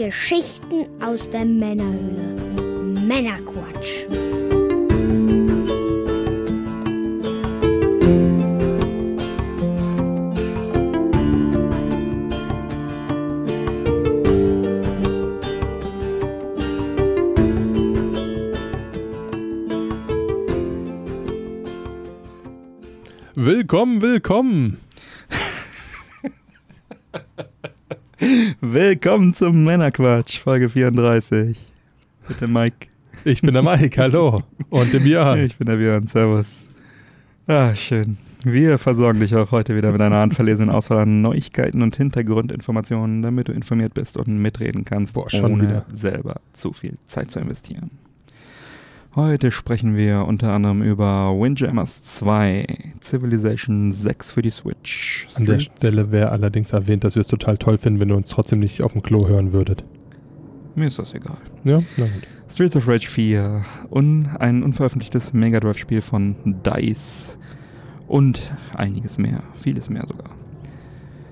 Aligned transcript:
Geschichten 0.00 0.86
aus 1.04 1.28
der 1.28 1.44
Männerhöhle. 1.44 2.34
Männerquatsch. 3.06 4.06
Willkommen, 23.34 24.00
willkommen. 24.00 24.78
Willkommen 28.62 29.32
zum 29.32 29.64
Männerquatsch, 29.64 30.38
Folge 30.38 30.68
34. 30.68 31.56
Bitte 32.28 32.46
Mike. 32.46 32.88
Ich 33.24 33.40
bin 33.40 33.54
der 33.54 33.62
Mike, 33.62 34.00
hallo. 34.00 34.42
Und 34.68 34.92
der 34.92 35.00
Björn. 35.00 35.40
Ich 35.40 35.56
bin 35.56 35.66
der 35.66 35.76
Björn, 35.76 36.06
servus. 36.06 36.68
Ah, 37.46 37.74
schön. 37.74 38.18
Wir 38.44 38.78
versorgen 38.78 39.20
dich 39.20 39.34
auch 39.34 39.50
heute 39.50 39.76
wieder 39.76 39.92
mit 39.92 40.00
einer 40.00 40.16
handverlesenen 40.16 40.70
Auswahl 40.70 41.00
an 41.00 41.20
Neuigkeiten 41.22 41.82
und 41.82 41.96
Hintergrundinformationen, 41.96 43.22
damit 43.22 43.48
du 43.48 43.52
informiert 43.52 43.94
bist 43.94 44.16
und 44.16 44.28
mitreden 44.28 44.84
kannst, 44.84 45.14
Boah, 45.14 45.28
schon 45.28 45.52
ohne 45.52 45.62
wieder. 45.62 45.86
selber 45.94 46.40
zu 46.52 46.72
viel 46.72 46.96
Zeit 47.06 47.30
zu 47.30 47.40
investieren. 47.40 47.90
Heute 49.16 49.50
sprechen 49.50 49.96
wir 49.96 50.24
unter 50.26 50.52
anderem 50.52 50.82
über 50.82 51.30
Windjammers 51.36 52.00
2, 52.02 52.64
Civilization 53.02 53.92
6 53.92 54.30
für 54.32 54.42
die 54.42 54.50
Switch. 54.50 55.26
An 55.34 55.46
der 55.46 55.58
Streets- 55.58 55.78
Stelle 55.78 56.12
wäre 56.12 56.30
allerdings 56.30 56.72
erwähnt, 56.72 57.02
dass 57.02 57.16
wir 57.16 57.22
es 57.22 57.26
total 57.26 57.58
toll 57.58 57.76
finden, 57.76 58.00
wenn 58.00 58.08
ihr 58.10 58.16
uns 58.16 58.30
trotzdem 58.30 58.60
nicht 58.60 58.82
auf 58.84 58.92
dem 58.92 59.02
Klo 59.02 59.26
hören 59.26 59.52
würdet. 59.52 59.82
Mir 60.76 60.86
ist 60.86 61.00
das 61.00 61.12
egal. 61.14 61.38
Ja, 61.64 61.80
na 61.96 62.04
gut. 62.04 62.26
Streets 62.48 62.76
of 62.76 62.86
Rage 62.86 63.08
4 63.08 63.62
und 63.90 64.28
ein 64.38 64.62
unveröffentlichtes 64.62 65.32
Mega 65.32 65.58
Drive-Spiel 65.58 66.02
von 66.02 66.36
DICE 66.44 67.36
und 68.06 68.52
einiges 68.76 69.18
mehr, 69.18 69.42
vieles 69.56 69.90
mehr 69.90 70.04
sogar. 70.06 70.30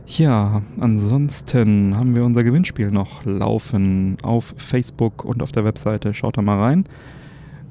Ja, 0.06 0.62
ansonsten 0.80 1.96
haben 1.96 2.16
wir 2.16 2.24
unser 2.24 2.42
Gewinnspiel 2.42 2.90
noch 2.90 3.24
laufen 3.24 4.16
auf 4.22 4.54
Facebook 4.56 5.24
und 5.24 5.42
auf 5.42 5.52
der 5.52 5.64
Webseite. 5.64 6.14
Schaut 6.14 6.38
da 6.38 6.42
mal 6.42 6.58
rein. 6.58 6.84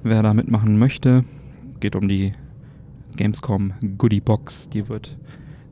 Wer 0.09 0.23
da 0.23 0.33
mitmachen 0.33 0.79
möchte, 0.79 1.25
geht 1.81 1.93
um 1.93 2.07
die 2.07 2.33
Gamescom 3.17 3.73
Goodie 3.97 4.21
Box. 4.21 4.69
Die 4.69 4.87
wird 4.87 5.17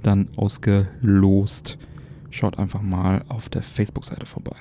dann 0.03 0.28
ausgelost. 0.36 1.78
Schaut 2.31 2.59
einfach 2.59 2.81
mal 2.81 3.23
auf 3.30 3.47
der 3.47 3.61
Facebook-Seite 3.63 4.25
vorbei. 4.25 4.58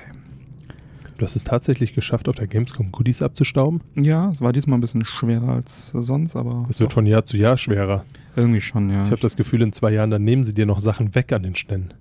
Du 1.18 1.24
hast 1.24 1.34
es 1.34 1.42
tatsächlich 1.42 1.92
geschafft, 1.92 2.28
auf 2.28 2.36
der 2.36 2.46
Gamescom 2.46 2.92
Goodies 2.92 3.20
abzustauben. 3.20 3.80
Ja, 3.96 4.28
es 4.28 4.40
war 4.40 4.52
diesmal 4.52 4.78
ein 4.78 4.80
bisschen 4.80 5.04
schwerer 5.04 5.54
als 5.54 5.88
sonst, 5.88 6.36
aber 6.36 6.66
Es 6.68 6.78
wird 6.78 6.92
von 6.92 7.04
Jahr 7.04 7.24
zu 7.24 7.36
Jahr 7.36 7.58
schwerer. 7.58 8.04
irgendwie 8.36 8.60
schon, 8.60 8.90
ja. 8.90 9.02
Ich 9.02 9.10
habe 9.10 9.20
das 9.20 9.36
Gefühl, 9.36 9.62
in 9.62 9.72
zwei 9.72 9.90
Jahren, 9.92 10.10
dann 10.10 10.22
nehmen 10.22 10.44
sie 10.44 10.54
dir 10.54 10.66
noch 10.66 10.80
Sachen 10.80 11.16
weg 11.16 11.32
an 11.32 11.42
den 11.42 11.56
Ständen. 11.56 11.94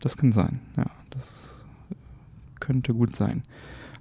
das 0.00 0.16
kann 0.16 0.32
sein, 0.32 0.60
ja. 0.78 0.86
Das 1.10 1.54
könnte 2.58 2.94
gut 2.94 3.16
sein. 3.16 3.42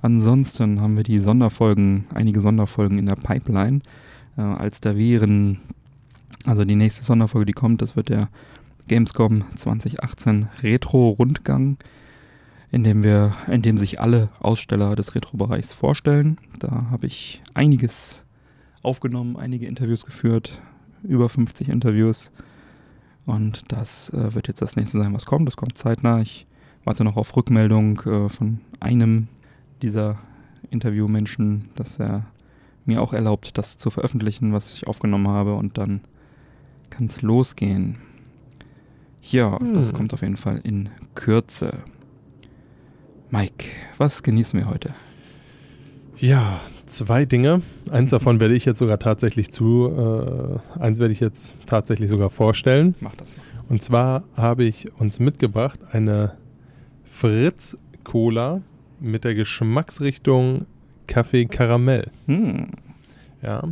Ansonsten 0.01 0.81
haben 0.81 0.95
wir 0.95 1.03
die 1.03 1.19
Sonderfolgen, 1.19 2.05
einige 2.13 2.41
Sonderfolgen 2.41 2.99
in 2.99 3.07
der 3.07 3.15
Pipeline. 3.15 3.81
Äh, 4.37 4.41
als 4.41 4.79
da 4.79 4.95
wären, 4.95 5.59
also 6.45 6.65
die 6.65 6.75
nächste 6.75 7.03
Sonderfolge, 7.03 7.45
die 7.45 7.53
kommt, 7.53 7.81
das 7.81 7.95
wird 7.95 8.09
der 8.09 8.29
Gamescom 8.87 9.43
2018 9.55 10.49
Retro-Rundgang, 10.63 11.77
in 12.71 12.83
dem 12.83 13.03
wir, 13.03 13.33
in 13.47 13.61
dem 13.61 13.77
sich 13.77 13.99
alle 13.99 14.29
Aussteller 14.39 14.95
des 14.95 15.15
Retro-Bereichs 15.15 15.73
vorstellen. 15.73 16.37
Da 16.59 16.87
habe 16.89 17.07
ich 17.07 17.41
einiges 17.53 18.25
aufgenommen, 18.83 19.35
einige 19.35 19.65
Interviews 19.65 20.05
geführt, 20.05 20.61
über 21.03 21.27
50 21.27 21.69
Interviews. 21.69 22.31
Und 23.25 23.71
das 23.71 24.09
äh, 24.09 24.33
wird 24.33 24.47
jetzt 24.47 24.61
das 24.61 24.75
nächste 24.77 24.99
sein, 24.99 25.13
was 25.13 25.25
kommt. 25.25 25.47
Das 25.47 25.57
kommt 25.57 25.75
zeitnah. 25.75 26.21
Ich 26.21 26.47
warte 26.85 27.03
noch 27.03 27.17
auf 27.17 27.35
Rückmeldung 27.35 27.99
äh, 28.01 28.29
von 28.29 28.61
einem 28.79 29.27
dieser 29.81 30.17
Interviewmenschen, 30.69 31.69
dass 31.75 31.99
er 31.99 32.25
mir 32.85 33.01
auch 33.01 33.13
erlaubt, 33.13 33.57
das 33.57 33.77
zu 33.77 33.89
veröffentlichen, 33.89 34.53
was 34.53 34.75
ich 34.75 34.87
aufgenommen 34.87 35.27
habe. 35.27 35.55
Und 35.55 35.77
dann 35.77 36.01
kann 36.89 37.07
es 37.07 37.21
losgehen. 37.21 37.97
Ja, 39.21 39.59
das 39.73 39.89
Hm. 39.89 39.95
kommt 39.95 40.13
auf 40.13 40.21
jeden 40.21 40.37
Fall 40.37 40.61
in 40.63 40.89
Kürze. 41.15 41.79
Mike, 43.29 43.65
was 43.97 44.23
genießen 44.23 44.57
wir 44.57 44.69
heute? 44.69 44.93
Ja, 46.17 46.61
zwei 46.85 47.25
Dinge. 47.25 47.61
Eins 47.91 48.11
davon 48.11 48.39
werde 48.39 48.55
ich 48.55 48.65
jetzt 48.65 48.79
sogar 48.79 48.99
tatsächlich 48.99 49.51
zu, 49.51 49.89
äh, 50.75 50.79
eins 50.79 50.99
werde 50.99 51.11
ich 51.11 51.19
jetzt 51.19 51.53
tatsächlich 51.65 52.09
sogar 52.09 52.29
vorstellen. 52.29 52.95
Mach 53.01 53.15
das 53.15 53.35
mal. 53.35 53.43
Und 53.69 53.81
zwar 53.81 54.23
habe 54.35 54.63
ich 54.63 54.93
uns 54.97 55.19
mitgebracht 55.19 55.79
eine 55.91 56.37
Fritz 57.03 57.77
Cola 58.05 58.61
mit 58.99 59.23
der 59.23 59.35
Geschmacksrichtung 59.35 60.65
Kaffee 61.07 61.45
Karamell. 61.45 62.09
Hm, 62.25 62.67
Ja, 63.41 63.63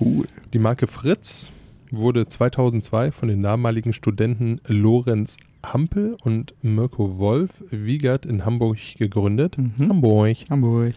cool. 0.00 0.26
die 0.52 0.58
Marke 0.58 0.86
Fritz 0.86 1.50
wurde 1.90 2.26
2002 2.26 3.12
von 3.12 3.28
den 3.28 3.42
damaligen 3.42 3.92
Studenten 3.92 4.60
Lorenz 4.66 5.36
Hampel 5.62 6.16
und 6.24 6.54
Mirko 6.62 7.18
Wolf 7.18 7.62
Wiegert 7.70 8.26
in 8.26 8.44
Hamburg 8.44 8.78
gegründet. 8.98 9.56
Mhm. 9.58 9.88
Hamburg. 9.88 10.36
Hamburg. 10.50 10.94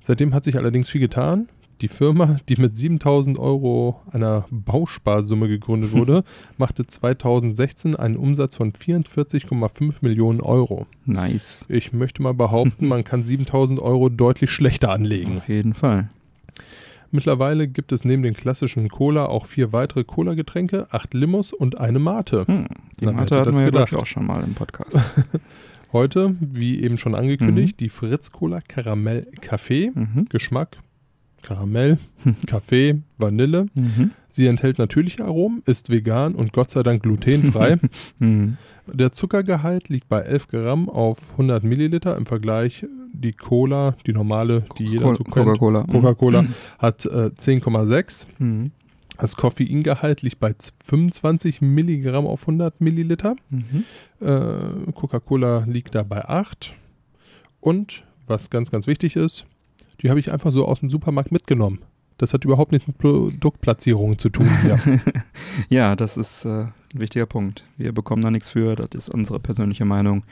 Seitdem 0.00 0.34
hat 0.34 0.44
sich 0.44 0.56
allerdings 0.56 0.88
viel 0.88 1.00
getan. 1.00 1.48
Die 1.82 1.88
Firma, 1.88 2.38
die 2.48 2.54
mit 2.56 2.74
7000 2.74 3.40
Euro 3.40 4.00
einer 4.12 4.46
Bausparsumme 4.50 5.48
gegründet 5.48 5.90
wurde, 5.92 6.22
machte 6.56 6.86
2016 6.86 7.96
einen 7.96 8.16
Umsatz 8.16 8.54
von 8.54 8.72
44,5 8.72 9.96
Millionen 10.00 10.40
Euro. 10.40 10.86
Nice. 11.06 11.66
Ich 11.68 11.92
möchte 11.92 12.22
mal 12.22 12.34
behaupten, 12.34 12.86
man 12.88 13.02
kann 13.02 13.24
7000 13.24 13.80
Euro 13.80 14.08
deutlich 14.10 14.52
schlechter 14.52 14.90
anlegen. 14.90 15.38
Auf 15.38 15.48
jeden 15.48 15.74
Fall. 15.74 16.08
Mittlerweile 17.10 17.66
gibt 17.66 17.90
es 17.90 18.04
neben 18.04 18.22
den 18.22 18.34
klassischen 18.34 18.88
Cola 18.88 19.26
auch 19.26 19.44
vier 19.44 19.72
weitere 19.72 20.04
Cola-Getränke, 20.04 20.86
acht 20.92 21.12
Limos 21.14 21.52
und 21.52 21.80
eine 21.80 21.98
Mate. 21.98 22.46
Hm, 22.46 22.68
die 23.00 23.06
wer 23.06 23.12
Mate 23.12 23.40
hatten 23.40 23.52
das 23.52 23.60
wir 23.60 23.72
ja, 23.72 23.84
ich, 23.84 23.96
auch 23.96 24.06
schon 24.06 24.24
mal 24.24 24.42
im 24.44 24.54
Podcast. 24.54 24.98
Heute, 25.92 26.36
wie 26.40 26.80
eben 26.80 26.96
schon 26.96 27.16
angekündigt, 27.16 27.80
die 27.80 27.90
Fritz 27.90 28.30
Cola 28.30 28.60
Karamell 28.60 29.26
Kaffee. 29.40 29.90
mhm. 29.94 30.26
Geschmack 30.30 30.78
Karamell, 31.42 31.98
Kaffee, 32.46 33.02
Vanille. 33.18 33.66
Mhm. 33.74 34.10
Sie 34.30 34.46
enthält 34.46 34.78
natürliche 34.78 35.24
Aromen, 35.24 35.62
ist 35.66 35.90
vegan 35.90 36.34
und 36.34 36.52
Gott 36.52 36.70
sei 36.70 36.82
Dank 36.82 37.02
glutenfrei. 37.02 37.78
Mhm. 38.18 38.56
Der 38.92 39.12
Zuckergehalt 39.12 39.88
liegt 39.88 40.08
bei 40.08 40.20
11 40.22 40.48
Gramm 40.48 40.88
auf 40.88 41.32
100 41.32 41.62
Milliliter. 41.62 42.16
Im 42.16 42.26
Vergleich 42.26 42.84
die 43.12 43.32
Cola, 43.32 43.94
die 44.06 44.12
normale, 44.12 44.64
die 44.78 44.86
jeder 44.86 45.14
so 45.14 45.22
kennt, 45.22 45.46
Coca-Cola. 45.46 45.84
Coca-Cola, 45.84 46.44
hat 46.78 47.04
äh, 47.06 47.30
10,6. 47.38 48.26
Mhm. 48.38 48.72
Das 49.18 49.36
Koffeingehalt 49.36 50.22
liegt 50.22 50.40
bei 50.40 50.52
z- 50.54 50.74
25 50.84 51.60
Milligramm 51.60 52.26
auf 52.26 52.42
100 52.42 52.80
Milliliter. 52.80 53.36
Mhm. 53.50 53.84
Äh, 54.20 54.90
Coca-Cola 54.94 55.64
liegt 55.68 55.94
da 55.94 56.02
bei 56.02 56.24
8. 56.28 56.74
Und 57.60 58.02
was 58.26 58.50
ganz, 58.50 58.70
ganz 58.72 58.86
wichtig 58.88 59.14
ist, 59.14 59.46
die 60.00 60.10
habe 60.10 60.20
ich 60.20 60.32
einfach 60.32 60.52
so 60.52 60.66
aus 60.66 60.80
dem 60.80 60.90
Supermarkt 60.90 61.32
mitgenommen. 61.32 61.80
Das 62.18 62.32
hat 62.32 62.44
überhaupt 62.44 62.72
nichts 62.72 62.86
mit 62.86 62.98
Produktplatzierungen 62.98 64.18
zu 64.18 64.28
tun. 64.28 64.48
Ja. 64.66 64.78
Ja, 65.68 65.96
das 65.96 66.16
ist 66.16 66.44
äh, 66.44 66.48
ein 66.48 66.72
wichtiger 66.94 67.26
Punkt. 67.26 67.64
Wir 67.76 67.92
bekommen 67.92 68.22
da 68.22 68.30
nichts 68.30 68.48
für. 68.48 68.74
Das 68.74 68.88
ist 68.94 69.08
unsere 69.10 69.38
persönliche 69.38 69.84
Meinung. 69.84 70.24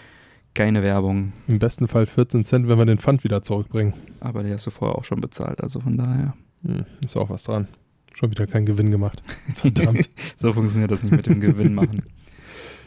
Keine 0.54 0.82
Werbung. 0.82 1.32
Im 1.46 1.58
besten 1.58 1.88
Fall 1.88 2.06
14 2.06 2.42
Cent, 2.42 2.68
wenn 2.68 2.78
wir 2.78 2.86
den 2.86 2.98
Pfand 2.98 3.22
wieder 3.22 3.42
zurückbringen. 3.42 3.92
Aber 4.20 4.42
die 4.42 4.52
hast 4.52 4.66
du 4.66 4.70
vorher 4.70 4.96
auch 4.96 5.04
schon 5.04 5.20
bezahlt. 5.20 5.60
Also 5.62 5.80
von 5.80 5.96
daher. 5.96 6.34
Hm, 6.64 6.86
ist 7.04 7.16
auch 7.16 7.28
was 7.28 7.44
dran. 7.44 7.68
Schon 8.14 8.30
wieder 8.30 8.46
keinen 8.46 8.66
Gewinn 8.66 8.90
gemacht. 8.90 9.22
Verdammt. 9.56 10.08
so 10.38 10.52
funktioniert 10.52 10.90
das 10.90 11.02
nicht 11.02 11.16
mit 11.16 11.26
dem 11.26 11.40
Gewinn 11.40 11.74
machen. 11.74 12.02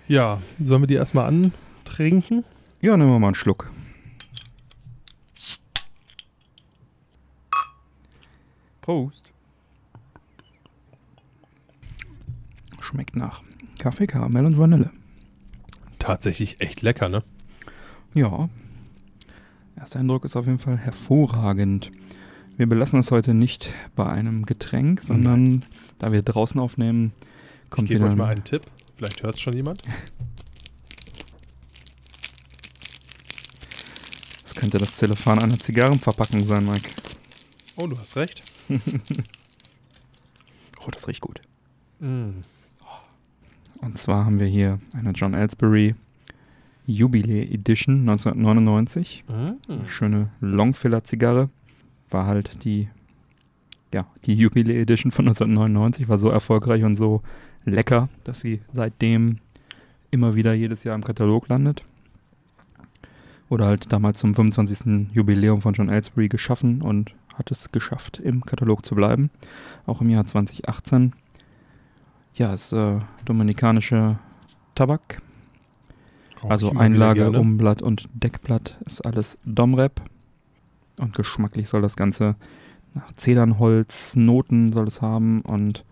ja, 0.08 0.42
sollen 0.64 0.84
wir 0.84 0.88
die 0.88 0.96
erstmal 0.96 1.28
antrinken? 1.28 2.44
Ja, 2.82 2.98
nehmen 2.98 3.12
wir 3.12 3.20
mal 3.20 3.28
einen 3.28 3.36
Schluck. 3.36 3.72
Prost. 8.84 9.32
Schmeckt 12.82 13.16
nach 13.16 13.42
Kaffee, 13.80 14.08
Karamell 14.08 14.46
und 14.46 14.60
Vanille. 14.60 14.92
Tatsächlich 16.00 16.60
echt 16.60 16.82
lecker, 16.82 17.08
ne? 17.08 17.24
Ja. 18.14 18.50
Erster 19.78 20.02
Eindruck 20.02 20.26
ist 20.26 20.36
auf 20.36 20.48
jeden 20.48 20.60
Fall 20.60 20.78
hervorragend. 20.78 21.92
Wir 22.58 22.68
belassen 22.68 23.00
es 23.00 23.10
heute 23.10 23.34
nicht 23.34 23.72
bei 23.96 24.06
einem 24.06 24.46
Getränk, 24.46 25.02
sondern 25.02 25.64
da 25.98 26.12
wir 26.12 26.22
draußen 26.22 26.60
aufnehmen, 26.60 27.14
kommt 27.70 27.90
ich 27.90 27.96
gebe 27.96 28.10
euch 28.10 28.16
mal 28.16 28.32
einen 28.32 28.44
Tipp. 28.44 28.64
Vielleicht 28.98 29.24
hört 29.24 29.36
es 29.36 29.42
schon 29.42 29.54
jemand. 29.54 29.82
Das 34.44 34.56
könnte 34.56 34.78
das 34.78 34.98
Zellophan 34.98 35.40
einer 35.40 35.58
Zigarrenverpackung 35.58 36.46
sein, 36.46 36.66
Mike. 36.66 36.90
Oh, 37.78 37.88
du 37.88 37.98
hast 37.98 38.18
recht. 38.18 38.44
Oh, 40.86 40.92
das 40.92 41.08
riecht 41.08 41.22
gut. 41.22 41.42
Mm. 42.00 42.42
Und 43.82 43.98
zwar 43.98 44.26
haben 44.26 44.40
wir 44.40 44.48
hier 44.48 44.80
eine 44.94 45.12
John 45.12 45.34
Ellsbury 45.34 45.96
Jubilee 46.86 47.44
Edition 47.44 48.02
1999. 48.02 49.24
Mm. 49.28 49.88
Schöne 49.88 50.30
Longfiller-Zigarre. 50.42 51.50
War 52.10 52.26
halt 52.26 52.64
die, 52.66 52.90
ja, 53.94 54.06
die 54.26 54.36
Jubilee 54.36 54.82
Edition 54.82 55.12
von 55.12 55.28
1999. 55.28 56.10
War 56.10 56.18
so 56.18 56.30
erfolgreich 56.30 56.84
und 56.84 56.96
so 56.96 57.22
lecker, 57.66 58.10
dass 58.26 58.42
sie 58.42 58.62
seitdem 58.74 59.40
immer 60.12 60.36
wieder 60.36 60.54
jedes 60.54 60.84
Jahr 60.84 60.96
im 60.96 61.04
Katalog 61.04 61.48
landet. 61.48 61.84
Wurde 63.48 63.66
halt 63.66 63.92
damals 63.92 64.20
zum 64.20 64.36
25. 64.36 65.10
Jubiläum 65.14 65.62
von 65.62 65.74
John 65.74 65.90
Ellsbury 65.90 66.28
geschaffen 66.28 66.82
und 66.82 67.14
hat 67.38 67.52
es 67.52 67.72
geschafft, 67.72 68.20
im 68.20 68.46
Katalog 68.46 68.86
zu 68.86 68.96
bleiben. 68.96 69.30
Auch 69.86 70.02
im 70.02 70.10
Jahr 70.10 70.26
2018. 70.26 71.14
Ja, 72.36 72.54
ist 72.54 72.74
äh, 72.74 73.00
dominikanische 73.26 74.18
Tabak. 74.76 75.22
Rauch 76.44 76.50
Also 76.50 76.72
Einlage. 76.72 77.30
Umblatt 77.32 77.82
und 77.82 78.10
Deckblatt 78.14 78.78
ist 78.86 79.06
alles 79.06 79.38
Domrep. 79.46 80.02
Und 81.00 81.16
geschmacklich 81.16 81.70
soll 81.70 81.82
das 81.82 81.96
Ganze 81.96 82.36
nach 82.94 83.12
Zedernholz, 83.14 84.16
Noten 84.16 84.72
soll 84.72 84.88
es 84.88 85.02
haben 85.02 85.42
und 85.42 85.84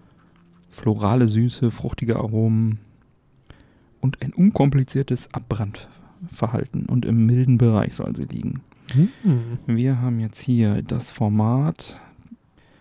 florale 0.70 1.28
Süße, 1.28 1.72
fruchtige 1.72 2.18
Aromen 2.18 2.80
und 4.00 4.22
ein 4.22 4.34
unkompliziertes 4.34 5.28
Abbrandverhalten. 5.34 6.86
Und 6.86 7.06
im 7.06 7.26
milden 7.26 7.58
Bereich 7.58 7.96
soll 7.96 8.16
sie 8.16 8.26
liegen. 8.26 8.62
Mm. 8.94 9.58
Wir 9.68 10.02
haben 10.02 10.20
jetzt 10.20 10.40
hier 10.42 10.82
das 10.82 11.10
Format. 11.10 12.00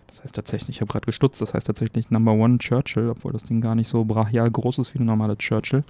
Das 0.07 0.23
heißt 0.23 0.35
tatsächlich, 0.35 0.77
ich 0.77 0.81
habe 0.81 0.91
gerade 0.91 1.05
gestutzt, 1.05 1.39
das 1.41 1.53
heißt 1.53 1.67
tatsächlich 1.67 2.09
Number 2.11 2.33
One 2.33 2.57
Churchill, 2.57 3.09
obwohl 3.09 3.31
das 3.31 3.43
Ding 3.43 3.61
gar 3.61 3.75
nicht 3.75 3.87
so 3.87 4.03
brachial 4.03 4.51
groß 4.51 4.79
ist 4.79 4.93
wie 4.93 4.97
eine 4.99 5.05
normale 5.05 5.37
Churchill. 5.37 5.83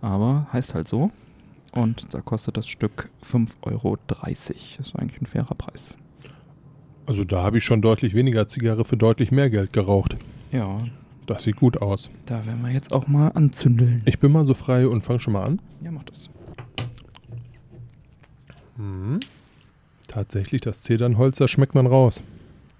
Aber 0.00 0.46
heißt 0.52 0.74
halt 0.74 0.88
so. 0.88 1.10
Und 1.72 2.12
da 2.14 2.20
kostet 2.20 2.56
das 2.56 2.66
Stück 2.66 3.10
5,30 3.24 3.52
Euro. 3.62 3.96
Das 4.06 4.28
ist 4.50 4.96
eigentlich 4.96 5.20
ein 5.20 5.26
fairer 5.26 5.54
Preis. 5.54 5.96
Also 7.06 7.24
da 7.24 7.42
habe 7.42 7.58
ich 7.58 7.64
schon 7.64 7.80
deutlich 7.82 8.14
weniger 8.14 8.48
Zigarre 8.48 8.84
für 8.84 8.96
deutlich 8.96 9.30
mehr 9.30 9.50
Geld 9.50 9.72
geraucht. 9.72 10.16
Ja, 10.50 10.80
Das 11.26 11.42
sieht 11.44 11.56
gut 11.56 11.80
aus. 11.80 12.10
da 12.26 12.44
werden 12.46 12.62
wir 12.62 12.70
jetzt 12.72 12.92
auch 12.92 13.06
mal 13.06 13.28
anzündeln. 13.28 14.02
Ich 14.06 14.18
bin 14.18 14.32
mal 14.32 14.46
so 14.46 14.54
frei 14.54 14.88
und 14.88 15.02
fange 15.02 15.20
schon 15.20 15.34
mal 15.34 15.44
an. 15.44 15.60
ja, 15.82 15.90
mach 15.90 16.04
das. 16.04 16.30
Mhm. 18.78 19.20
Tatsächlich, 20.06 20.62
das 20.62 20.80
Zedernholz, 20.82 21.36
da 21.36 21.48
schmeckt 21.48 21.74
man 21.74 21.86
raus. 21.86 22.22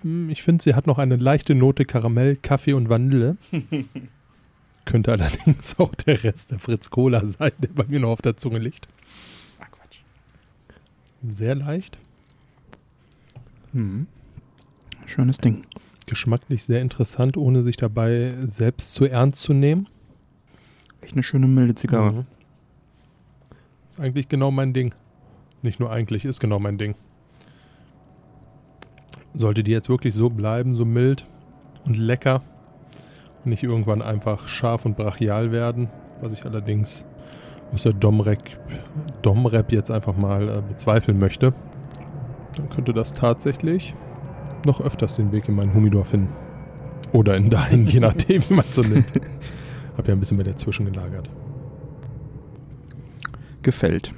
Hm, 0.03 0.31
Ich 0.31 0.43
finde, 0.43 0.63
sie 0.65 0.75
hat 0.75 0.87
noch 0.87 0.99
eine 0.99 1.17
leichte 1.17 1.55
Note 1.55 1.85
Karamell, 1.85 2.37
Kaffee 2.37 2.73
und 2.73 2.89
Vanille. 2.89 3.37
Könnte 4.87 5.13
allerdings 5.13 5.79
auch 5.79 5.95
der 5.97 6.25
Rest 6.25 6.53
der 6.53 6.59
Fritz 6.59 6.89
Cola 6.89 7.27
sein, 7.27 7.53
der 7.59 7.69
bei 7.69 7.85
mir 7.87 8.01
noch 8.01 8.09
auf 8.11 8.23
der 8.23 8.39
Zunge 8.39 8.59
liegt. 8.59 8.89
Ah, 9.61 9.67
Quatsch. 9.71 9.99
Sehr 11.29 11.55
leicht. 11.55 11.99
Mhm. 13.75 14.07
Schönes 15.05 15.37
Ding. 15.39 15.63
Geschmacklich 16.07 16.65
sehr 16.65 16.81
interessant, 16.81 17.37
ohne 17.37 17.63
sich 17.63 17.77
dabei 17.77 18.35
selbst 18.47 18.95
zu 18.95 19.05
ernst 19.05 19.43
zu 19.43 19.53
nehmen. 19.53 19.89
Echt 21.03 21.13
eine 21.13 21.23
schöne 21.23 21.47
milde 21.47 21.75
Zigarre. 21.75 22.13
Mhm. 22.13 22.27
Ist 23.91 24.01
eigentlich 24.01 24.29
genau 24.31 24.51
mein 24.51 24.73
Ding. 24.73 24.95
Nicht 25.63 25.81
nur 25.81 25.91
eigentlich, 25.91 26.25
ist 26.25 26.41
genau 26.41 26.59
mein 26.59 26.79
Ding. 26.79 26.95
Sollte 29.35 29.63
die 29.63 29.73
jetzt 29.73 29.89
wirklich 29.89 30.15
so 30.15 30.31
bleiben, 30.31 30.75
so 30.75 30.85
mild 30.85 31.27
und 31.85 31.97
lecker 31.97 32.43
und 33.45 33.51
nicht 33.51 33.63
irgendwann 33.63 34.03
einfach 34.03 34.49
scharf 34.49 34.85
und 34.85 34.97
brachial 34.97 35.53
werden, 35.53 35.89
was 36.21 36.33
ich 36.33 36.45
allerdings 36.45 37.05
aus 37.73 37.83
der 37.83 37.93
Domrep, 37.93 38.39
Domrep 39.23 39.73
jetzt 39.73 39.91
einfach 39.91 40.17
mal 40.17 40.49
äh, 40.49 40.63
bezweifeln 40.67 41.19
möchte, 41.19 41.53
dann 42.57 42.71
könnte 42.71 42.93
das 42.93 43.13
tatsächlich 43.13 43.95
noch 44.65 44.81
öfters 44.81 45.17
den 45.17 45.33
Weg 45.33 45.49
in 45.49 45.55
meinen 45.55 45.75
Humidor 45.75 46.05
finden. 46.05 46.33
Oder 47.13 47.37
in 47.37 47.51
deinen, 47.51 47.87
je 47.87 48.01
nachdem, 48.01 48.43
wie 48.49 48.55
man 48.55 48.65
es 48.69 48.77
so 48.77 48.83
nimmt. 48.83 49.07
Hab 49.97 50.07
ja 50.09 50.15
ein 50.15 50.21
bisschen 50.21 50.37
mehr 50.37 50.47
dazwischen 50.47 50.87
gelagert. 50.87 51.29
Gefällt. 53.63 54.13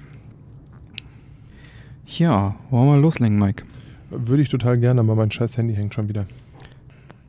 Ja, 2.18 2.56
wollen 2.70 2.86
wir 2.86 2.92
mal 2.92 3.00
loslegen, 3.00 3.38
Mike? 3.38 3.64
Würde 4.10 4.42
ich 4.42 4.48
total 4.48 4.78
gerne, 4.78 5.00
aber 5.00 5.14
mein 5.14 5.30
scheiß 5.30 5.56
Handy 5.56 5.74
hängt 5.74 5.94
schon 5.94 6.08
wieder. 6.08 6.26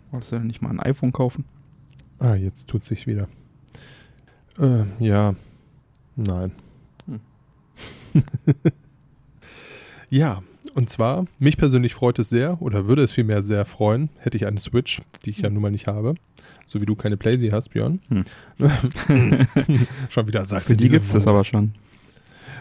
Wolltest 0.10 0.32
du 0.32 0.38
denn 0.38 0.48
nicht 0.48 0.62
mal 0.62 0.72
ein 0.72 0.80
iPhone 0.80 1.12
kaufen? 1.12 1.46
Ah, 2.18 2.34
jetzt 2.34 2.68
tut 2.68 2.84
sich 2.84 3.06
wieder. 3.06 3.28
Äh, 4.60 4.86
ja. 5.00 5.36
Nein. 6.16 6.52
Hm. 7.06 7.20
ja, 10.10 10.42
und 10.74 10.90
zwar, 10.90 11.26
mich 11.38 11.58
persönlich 11.58 11.94
freut 11.94 12.18
es 12.18 12.30
sehr, 12.30 12.62
oder 12.62 12.88
würde 12.88 13.04
es 13.04 13.12
vielmehr 13.12 13.44
sehr 13.44 13.66
freuen, 13.66 14.10
hätte 14.18 14.38
ich 14.38 14.48
eine 14.48 14.60
Switch, 14.60 15.02
die 15.26 15.30
ich 15.30 15.40
ja 15.40 15.50
nun 15.50 15.62
mal 15.62 15.72
nicht 15.72 15.88
habe. 15.88 16.16
So 16.66 16.82
wie 16.82 16.86
du 16.86 16.96
keine 16.96 17.18
Playsee 17.18 17.52
hast, 17.52 17.70
Björn. 17.70 18.00
Hm. 18.08 18.26
schon 20.10 20.28
wieder 20.28 20.44
sagt 20.46 20.64
Für 20.64 20.70
sie 20.70 20.78
die 20.78 20.90
gibt 20.90 21.06
es 21.06 21.12
das 21.12 21.28
aber 21.28 21.44
schon. 21.44 21.74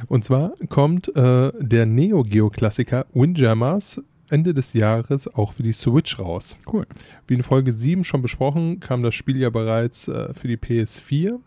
Und 0.09 0.25
zwar 0.25 0.53
kommt 0.69 1.15
äh, 1.17 1.53
der 1.59 1.87
Neo 1.87 2.23
Geo 2.23 2.51
Klassiker 2.51 3.07
Windjammers 3.13 4.03
Ende 4.31 4.55
des 4.55 4.73
Jahres 4.73 5.27
auch 5.35 5.53
für 5.53 5.63
die 5.63 5.73
Switch 5.73 6.19
raus. 6.19 6.57
Cool. 6.71 6.87
Wie 7.27 7.35
in 7.35 7.43
Folge 7.43 7.73
7 7.73 8.05
schon 8.05 8.23
besprochen, 8.23 8.81
kam 8.81 9.03
das 9.03 9.15
Spiel 9.15 9.37
ja 9.37 9.51
bereits 9.51 10.09
äh, 10.09 10.33
für 10.35 10.49
die 10.49 10.57
PS4 10.57 11.39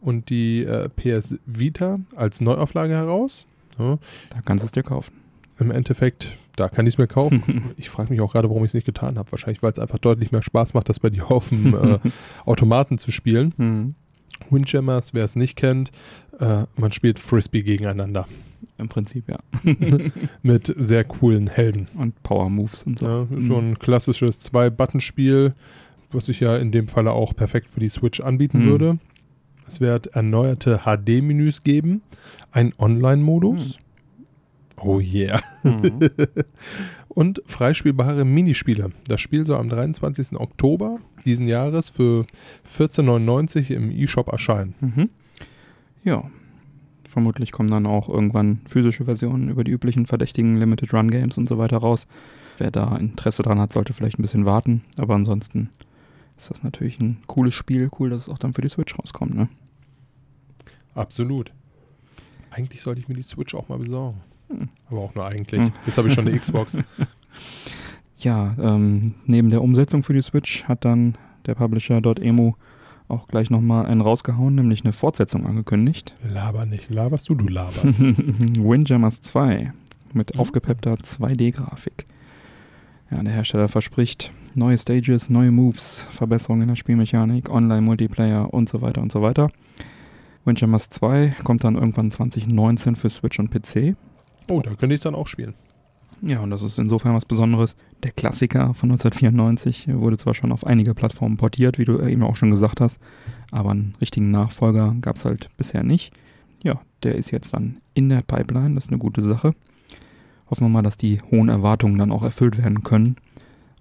und 0.00 0.30
die 0.30 0.64
äh, 0.64 0.88
PS 0.88 1.36
Vita 1.46 2.00
als 2.14 2.40
Neuauflage 2.40 2.94
heraus. 2.94 3.46
Ja, 3.78 3.98
Da 4.30 4.40
kannst 4.44 4.62
du 4.62 4.66
es 4.66 4.72
dir 4.72 4.82
kaufen. 4.82 5.12
Im 5.58 5.70
Endeffekt, 5.70 6.36
da 6.56 6.68
kann 6.68 6.86
ich 6.86 6.94
es 6.94 6.98
mir 6.98 7.06
kaufen. 7.06 7.72
Ich 7.76 7.90
frage 7.90 8.10
mich 8.10 8.20
auch 8.20 8.32
gerade, 8.32 8.48
warum 8.48 8.64
ich 8.64 8.70
es 8.70 8.74
nicht 8.74 8.86
getan 8.86 9.18
habe. 9.18 9.30
Wahrscheinlich, 9.32 9.62
weil 9.62 9.72
es 9.72 9.78
einfach 9.78 9.98
deutlich 9.98 10.32
mehr 10.32 10.42
Spaß 10.42 10.74
macht, 10.74 10.88
das 10.88 11.00
bei 11.00 11.10
dir 11.10 11.30
auf 11.30 11.50
dem 11.50 11.74
äh, 11.74 11.98
Automaten 12.46 12.98
zu 12.98 13.12
spielen. 13.12 13.94
Mhm. 14.50 14.54
Windjammers, 14.56 15.14
wer 15.14 15.24
es 15.24 15.36
nicht 15.36 15.56
kennt, 15.56 15.90
äh, 16.38 16.64
man 16.76 16.92
spielt 16.92 17.18
Frisbee 17.18 17.62
gegeneinander 17.62 18.26
Im 18.78 18.88
Prinzip, 18.88 19.24
ja. 19.28 19.38
mit 20.42 20.74
sehr 20.76 21.04
coolen 21.04 21.46
Helden. 21.48 21.88
Und 21.94 22.22
Power 22.22 22.50
Moves 22.50 22.82
und 22.84 22.98
so. 22.98 23.06
Ja, 23.06 23.26
Mhm. 23.30 23.40
so 23.42 23.56
ein 23.56 23.78
klassisches 23.78 24.38
Zwei-Button-Spiel, 24.40 25.54
was 26.12 26.26
sich 26.26 26.40
ja 26.40 26.56
in 26.56 26.72
dem 26.72 26.88
Falle 26.88 27.12
auch 27.12 27.34
perfekt 27.34 27.70
für 27.70 27.80
die 27.80 27.88
Switch 27.88 28.20
anbieten 28.20 28.60
Mhm. 28.60 28.66
würde. 28.66 28.98
Es 29.66 29.80
wird 29.80 30.08
erneuerte 30.08 30.80
HD-Menüs 30.84 31.62
geben, 31.62 32.02
ein 32.52 32.72
Online-Modus. 32.78 33.78
Oh 34.76 35.00
yeah. 35.00 35.42
Mhm. 35.62 36.10
Und 37.08 37.42
freispielbare 37.46 38.24
Minispiele. 38.24 38.90
Das 39.08 39.20
Spiel 39.20 39.46
soll 39.46 39.58
am 39.58 39.68
23. 39.68 40.38
Oktober 40.38 40.98
diesen 41.24 41.46
Jahres 41.46 41.88
für 41.88 42.26
14,99 42.70 43.70
im 43.70 43.90
eShop 43.90 44.28
erscheinen. 44.28 44.74
Mhm. 44.80 45.10
Ja. 46.04 46.30
Vermutlich 47.08 47.52
kommen 47.52 47.70
dann 47.70 47.86
auch 47.86 48.10
irgendwann 48.10 48.60
physische 48.66 49.06
Versionen 49.06 49.48
über 49.48 49.64
die 49.64 49.70
üblichen 49.70 50.04
verdächtigen 50.04 50.56
Limited 50.56 50.92
Run 50.92 51.10
Games 51.10 51.38
und 51.38 51.48
so 51.48 51.56
weiter 51.56 51.78
raus. 51.78 52.06
Wer 52.58 52.70
da 52.70 52.94
Interesse 52.96 53.42
dran 53.42 53.58
hat, 53.58 53.72
sollte 53.72 53.94
vielleicht 53.94 54.18
ein 54.18 54.22
bisschen 54.22 54.44
warten. 54.44 54.82
Aber 54.98 55.14
ansonsten 55.14 55.70
ist 56.36 56.50
das 56.50 56.62
natürlich 56.62 57.00
ein 57.00 57.16
cooles 57.26 57.54
Spiel. 57.54 57.88
Cool, 57.98 58.10
dass 58.10 58.24
es 58.24 58.28
auch 58.28 58.38
dann 58.38 58.52
für 58.52 58.60
die 58.60 58.68
Switch 58.68 58.98
rauskommt, 58.98 59.34
ne? 59.34 59.48
Absolut. 60.94 61.52
Eigentlich 62.50 62.82
sollte 62.82 63.00
ich 63.00 63.08
mir 63.08 63.14
die 63.14 63.22
Switch 63.22 63.54
auch 63.54 63.68
mal 63.68 63.78
besorgen. 63.78 64.20
Aber 64.90 65.00
auch 65.00 65.14
nur 65.14 65.26
eigentlich. 65.26 65.62
Jetzt 65.86 65.98
habe 65.98 66.08
ich 66.08 66.14
schon 66.14 66.26
eine 66.28 66.38
Xbox. 66.38 66.78
Ja, 68.18 68.56
ähm, 68.58 69.12
neben 69.26 69.50
der 69.50 69.60
Umsetzung 69.62 70.02
für 70.02 70.14
die 70.14 70.22
Switch 70.22 70.64
hat 70.64 70.86
dann 70.86 71.18
der 71.44 71.54
Publisher 71.54 72.00
.emu 72.02 72.54
auch 73.08 73.28
gleich 73.28 73.50
nochmal 73.50 73.84
einen 73.84 74.00
rausgehauen, 74.00 74.54
nämlich 74.54 74.84
eine 74.84 74.94
Fortsetzung 74.94 75.44
angekündigt. 75.46 76.14
Laber 76.24 76.64
nicht. 76.64 76.88
Laberst 76.88 77.28
du, 77.28 77.34
du 77.34 77.46
laberst. 77.46 78.00
Windjammers 78.00 79.20
2 79.20 79.72
mit 80.14 80.34
Mhm. 80.34 80.40
aufgepeppter 80.40 80.94
2D-Grafik. 80.94 82.06
Ja, 83.10 83.22
der 83.22 83.34
Hersteller 83.34 83.68
verspricht 83.68 84.32
neue 84.54 84.78
Stages, 84.78 85.28
neue 85.28 85.50
Moves, 85.52 86.06
Verbesserungen 86.10 86.62
in 86.62 86.68
der 86.68 86.76
Spielmechanik, 86.76 87.50
Online-Multiplayer 87.50 88.52
und 88.52 88.68
so 88.70 88.80
weiter 88.80 89.02
und 89.02 89.12
so 89.12 89.20
weiter. 89.20 89.50
Windjammers 90.46 90.88
2 90.88 91.36
kommt 91.44 91.64
dann 91.64 91.74
irgendwann 91.74 92.10
2019 92.10 92.96
für 92.96 93.10
Switch 93.10 93.38
und 93.38 93.50
PC. 93.50 93.94
Oh, 94.48 94.60
da 94.60 94.70
könnte 94.74 94.94
ich 94.94 95.00
es 95.00 95.04
dann 95.04 95.14
auch 95.14 95.26
spielen. 95.26 95.54
Ja, 96.22 96.40
und 96.40 96.50
das 96.50 96.62
ist 96.62 96.78
insofern 96.78 97.14
was 97.14 97.24
Besonderes. 97.24 97.76
Der 98.02 98.10
Klassiker 98.10 98.74
von 98.74 98.90
1994 98.90 99.88
wurde 99.92 100.16
zwar 100.16 100.34
schon 100.34 100.52
auf 100.52 100.66
einige 100.66 100.94
Plattformen 100.94 101.36
portiert, 101.36 101.78
wie 101.78 101.84
du 101.84 102.00
eben 102.00 102.22
auch 102.22 102.36
schon 102.36 102.50
gesagt 102.50 102.80
hast, 102.80 103.00
aber 103.50 103.70
einen 103.70 103.94
richtigen 104.00 104.30
Nachfolger 104.30 104.96
gab 105.00 105.16
es 105.16 105.24
halt 105.24 105.50
bisher 105.56 105.82
nicht. 105.82 106.12
Ja, 106.62 106.80
der 107.02 107.16
ist 107.16 107.30
jetzt 107.30 107.52
dann 107.52 107.78
in 107.94 108.08
der 108.08 108.22
Pipeline, 108.22 108.74
das 108.74 108.86
ist 108.86 108.90
eine 108.90 108.98
gute 108.98 109.22
Sache. 109.22 109.54
Hoffen 110.50 110.64
wir 110.64 110.70
mal, 110.70 110.82
dass 110.82 110.96
die 110.96 111.20
hohen 111.30 111.48
Erwartungen 111.48 111.98
dann 111.98 112.12
auch 112.12 112.22
erfüllt 112.22 112.58
werden 112.58 112.82
können. 112.82 113.16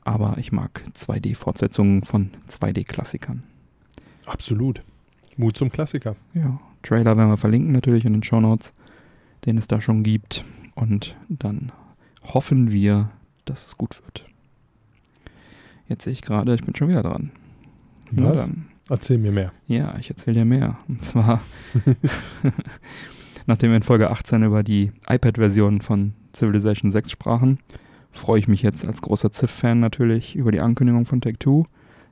Aber 0.03 0.37
ich 0.37 0.51
mag 0.51 0.83
2D-Fortsetzungen 0.93 2.03
von 2.03 2.31
2D-Klassikern. 2.49 3.43
Absolut. 4.25 4.83
Mut 5.37 5.57
zum 5.57 5.71
Klassiker. 5.71 6.15
Ja, 6.33 6.59
Trailer 6.83 7.17
werden 7.17 7.29
wir 7.29 7.37
verlinken 7.37 7.71
natürlich 7.71 8.05
in 8.05 8.13
den 8.13 8.23
Show 8.23 8.39
Notes, 8.39 8.73
den 9.45 9.57
es 9.57 9.67
da 9.67 9.81
schon 9.81 10.03
gibt. 10.03 10.45
Und 10.75 11.15
dann 11.29 11.71
hoffen 12.23 12.71
wir, 12.71 13.09
dass 13.45 13.65
es 13.65 13.77
gut 13.77 14.01
wird. 14.03 14.25
Jetzt 15.87 16.03
sehe 16.03 16.13
ich 16.13 16.21
gerade, 16.21 16.53
ich 16.53 16.63
bin 16.63 16.75
schon 16.75 16.89
wieder 16.89 17.03
dran. 17.03 17.31
Na 18.11 18.29
Was? 18.29 18.41
dann. 18.41 18.67
Erzähl 18.89 19.17
mir 19.17 19.31
mehr. 19.31 19.51
Ja, 19.67 19.97
ich 19.97 20.09
erzähle 20.09 20.39
dir 20.39 20.45
mehr. 20.45 20.77
Und 20.87 21.03
zwar, 21.03 21.41
nachdem 23.47 23.71
wir 23.71 23.77
in 23.77 23.83
Folge 23.83 24.11
18 24.11 24.43
über 24.43 24.61
die 24.61 24.91
iPad-Version 25.07 25.81
von 25.81 26.13
Civilization 26.35 26.91
6 26.91 27.09
sprachen, 27.09 27.59
freue 28.11 28.39
ich 28.39 28.47
mich 28.47 28.61
jetzt 28.61 28.85
als 28.85 29.01
großer 29.01 29.31
Civ-Fan 29.31 29.79
natürlich 29.79 30.35
über 30.35 30.51
die 30.51 30.59
Ankündigung 30.59 31.05
von 31.05 31.19
Take-Two. 31.19 31.65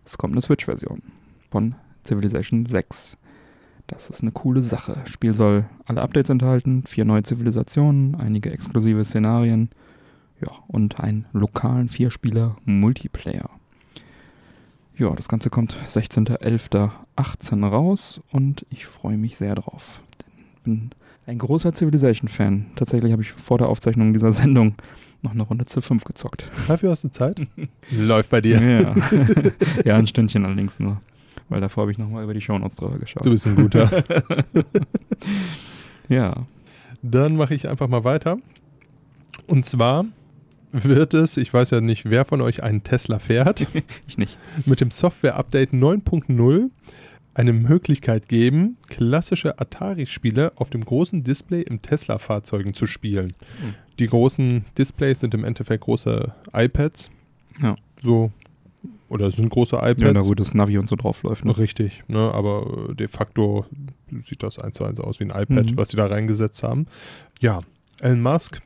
Es 0.04 0.18
kommt 0.18 0.34
eine 0.34 0.42
Switch-Version 0.42 1.04
von 1.52 1.76
Civilization 2.06 2.66
6. 2.66 3.18
Das 3.94 4.10
ist 4.10 4.22
eine 4.22 4.32
coole 4.32 4.62
Sache. 4.62 5.00
Das 5.04 5.12
Spiel 5.12 5.34
soll 5.34 5.66
alle 5.86 6.02
Updates 6.02 6.30
enthalten, 6.30 6.84
vier 6.86 7.06
neue 7.06 7.24
Zivilisationen, 7.24 8.16
einige 8.16 8.52
exklusive 8.52 9.04
Szenarien, 9.06 9.70
ja, 10.42 10.52
und 10.68 11.00
einen 11.00 11.26
lokalen 11.32 11.90
Vierspieler-Multiplayer. 11.90 13.50
Ja, 14.98 15.16
das 15.16 15.28
Ganze 15.28 15.50
kommt 15.50 15.78
16.11.18 15.94 17.68
raus 17.68 18.22
und 18.32 18.66
ich 18.70 18.86
freue 18.86 19.18
mich 19.18 19.38
sehr 19.38 19.56
drauf. 19.56 20.02
Ich 20.56 20.62
bin 20.64 20.90
ein 21.26 21.38
großer 21.38 21.74
Civilization-Fan. 21.74 22.68
Tatsächlich 22.76 23.12
habe 23.12 23.22
ich 23.22 23.32
vor 23.32 23.58
der 23.58 23.70
Aufzeichnung 23.70 24.14
dieser 24.14 24.32
Sendung 24.32 24.76
noch 25.22 25.32
eine 25.32 25.44
Runde 25.44 25.66
zu 25.66 25.82
5 25.82 26.04
gezockt. 26.04 26.50
Dafür 26.68 26.92
hast 26.92 27.04
du 27.04 27.10
Zeit? 27.10 27.40
Läuft 27.92 28.30
bei 28.30 28.42
dir. 28.42 28.62
Ja. 28.62 28.96
ja, 29.86 29.96
ein 29.96 30.08
Stündchen 30.08 30.46
allerdings 30.46 30.80
nur. 30.80 31.00
Weil 31.54 31.62
davor 31.62 31.84
habe 31.84 31.92
ich 31.92 32.00
nochmal 32.00 32.24
über 32.24 32.34
die 32.34 32.42
Shownotes 32.42 32.78
drüber 32.78 32.98
geschaut. 32.98 33.24
Du 33.24 33.30
bist 33.30 33.46
ein 33.46 33.56
guter. 33.56 34.04
ja. 36.10 36.34
Dann 37.04 37.36
mache 37.36 37.54
ich 37.54 37.70
einfach 37.70 37.88
mal 37.88 38.04
weiter. 38.04 38.40
Und 39.46 39.64
zwar 39.64 40.06
wird 40.72 41.14
es, 41.14 41.38
ich 41.38 41.54
weiß 41.54 41.70
ja 41.70 41.80
nicht, 41.80 42.10
wer 42.10 42.26
von 42.26 42.42
euch 42.42 42.64
einen 42.64 42.84
Tesla 42.84 43.20
fährt, 43.20 43.68
Ich 44.08 44.18
nicht. 44.18 44.40
mit 44.66 44.82
dem 44.82 44.90
Software-Update 44.90 45.74
9.0 45.74 46.72
eine 47.36 47.54
Möglichkeit 47.54 48.28
geben, 48.28 48.78
klassische 48.88 49.60
Atari-Spiele 49.60 50.54
auf 50.56 50.72
dem 50.72 50.84
großen 50.84 51.24
Display 51.24 51.62
im 51.62 51.84
Tesla-Fahrzeugen 51.84 52.74
zu 52.74 52.88
spielen. 52.88 53.34
Hm. 53.62 53.76
Die 54.00 54.08
großen 54.08 54.66
Displays 54.76 55.20
sind 55.20 55.36
im 55.36 55.44
Endeffekt 55.44 55.84
große 55.84 56.34
iPads. 56.52 57.12
Ja. 57.62 57.76
So, 58.02 58.32
oder 59.10 59.32
sind 59.32 59.50
große 59.50 59.76
Ja, 59.76 59.90
iPads. 59.90 60.14
da 60.14 60.26
wo 60.26 60.34
das 60.34 60.54
Navi 60.54 60.78
und 60.78 60.88
so 60.88 60.96
draufläuft. 60.96 61.46
Ne? 61.46 61.58
Richtig, 61.58 62.02
ne? 62.08 62.32
aber 62.34 62.88
äh, 62.92 62.96
de 62.96 63.08
facto 63.08 63.66
sieht 64.26 64.44
das 64.44 64.60
eins 64.60 64.76
zu 64.78 64.86
eins 64.86 65.00
aus 65.00 65.20
wie 65.20 65.26
ein 65.26 65.30
iPad, 65.30 65.72
Mhm. 65.72 65.78
was 65.78 65.90
sie 65.90 65.98
da 65.98 66.06
reingesetzt 66.08 66.64
haben. 66.64 66.88
Ja, 67.40 67.62
Elon 68.02 68.22
Musk, 68.22 68.62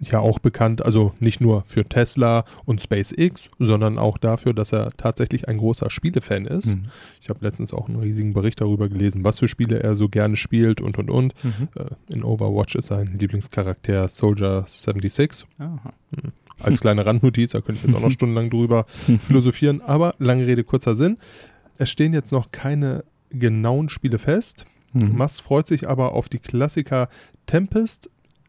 ja 0.00 0.18
auch 0.18 0.38
bekannt, 0.38 0.84
also 0.84 1.12
nicht 1.18 1.40
nur 1.40 1.62
für 1.66 1.84
Tesla 1.88 2.44
und 2.66 2.80
SpaceX, 2.82 3.48
sondern 3.58 3.96
auch 3.96 4.18
dafür, 4.18 4.52
dass 4.52 4.72
er 4.72 4.90
tatsächlich 4.96 5.48
ein 5.48 5.56
großer 5.56 5.88
Spielefan 5.88 6.44
ist. 6.46 6.66
Mhm. 6.66 6.86
Ich 7.22 7.30
habe 7.30 7.38
letztens 7.42 7.72
auch 7.72 7.88
einen 7.88 8.00
riesigen 8.00 8.34
Bericht 8.34 8.60
darüber 8.60 8.88
gelesen, 8.90 9.24
was 9.24 9.38
für 9.38 9.48
Spiele 9.48 9.82
er 9.82 9.94
so 9.94 10.08
gerne 10.08 10.36
spielt 10.36 10.80
und 10.82 10.98
und 10.98 11.10
und. 11.10 11.32
Mhm. 11.44 11.68
Äh, 11.76 12.12
In 12.12 12.22
Overwatch 12.24 12.74
ist 12.74 12.88
sein 12.88 13.16
Lieblingscharakter 13.18 14.08
Soldier 14.08 14.64
76 14.66 15.46
Aha. 15.58 15.92
Als 16.60 16.80
kleine 16.80 17.04
Randnotiz, 17.04 17.52
da 17.52 17.60
könnte 17.60 17.80
ich 17.80 17.86
jetzt 17.88 17.96
auch 17.96 18.02
noch 18.02 18.10
stundenlang 18.12 18.50
drüber 18.50 18.86
philosophieren, 19.22 19.80
aber 19.80 20.14
lange 20.18 20.46
Rede, 20.46 20.64
kurzer 20.64 20.94
Sinn. 20.94 21.18
Es 21.78 21.90
stehen 21.90 22.12
jetzt 22.12 22.32
noch 22.32 22.50
keine 22.52 23.04
genauen 23.30 23.88
Spiele 23.88 24.18
fest. 24.18 24.64
Mhm. 24.92 25.16
Musk 25.16 25.42
freut 25.42 25.66
sich 25.66 25.88
aber 25.88 26.12
auf 26.12 26.28
die 26.28 26.38
Klassiker 26.38 27.08
Tempest, 27.46 28.08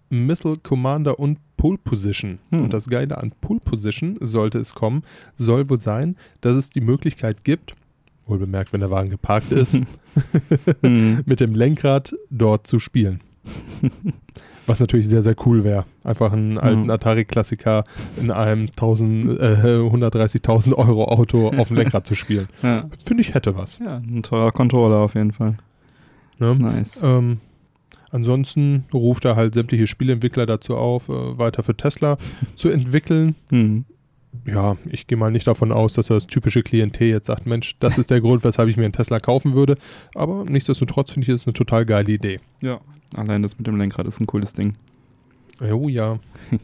Missile 0.09 0.57
Commander 0.57 1.19
und 1.19 1.39
Pole 1.57 1.77
Position. 1.77 2.39
Hm. 2.53 2.65
Und 2.65 2.73
das 2.73 2.87
Geile 2.87 3.17
an 3.17 3.31
Pole 3.41 3.59
Position, 3.59 4.17
sollte 4.21 4.59
es 4.59 4.75
kommen, 4.75 5.03
soll 5.37 5.67
wohl 5.69 5.79
sein, 5.79 6.15
dass 6.41 6.55
es 6.55 6.69
die 6.69 6.81
Möglichkeit 6.81 7.43
gibt, 7.43 7.75
wohl 8.27 8.37
bemerkt, 8.37 8.71
wenn 8.73 8.81
der 8.81 8.91
Wagen 8.91 9.09
geparkt 9.09 9.51
ist, 9.51 9.79
Mhm. 10.83 11.23
mit 11.25 11.39
dem 11.39 11.55
Lenkrad 11.55 12.13
dort 12.29 12.67
zu 12.67 12.79
spielen. 12.79 13.21
Was 14.67 14.79
natürlich 14.79 15.07
sehr, 15.07 15.21
sehr 15.21 15.35
cool 15.45 15.63
wäre. 15.63 15.85
Einfach 16.03 16.31
einen 16.33 16.57
alten 16.57 16.83
Mhm. 16.83 16.89
Atari-Klassiker 16.89 17.83
in 18.17 18.31
einem 18.31 18.67
1000, 18.75 19.39
äh, 19.39 19.79
130.000 19.89 20.73
Euro 20.73 21.05
Auto 21.05 21.49
auf 21.49 21.67
dem 21.67 21.77
Lenkrad 21.77 22.07
zu 22.07 22.15
spielen. 22.15 22.47
ja. 22.63 22.85
Finde 23.05 23.21
ich, 23.21 23.33
hätte 23.33 23.55
was. 23.55 23.77
ja, 23.79 23.97
ein 23.97 24.23
teurer 24.23 24.51
Controller 24.51 24.97
auf 24.97 25.13
jeden 25.15 25.33
Fall. 25.33 25.57
Ne? 26.39 26.55
Nice. 26.55 26.99
Ähm, 27.03 27.39
ansonsten 28.11 28.85
ruft 28.93 29.25
er 29.25 29.35
halt 29.35 29.53
sämtliche 29.53 29.87
Spieleentwickler 29.87 30.45
dazu 30.45 30.75
auf, 30.75 31.09
äh, 31.09 31.37
weiter 31.37 31.63
für 31.63 31.75
Tesla 31.77 32.17
zu 32.55 32.69
entwickeln. 32.69 33.35
Mhm. 33.51 33.85
Ja, 34.45 34.77
ich 34.85 35.07
gehe 35.07 35.17
mal 35.17 35.31
nicht 35.31 35.47
davon 35.47 35.71
aus, 35.71 35.93
dass 35.93 36.09
er 36.09 36.15
das 36.15 36.27
typische 36.27 36.63
Klientel 36.63 37.07
jetzt 37.09 37.27
sagt, 37.27 37.45
Mensch, 37.45 37.75
das 37.79 37.97
ist 37.97 38.11
der 38.11 38.21
Grund, 38.21 38.43
weshalb 38.43 38.69
ich 38.69 38.77
mir 38.77 38.83
einen 38.85 38.93
Tesla 38.93 39.19
kaufen 39.19 39.53
würde. 39.55 39.77
Aber 40.13 40.43
nichtsdestotrotz 40.45 41.11
finde 41.11 41.27
ich 41.29 41.33
das 41.33 41.45
eine 41.47 41.53
total 41.53 41.85
geile 41.85 42.11
Idee. 42.11 42.39
Ja. 42.61 42.79
Allein 43.15 43.41
das 43.43 43.57
mit 43.57 43.67
dem 43.67 43.77
Lenkrad 43.77 44.07
ist 44.07 44.19
ein 44.19 44.27
cooles 44.27 44.53
Ding. 44.53 44.75
Oh 45.61 45.87
ja. 45.89 46.19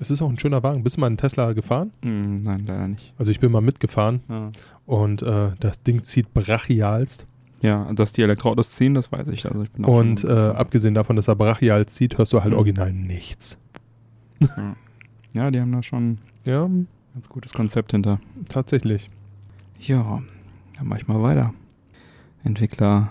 es 0.00 0.10
ist 0.10 0.22
auch 0.22 0.28
ein 0.28 0.38
schöner 0.38 0.62
Wagen. 0.62 0.82
Bist 0.84 0.96
du 0.96 1.00
mal 1.00 1.06
einen 1.08 1.16
Tesla 1.16 1.52
gefahren? 1.52 1.90
Mhm, 2.02 2.36
nein, 2.36 2.64
leider 2.66 2.88
nicht. 2.88 3.12
Also 3.18 3.30
ich 3.30 3.40
bin 3.40 3.50
mal 3.52 3.60
mitgefahren 3.62 4.20
Ja. 4.28 4.50
und 4.86 5.22
äh, 5.22 5.50
das 5.60 5.82
Ding 5.82 6.02
zieht 6.04 6.32
brachialst. 6.34 7.26
ja, 7.62 7.90
dass 7.94 8.12
die 8.12 8.22
Elektroautos 8.22 8.72
ziehen, 8.76 8.94
das 8.94 9.10
weiß 9.10 9.28
ich. 9.28 9.46
Also 9.46 9.62
ich 9.62 9.70
bin 9.70 9.84
Und 9.84 10.22
äh, 10.24 10.28
abgesehen 10.30 10.94
davon, 10.94 11.16
dass 11.16 11.28
er 11.28 11.36
brachial 11.36 11.86
zieht, 11.86 12.18
hörst 12.18 12.32
du 12.32 12.42
halt 12.42 12.52
Mhm. 12.52 12.58
original 12.58 12.92
nichts. 12.92 13.56
ja, 15.32 15.50
die 15.50 15.60
haben 15.60 15.72
da 15.72 15.82
schon 15.82 16.18
Ja, 16.44 16.68
ganz 17.14 17.28
gutes 17.30 17.54
Konzept 17.54 17.92
hinter. 17.92 18.20
tatsächlich. 18.48 19.08
Ja, 19.78 20.22
dann 20.76 20.86
mach 20.86 20.98
ich 20.98 21.08
mal 21.08 21.22
weiter. 21.22 21.54
Entwickler 22.42 23.10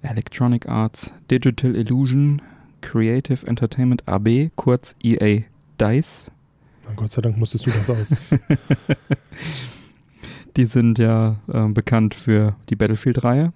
Electronic 0.00 0.66
Arts 0.66 1.12
Digital 1.30 1.76
Illusion 1.76 2.40
Creative 2.80 3.46
Entertainment 3.46 4.08
AB, 4.08 4.50
kurz 4.56 4.94
EA 5.02 5.42
DICE. 5.80 6.30
Na, 6.86 6.94
Gott 6.94 7.10
sei 7.10 7.20
Dank 7.20 7.36
musstest 7.36 7.66
du 7.66 7.70
das 7.70 7.90
aus. 7.90 8.30
Die 10.56 10.64
sind 10.64 10.98
ja 10.98 11.36
äh, 11.52 11.68
bekannt 11.68 12.14
für 12.14 12.56
die 12.70 12.76
Battlefield-Reihe. 12.76 13.52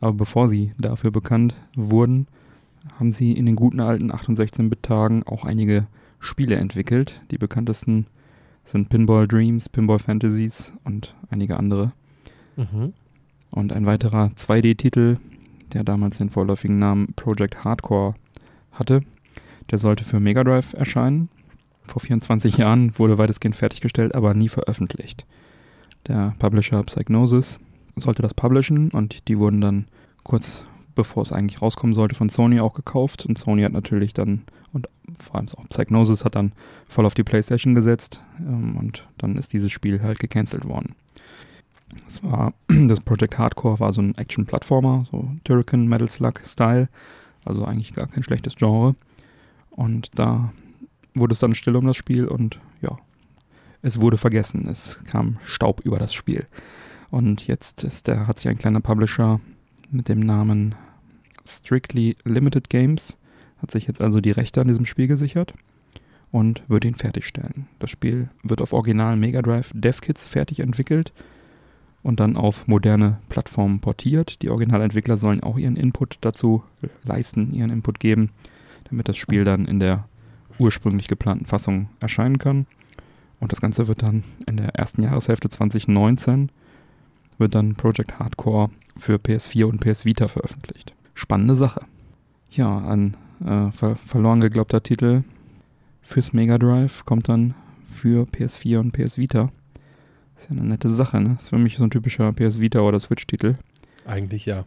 Aber 0.00 0.12
bevor 0.12 0.48
sie 0.48 0.72
dafür 0.78 1.10
bekannt 1.10 1.56
wurden, 1.74 2.28
haben 2.98 3.10
sie 3.10 3.32
in 3.32 3.46
den 3.46 3.56
guten 3.56 3.80
alten 3.80 4.12
8 4.12 4.28
und 4.28 4.38
16-Bit-Tagen 4.38 5.24
auch 5.24 5.44
einige 5.44 5.86
Spiele 6.20 6.56
entwickelt. 6.56 7.20
Die 7.30 7.38
bekanntesten 7.38 8.06
sind 8.70 8.88
Pinball 8.88 9.26
Dreams, 9.26 9.68
Pinball 9.68 9.98
Fantasies 9.98 10.72
und 10.84 11.14
einige 11.30 11.56
andere. 11.56 11.92
mhm. 12.56 12.92
Und 13.52 13.72
ein 13.72 13.84
weiterer 13.84 14.30
2D-Titel, 14.36 15.16
der 15.72 15.82
damals 15.82 16.18
den 16.18 16.30
vorläufigen 16.30 16.78
Namen 16.78 17.14
Project 17.14 17.64
Hardcore 17.64 18.14
hatte, 18.70 19.02
der 19.70 19.78
sollte 19.78 20.04
für 20.04 20.20
Mega 20.20 20.44
Drive 20.44 20.72
erscheinen. 20.72 21.28
Vor 21.82 22.00
24 22.00 22.58
Jahren 22.58 22.96
wurde 22.96 23.18
weitestgehend 23.18 23.56
fertiggestellt, 23.56 24.14
aber 24.14 24.34
nie 24.34 24.48
veröffentlicht. 24.48 25.26
Der 26.06 26.34
Publisher 26.38 26.82
Psygnosis 26.84 27.58
sollte 27.96 28.22
das 28.22 28.34
publishen 28.34 28.90
und 28.90 29.26
die 29.28 29.38
wurden 29.38 29.60
dann 29.60 29.86
kurz 30.22 30.64
bevor 31.00 31.22
es 31.22 31.32
eigentlich 31.32 31.62
rauskommen 31.62 31.94
sollte 31.94 32.14
von 32.14 32.28
Sony 32.28 32.60
auch 32.60 32.74
gekauft 32.74 33.24
und 33.24 33.38
Sony 33.38 33.62
hat 33.62 33.72
natürlich 33.72 34.12
dann 34.12 34.42
und 34.74 34.86
vor 35.18 35.36
allem 35.36 35.46
auch 35.56 35.66
Psygnosis 35.70 36.26
hat 36.26 36.36
dann 36.36 36.52
voll 36.88 37.06
auf 37.06 37.14
die 37.14 37.24
Playstation 37.24 37.74
gesetzt 37.74 38.22
ähm, 38.38 38.76
und 38.76 39.08
dann 39.16 39.36
ist 39.36 39.54
dieses 39.54 39.72
Spiel 39.72 40.02
halt 40.02 40.18
gecancelt 40.18 40.66
worden. 40.66 40.94
Es 42.06 42.22
war, 42.22 42.52
das 42.68 43.00
Project 43.00 43.38
Hardcore 43.38 43.80
war 43.80 43.94
so 43.94 44.02
ein 44.02 44.14
Action-Plattformer, 44.14 45.06
so 45.10 45.30
Turrican 45.44 45.86
Metal 45.86 46.08
Slug 46.10 46.34
Style, 46.44 46.90
also 47.46 47.64
eigentlich 47.64 47.94
gar 47.94 48.06
kein 48.06 48.22
schlechtes 48.22 48.56
Genre. 48.56 48.94
Und 49.70 50.18
da 50.18 50.52
wurde 51.14 51.32
es 51.32 51.40
dann 51.40 51.54
still 51.54 51.76
um 51.76 51.86
das 51.86 51.96
Spiel 51.96 52.26
und 52.26 52.60
ja, 52.82 52.98
es 53.80 54.02
wurde 54.02 54.18
vergessen. 54.18 54.68
Es 54.68 55.02
kam 55.06 55.38
Staub 55.44 55.80
über 55.80 55.98
das 55.98 56.12
Spiel. 56.12 56.46
Und 57.10 57.46
jetzt 57.46 57.84
ist 57.84 58.06
der, 58.06 58.26
hat 58.26 58.38
sich 58.38 58.50
ein 58.50 58.58
kleiner 58.58 58.80
Publisher 58.80 59.40
mit 59.90 60.08
dem 60.08 60.20
Namen 60.20 60.74
Strictly 61.58 62.16
Limited 62.24 62.70
Games, 62.70 63.16
hat 63.60 63.70
sich 63.70 63.86
jetzt 63.86 64.00
also 64.00 64.20
die 64.20 64.30
Rechte 64.30 64.60
an 64.60 64.68
diesem 64.68 64.86
Spiel 64.86 65.06
gesichert 65.06 65.54
und 66.30 66.62
wird 66.68 66.84
ihn 66.84 66.94
fertigstellen. 66.94 67.66
Das 67.78 67.90
Spiel 67.90 68.28
wird 68.42 68.62
auf 68.62 68.72
originalen 68.72 69.20
Mega 69.20 69.42
Drive 69.42 69.72
DevKits 69.74 70.26
fertig 70.26 70.60
entwickelt 70.60 71.12
und 72.02 72.20
dann 72.20 72.36
auf 72.36 72.66
moderne 72.66 73.18
Plattformen 73.28 73.80
portiert. 73.80 74.42
Die 74.42 74.50
Originalentwickler 74.50 75.16
sollen 75.16 75.42
auch 75.42 75.58
ihren 75.58 75.76
Input 75.76 76.18
dazu 76.20 76.62
leisten, 77.04 77.52
ihren 77.52 77.70
Input 77.70 78.00
geben, 78.00 78.30
damit 78.88 79.08
das 79.08 79.16
Spiel 79.16 79.44
dann 79.44 79.66
in 79.66 79.80
der 79.80 80.08
ursprünglich 80.58 81.08
geplanten 81.08 81.46
Fassung 81.46 81.88
erscheinen 82.00 82.38
kann. 82.38 82.66
Und 83.40 83.52
das 83.52 83.60
Ganze 83.60 83.88
wird 83.88 84.02
dann 84.02 84.22
in 84.46 84.58
der 84.58 84.74
ersten 84.74 85.02
Jahreshälfte 85.02 85.48
2019 85.48 86.50
wird 87.38 87.54
dann 87.54 87.74
Project 87.74 88.18
Hardcore 88.18 88.70
für 88.96 89.16
PS4 89.16 89.64
und 89.64 89.80
PS 89.80 90.04
Vita 90.04 90.28
veröffentlicht. 90.28 90.94
Spannende 91.14 91.56
Sache. 91.56 91.82
Ja, 92.50 92.78
ein 92.78 93.16
äh, 93.44 93.70
ver 93.70 93.96
verloren 93.96 94.40
geglaubter 94.40 94.82
Titel 94.82 95.22
fürs 96.10 96.32
Mega 96.32 96.58
Drive 96.58 97.04
kommt 97.04 97.28
dann 97.28 97.54
für 97.86 98.24
PS4 98.24 98.78
und 98.78 98.92
PS 98.92 99.16
Vita. 99.16 99.50
Ist 100.36 100.50
ja 100.50 100.56
eine 100.56 100.64
nette 100.64 100.88
Sache, 100.88 101.20
ne? 101.20 101.36
Ist 101.38 101.50
für 101.50 101.58
mich 101.58 101.76
so 101.76 101.84
ein 101.84 101.90
typischer 101.90 102.32
PS 102.32 102.60
Vita 102.60 102.80
oder 102.80 102.98
Switch-Titel. 102.98 103.56
Eigentlich 104.06 104.46
ja. 104.46 104.64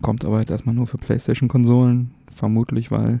Kommt 0.00 0.24
aber 0.24 0.40
jetzt 0.40 0.50
erstmal 0.50 0.74
nur 0.74 0.86
für 0.86 0.98
PlayStation-Konsolen, 0.98 2.12
vermutlich, 2.34 2.90
weil 2.90 3.20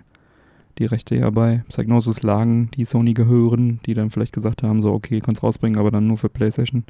die 0.78 0.86
Rechte 0.86 1.16
ja 1.16 1.30
bei 1.30 1.64
Psygnosis 1.68 2.22
lagen, 2.22 2.70
die 2.74 2.84
Sony 2.84 3.14
gehören, 3.14 3.80
die 3.86 3.94
dann 3.94 4.10
vielleicht 4.10 4.32
gesagt 4.32 4.62
haben, 4.62 4.82
so 4.82 4.92
okay, 4.92 5.20
kannst 5.20 5.42
rausbringen, 5.42 5.78
aber 5.78 5.90
dann 5.90 6.06
nur 6.06 6.18
für 6.18 6.28
PlayStation. 6.28 6.84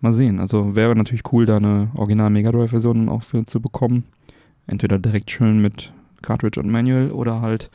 Mal 0.00 0.12
sehen. 0.12 0.40
Also 0.40 0.74
wäre 0.74 0.96
natürlich 0.96 1.32
cool, 1.32 1.46
da 1.46 1.58
eine 1.58 1.90
Original 1.94 2.30
Mega 2.30 2.50
Drive 2.50 2.70
Version 2.70 3.08
auch 3.08 3.22
für 3.22 3.46
zu 3.46 3.60
bekommen. 3.60 4.04
Entweder 4.66 4.98
direkt 4.98 5.30
schön 5.30 5.60
mit 5.60 5.92
Cartridge 6.22 6.60
und 6.60 6.70
Manual 6.70 7.10
oder 7.10 7.40
halt 7.40 7.70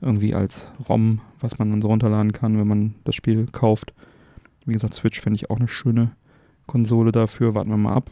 irgendwie 0.00 0.34
als 0.34 0.66
ROM, 0.88 1.20
was 1.40 1.58
man 1.58 1.70
dann 1.70 1.82
so 1.82 1.88
runterladen 1.88 2.32
kann, 2.32 2.58
wenn 2.58 2.68
man 2.68 2.94
das 3.04 3.14
Spiel 3.14 3.46
kauft. 3.50 3.92
Wie 4.66 4.72
gesagt, 4.72 4.94
Switch 4.94 5.20
finde 5.20 5.36
ich 5.36 5.50
auch 5.50 5.58
eine 5.58 5.68
schöne 5.68 6.12
Konsole 6.66 7.12
dafür. 7.12 7.54
Warten 7.54 7.70
wir 7.70 7.76
mal 7.76 7.94
ab. 7.94 8.10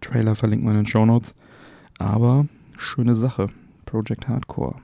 Trailer 0.00 0.36
verlinken 0.36 0.66
wir 0.66 0.72
in 0.72 0.84
den 0.84 0.86
Show 0.86 1.04
Notes. 1.04 1.34
Aber 1.98 2.46
schöne 2.76 3.14
Sache. 3.14 3.48
Project 3.86 4.28
Hardcore 4.28 4.76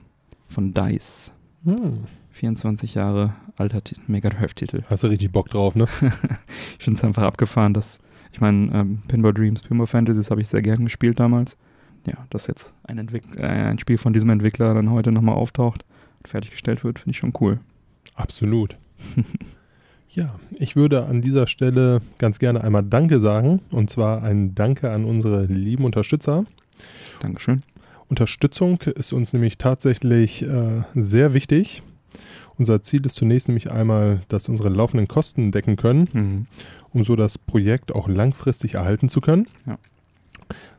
von 0.49 0.73
DICE. 0.73 1.33
Hm. 1.65 2.05
24 2.33 2.95
Jahre 2.95 3.35
alter 3.57 3.81
Mega 4.07 4.29
Drive-Titel. 4.29 4.83
Hast 4.89 5.05
du 5.05 5.07
richtig 5.07 5.31
Bock 5.31 5.49
drauf, 5.49 5.75
ne? 5.77 5.87
Ich 6.79 6.85
finde 6.85 6.99
es 6.99 7.05
einfach 7.05 7.23
abgefahren, 7.23 7.75
dass, 7.75 7.99
ich 8.33 8.41
meine, 8.41 8.73
ähm, 8.73 9.03
Pinball 9.07 9.33
Dreams, 9.33 9.63
Pinball 9.63 9.87
Fantasies 9.87 10.31
habe 10.31 10.41
ich 10.41 10.49
sehr 10.49 10.63
gern 10.63 10.85
gespielt 10.85 11.21
damals. 11.21 11.57
Ja, 12.07 12.27
dass 12.31 12.47
jetzt 12.47 12.73
ein, 12.85 12.99
Entwick 12.99 13.25
äh, 13.37 13.43
ein 13.47 13.79
Spiel 13.79 13.99
von 13.99 14.13
diesem 14.13 14.31
Entwickler 14.31 14.75
dann 14.75 14.91
heute 14.91 15.11
nochmal 15.13 15.37
auftaucht 15.37 15.85
und 16.19 16.29
fertiggestellt 16.29 16.85
wird, 16.85 16.99
finde 16.99 17.13
ich 17.13 17.19
schon 17.19 17.33
cool. 17.41 17.61
Absolut. 18.15 18.77
ja, 20.11 20.35
ich 20.53 20.77
würde 20.77 21.07
an 21.07 21.23
dieser 21.23 21.47
Stelle 21.47 22.01
ganz 22.19 22.39
gerne 22.39 22.63
einmal 22.63 22.83
Danke 22.83 23.21
sagen. 23.21 23.61
Und 23.71 23.91
zwar 23.91 24.23
ein 24.23 24.55
Danke 24.55 24.91
an 24.91 25.05
unsere 25.05 25.47
lieben 25.47 25.85
Unterstützer. 25.85 26.45
Dankeschön. 27.21 27.63
Unterstützung 28.09 28.81
ist 28.83 29.13
uns 29.13 29.33
nämlich 29.33 29.57
tatsächlich 29.59 30.43
äh, 30.43 30.83
sehr 30.95 31.33
wichtig. 31.35 31.83
Unser 32.57 32.83
Ziel 32.83 33.05
ist 33.07 33.17
zunächst 33.17 33.49
nämlich 33.49 33.73
einmal, 33.73 34.21
dass 34.29 34.49
unsere 34.49 34.69
laufenden 34.69 35.09
Kosten 35.09 35.51
decken 35.51 35.77
können, 35.77 36.09
Mhm. 36.13 36.47
um 36.93 37.03
so 37.03 37.17
das 37.17 37.39
Projekt 37.39 37.93
auch 37.95 38.07
langfristig 38.09 38.75
erhalten 38.75 39.09
zu 39.09 39.21
können. 39.21 39.49
Ja. 39.67 39.79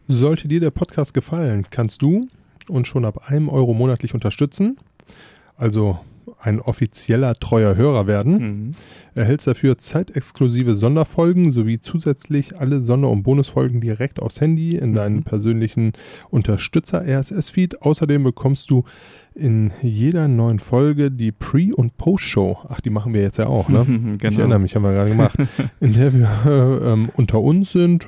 Sollte 0.07 0.47
dir 0.47 0.59
der 0.59 0.71
Podcast 0.71 1.13
gefallen, 1.13 1.65
kannst 1.71 2.01
du 2.01 2.21
uns 2.69 2.87
schon 2.87 3.05
ab 3.05 3.23
einem 3.29 3.49
Euro 3.49 3.73
monatlich 3.73 4.13
unterstützen. 4.13 4.77
Also 5.57 5.99
ein 6.39 6.59
offizieller 6.59 7.35
treuer 7.35 7.75
Hörer 7.75 8.07
werden. 8.07 8.37
Mhm. 8.37 8.71
Erhältst 9.15 9.45
dafür 9.47 9.77
zeitexklusive 9.77 10.75
Sonderfolgen 10.75 11.51
sowie 11.51 11.79
zusätzlich 11.79 12.57
alle 12.59 12.81
Sonder- 12.81 13.09
und 13.11 13.23
Bonusfolgen 13.23 13.79
direkt 13.81 14.19
aufs 14.19 14.41
Handy 14.41 14.75
in 14.75 14.93
deinen 14.93 15.17
Mhm. 15.17 15.23
persönlichen 15.23 15.93
Unterstützer-RSS-Feed. 16.31 17.81
Außerdem 17.81 18.23
bekommst 18.23 18.69
du 18.69 18.83
in 19.33 19.71
jeder 19.81 20.27
neuen 20.27 20.59
Folge 20.59 21.11
die 21.11 21.31
Pre- 21.31 21.73
und 21.75 21.97
Post-Show. 21.97 22.57
Ach, 22.69 22.81
die 22.81 22.89
machen 22.89 23.13
wir 23.13 23.21
jetzt 23.21 23.37
ja 23.37 23.47
auch, 23.47 23.69
ne? 23.69 23.85
genau. 24.17 24.31
Ich 24.31 24.37
erinnere 24.37 24.59
mich, 24.59 24.75
haben 24.75 24.83
wir 24.83 24.93
gerade 24.93 25.09
gemacht. 25.09 25.37
in 25.79 25.93
der 25.93 26.13
wir 26.13 26.29
äh, 26.45 26.91
ähm, 26.93 27.09
unter 27.15 27.41
uns 27.41 27.71
sind 27.71 28.07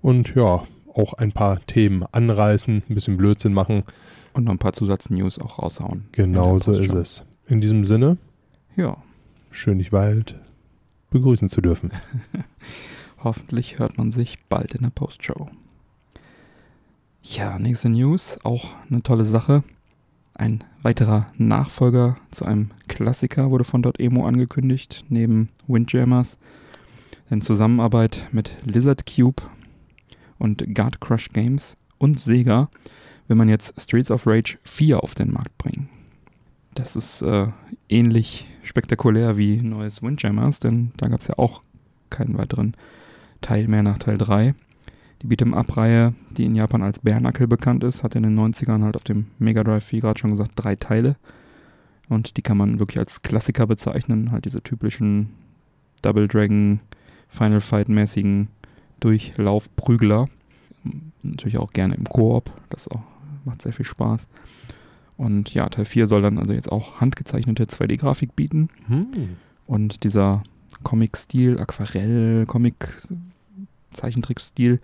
und 0.00 0.34
ja, 0.34 0.64
auch 0.94 1.14
ein 1.14 1.32
paar 1.32 1.60
Themen 1.66 2.04
anreißen, 2.10 2.82
ein 2.88 2.94
bisschen 2.94 3.16
Blödsinn 3.16 3.52
machen. 3.52 3.84
Und 4.32 4.44
noch 4.44 4.52
ein 4.52 4.58
paar 4.58 4.72
Zusatznews 4.72 5.38
auch 5.38 5.58
raushauen. 5.58 6.04
Genau 6.12 6.58
so 6.58 6.72
ist 6.72 6.92
es. 6.92 7.24
In 7.46 7.60
diesem 7.60 7.84
Sinne, 7.84 8.16
Ja, 8.76 8.98
schön 9.50 9.78
dich 9.78 9.92
Wald 9.92 10.36
begrüßen 11.10 11.48
zu 11.48 11.60
dürfen. 11.60 11.90
hoffentlich 13.24 13.78
hört 13.78 13.98
man 13.98 14.12
sich 14.12 14.38
bald 14.48 14.74
in 14.74 14.82
der 14.82 14.90
Postshow. 14.90 15.48
Ja, 17.22 17.58
nächste 17.58 17.88
News, 17.88 18.38
auch 18.44 18.70
eine 18.88 19.02
tolle 19.02 19.26
Sache. 19.26 19.62
Ein 20.34 20.64
weiterer 20.82 21.26
Nachfolger 21.36 22.16
zu 22.30 22.46
einem 22.46 22.70
Klassiker 22.88 23.50
wurde 23.50 23.64
von 23.64 23.82
Dot.emo 23.82 24.24
angekündigt, 24.26 25.04
neben 25.08 25.50
Windjammers. 25.66 26.38
In 27.28 27.42
Zusammenarbeit 27.42 28.28
mit 28.32 28.56
Lizard 28.64 29.04
Cube 29.04 29.42
und 30.40 30.74
Guard 30.74 31.00
Crush 31.00 31.28
Games 31.28 31.76
und 31.98 32.18
Sega 32.18 32.68
will 33.28 33.36
man 33.36 33.48
jetzt 33.48 33.80
Streets 33.80 34.10
of 34.10 34.26
Rage 34.26 34.58
4 34.64 35.04
auf 35.04 35.14
den 35.14 35.32
Markt 35.32 35.56
bringen. 35.56 35.88
Das 36.74 36.96
ist 36.96 37.22
äh, 37.22 37.46
ähnlich 37.88 38.46
spektakulär 38.62 39.36
wie 39.36 39.60
neues 39.60 40.02
Windjammers, 40.02 40.58
denn 40.58 40.92
da 40.96 41.08
gab 41.08 41.20
es 41.20 41.28
ja 41.28 41.38
auch 41.38 41.62
keinen 42.10 42.38
weiteren 42.38 42.74
Teil 43.40 43.68
mehr 43.68 43.82
nach 43.82 43.98
Teil 43.98 44.18
3. 44.18 44.54
Die 45.22 45.26
Beat'em-Up-Reihe, 45.26 46.14
die 46.30 46.44
in 46.44 46.54
Japan 46.54 46.82
als 46.82 47.00
Bare-Knuckle 47.00 47.46
bekannt 47.46 47.84
ist, 47.84 48.02
hatte 48.02 48.18
in 48.18 48.24
den 48.24 48.38
90ern 48.38 48.82
halt 48.82 48.96
auf 48.96 49.04
dem 49.04 49.26
Mega 49.38 49.62
Drive, 49.62 49.92
wie 49.92 50.00
gerade 50.00 50.18
schon 50.18 50.30
gesagt, 50.30 50.52
drei 50.56 50.76
Teile. 50.76 51.16
Und 52.08 52.36
die 52.36 52.42
kann 52.42 52.56
man 52.56 52.80
wirklich 52.80 52.98
als 52.98 53.22
Klassiker 53.22 53.66
bezeichnen. 53.66 54.32
Halt 54.32 54.44
diese 54.44 54.62
typischen 54.62 55.30
Double 56.02 56.26
Dragon, 56.26 56.80
Final 57.28 57.60
Fight-mäßigen 57.60 58.48
Durchlaufprügler. 59.00 60.28
Natürlich 61.22 61.58
auch 61.58 61.72
gerne 61.72 61.94
im 61.94 62.04
Koop. 62.04 62.52
Das 62.70 62.88
auch, 62.88 63.02
macht 63.44 63.60
sehr 63.62 63.72
viel 63.72 63.84
Spaß. 63.84 64.28
Und 65.16 65.52
ja, 65.52 65.68
Teil 65.68 65.84
4 65.84 66.06
soll 66.06 66.22
dann 66.22 66.38
also 66.38 66.54
jetzt 66.54 66.72
auch 66.72 67.00
handgezeichnete 67.00 67.64
2D-Grafik 67.64 68.36
bieten. 68.36 68.68
Hm. 68.86 69.36
Und 69.66 70.04
dieser 70.04 70.42
Comic-Stil, 70.82 71.60
Aquarell, 71.60 72.46
Comic-Zeichentrick-Stil, 72.46 74.80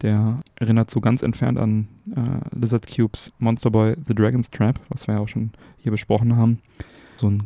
der 0.00 0.40
erinnert 0.56 0.90
so 0.90 1.00
ganz 1.00 1.22
entfernt 1.22 1.56
an 1.58 1.86
äh, 2.14 2.40
Lizard 2.58 2.86
Cubes 2.86 3.32
Monster 3.38 3.70
Boy 3.70 3.96
The 4.06 4.14
Dragon's 4.14 4.50
Trap, 4.50 4.80
was 4.88 5.06
wir 5.06 5.16
ja 5.16 5.20
auch 5.20 5.28
schon 5.28 5.50
hier 5.78 5.92
besprochen 5.92 6.36
haben. 6.36 6.60
So 7.16 7.28
ein 7.28 7.44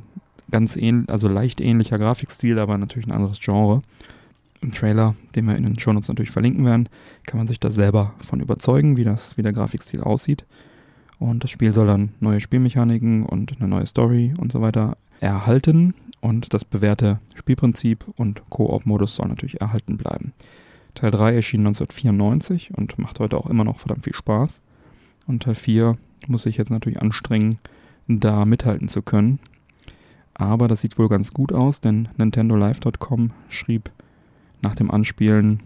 ganz 0.51 0.77
ähnlich, 0.77 1.11
also 1.11 1.29
leicht 1.29 1.61
ähnlicher 1.61 1.99
Grafikstil, 1.99 2.59
aber 2.59 2.79
natürlich 2.79 3.09
ein 3.09 3.13
anderes 3.13 3.39
Genre. 3.41 3.83
Im 4.61 4.73
Trailer, 4.73 5.14
den 5.35 5.47
wir 5.47 5.57
in 5.57 5.64
den 5.64 5.79
Shownotes 5.79 6.09
natürlich 6.09 6.31
verlinken 6.31 6.64
werden, 6.64 6.88
kann 7.27 7.38
man 7.38 7.47
sich 7.47 7.61
da 7.61 7.71
selber 7.71 8.14
von 8.21 8.40
überzeugen, 8.40 8.97
wie, 8.97 9.05
das, 9.05 9.37
wie 9.37 9.42
der 9.42 9.53
Grafikstil 9.53 10.01
aussieht. 10.01 10.44
Und 11.18 11.44
das 11.44 11.51
Spiel 11.51 11.73
soll 11.73 11.87
dann 11.87 12.11
neue 12.21 12.40
Spielmechaniken 12.40 13.25
und 13.25 13.59
eine 13.59 13.68
neue 13.68 13.87
Story 13.87 14.35
und 14.38 14.53
so 14.53 14.61
weiter 14.61 14.97
erhalten. 15.21 15.94
Und 16.21 16.53
das 16.55 16.64
bewährte 16.64 17.21
Spielprinzip 17.37 18.05
und 18.16 18.42
Koop-Modus 18.51 19.16
soll 19.16 19.29
natürlich 19.29 19.61
erhalten 19.61 19.97
bleiben. 19.97 20.33
Teil 20.94 21.12
3 21.12 21.37
erschien 21.37 21.61
1994 21.61 22.73
und 22.77 22.99
macht 22.99 23.21
heute 23.21 23.37
auch 23.37 23.47
immer 23.47 23.64
noch 23.64 23.79
verdammt 23.79 24.05
viel 24.05 24.14
Spaß. 24.14 24.61
Und 25.27 25.44
Teil 25.44 25.55
4 25.55 25.97
muss 26.27 26.42
sich 26.42 26.57
jetzt 26.57 26.71
natürlich 26.71 27.01
anstrengen, 27.01 27.59
da 28.09 28.44
mithalten 28.44 28.88
zu 28.88 29.03
können. 29.03 29.38
Aber 30.35 30.66
das 30.66 30.81
sieht 30.81 30.99
wohl 30.99 31.09
ganz 31.09 31.33
gut 31.33 31.53
aus, 31.53 31.81
denn 31.81 32.09
NintendoLive.com 32.16 33.33
schrieb 33.49 33.90
nach 34.62 34.75
dem 34.75 34.90
Anspielen, 34.90 35.61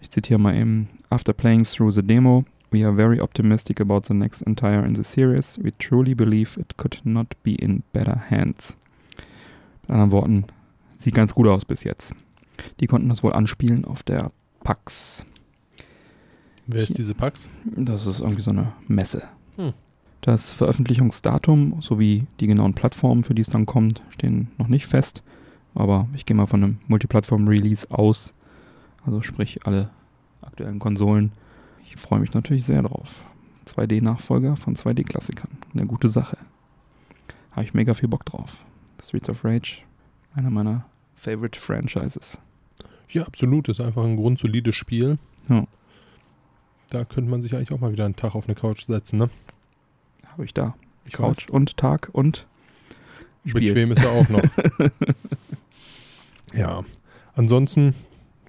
ich 0.00 0.10
zitiere 0.10 0.38
mal 0.38 0.54
eben, 0.54 0.88
After 1.10 1.32
playing 1.32 1.64
through 1.64 1.92
the 1.92 2.02
demo, 2.02 2.44
we 2.70 2.84
are 2.84 2.94
very 2.94 3.20
optimistic 3.20 3.80
about 3.80 4.02
the 4.08 4.14
next 4.14 4.42
entire 4.42 4.84
in 4.84 4.94
the 4.94 5.04
series. 5.04 5.58
We 5.62 5.72
truly 5.78 6.14
believe 6.14 6.58
it 6.58 6.76
could 6.76 7.00
not 7.04 7.28
be 7.42 7.54
in 7.54 7.82
better 7.92 8.20
hands. 8.30 8.76
Mit 9.82 9.90
anderen 9.90 10.10
Worten, 10.10 10.44
sieht 10.98 11.14
ganz 11.14 11.34
gut 11.34 11.46
aus 11.46 11.64
bis 11.64 11.84
jetzt. 11.84 12.14
Die 12.80 12.86
konnten 12.86 13.08
das 13.08 13.22
wohl 13.22 13.32
anspielen 13.32 13.84
auf 13.84 14.02
der 14.02 14.32
PAX. 14.64 15.24
Wer 16.66 16.82
ist 16.82 16.98
diese 16.98 17.14
Pax? 17.14 17.48
Das 17.64 18.06
ist 18.06 18.20
irgendwie 18.20 18.42
so 18.42 18.50
eine 18.50 18.72
Messe. 18.88 19.22
Hm. 19.56 19.72
Das 20.20 20.52
Veröffentlichungsdatum 20.52 21.80
sowie 21.80 22.26
die 22.40 22.48
genauen 22.48 22.74
Plattformen, 22.74 23.22
für 23.22 23.34
die 23.34 23.42
es 23.42 23.50
dann 23.50 23.66
kommt, 23.66 24.02
stehen 24.08 24.48
noch 24.58 24.66
nicht 24.66 24.86
fest. 24.86 25.22
Aber 25.76 26.08
ich 26.14 26.24
gehe 26.24 26.34
mal 26.34 26.46
von 26.46 26.64
einem 26.64 26.78
Multiplattform-Release 26.88 27.90
aus. 27.90 28.32
Also 29.04 29.20
sprich 29.20 29.66
alle 29.66 29.90
aktuellen 30.40 30.78
Konsolen. 30.78 31.32
Ich 31.84 31.96
freue 31.96 32.18
mich 32.18 32.32
natürlich 32.32 32.64
sehr 32.64 32.82
drauf. 32.82 33.24
2D-Nachfolger 33.68 34.56
von 34.56 34.74
2D-Klassikern. 34.74 35.50
Eine 35.74 35.86
gute 35.86 36.08
Sache. 36.08 36.38
Habe 37.52 37.64
ich 37.64 37.74
mega 37.74 37.92
viel 37.92 38.08
Bock 38.08 38.24
drauf. 38.24 38.58
Streets 39.02 39.28
of 39.28 39.44
Rage, 39.44 39.82
einer 40.34 40.50
meiner 40.50 40.86
Favorite 41.14 41.60
Franchises. 41.60 42.38
Ja, 43.10 43.24
absolut. 43.24 43.68
Ist 43.68 43.80
einfach 43.80 44.04
ein 44.04 44.16
grundsolides 44.16 44.74
Spiel. 44.74 45.18
Ja. 45.48 45.66
Da 46.88 47.04
könnte 47.04 47.30
man 47.30 47.42
sich 47.42 47.54
eigentlich 47.54 47.72
auch 47.72 47.80
mal 47.80 47.92
wieder 47.92 48.06
einen 48.06 48.16
Tag 48.16 48.34
auf 48.34 48.46
eine 48.46 48.54
Couch 48.54 48.84
setzen, 48.84 49.18
ne? 49.18 49.30
Habe 50.26 50.44
ich 50.46 50.54
da. 50.54 50.74
Ich 51.04 51.12
Couch 51.12 51.50
und 51.50 51.76
Tag 51.76 52.08
und 52.12 52.46
Spiel. 53.44 53.74
Bequem 53.74 53.92
ist 53.92 54.02
er 54.02 54.10
auch 54.10 54.28
noch. 54.30 54.42
ja. 56.54 56.82
Ansonsten 57.34 57.94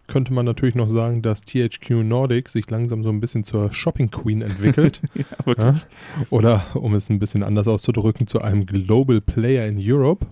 könnte 0.07 0.31
man 0.31 0.45
natürlich 0.45 0.75
noch 0.75 0.89
sagen, 0.89 1.21
dass 1.21 1.41
THQ 1.41 1.89
Nordic 2.03 2.47
sich 2.47 2.69
langsam 2.69 3.03
so 3.03 3.09
ein 3.09 3.19
bisschen 3.19 3.43
zur 3.43 3.73
Shopping 3.73 4.09
Queen 4.09 4.41
entwickelt. 4.41 5.01
ja, 5.15 5.23
ja? 5.39 5.45
wirklich. 5.45 5.85
Oder, 6.29 6.65
um 6.75 6.93
es 6.95 7.09
ein 7.09 7.19
bisschen 7.19 7.43
anders 7.43 7.67
auszudrücken, 7.67 8.25
zu 8.27 8.41
einem 8.41 8.65
Global 8.65 9.19
Player 9.19 9.67
in 9.67 9.77
Europe. 9.79 10.25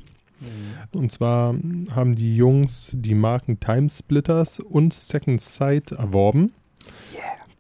Und 0.94 1.12
zwar 1.12 1.56
haben 1.92 2.16
die 2.16 2.38
Jungs 2.38 2.92
die 2.94 3.16
Marken 3.16 3.60
Timesplitters 3.60 4.60
und 4.60 4.94
Second 4.94 5.42
Sight 5.42 5.92
erworben. 5.92 6.54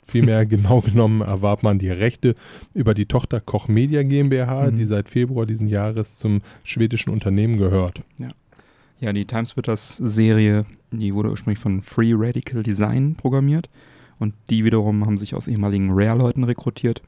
Vielmehr 0.05 0.45
genau 0.45 0.81
genommen 0.81 1.21
erwarb 1.21 1.63
man 1.63 1.79
die 1.79 1.89
Rechte 1.89 2.35
über 2.73 2.93
die 2.93 3.07
Tochter 3.07 3.41
Koch 3.41 3.67
Media 3.67 4.03
GmbH, 4.03 4.71
Mhm. 4.71 4.77
die 4.77 4.85
seit 4.85 5.09
Februar 5.09 5.45
diesen 5.45 5.67
Jahres 5.67 6.17
zum 6.17 6.41
schwedischen 6.63 7.09
Unternehmen 7.09 7.57
gehört. 7.57 8.01
Ja, 8.19 8.29
die 8.99 9.25
Timesplitters-Serie, 9.25 10.65
die 10.91 11.13
wurde 11.13 11.29
ursprünglich 11.29 11.59
von 11.59 11.81
Free 11.81 12.13
Radical 12.15 12.63
Design 12.63 13.15
programmiert 13.15 13.69
und 14.19 14.33
die 14.49 14.63
wiederum 14.63 15.05
haben 15.05 15.17
sich 15.17 15.35
aus 15.35 15.47
ehemaligen 15.47 15.91
Rare-Leuten 15.91 16.43
rekrutiert. 16.43 17.01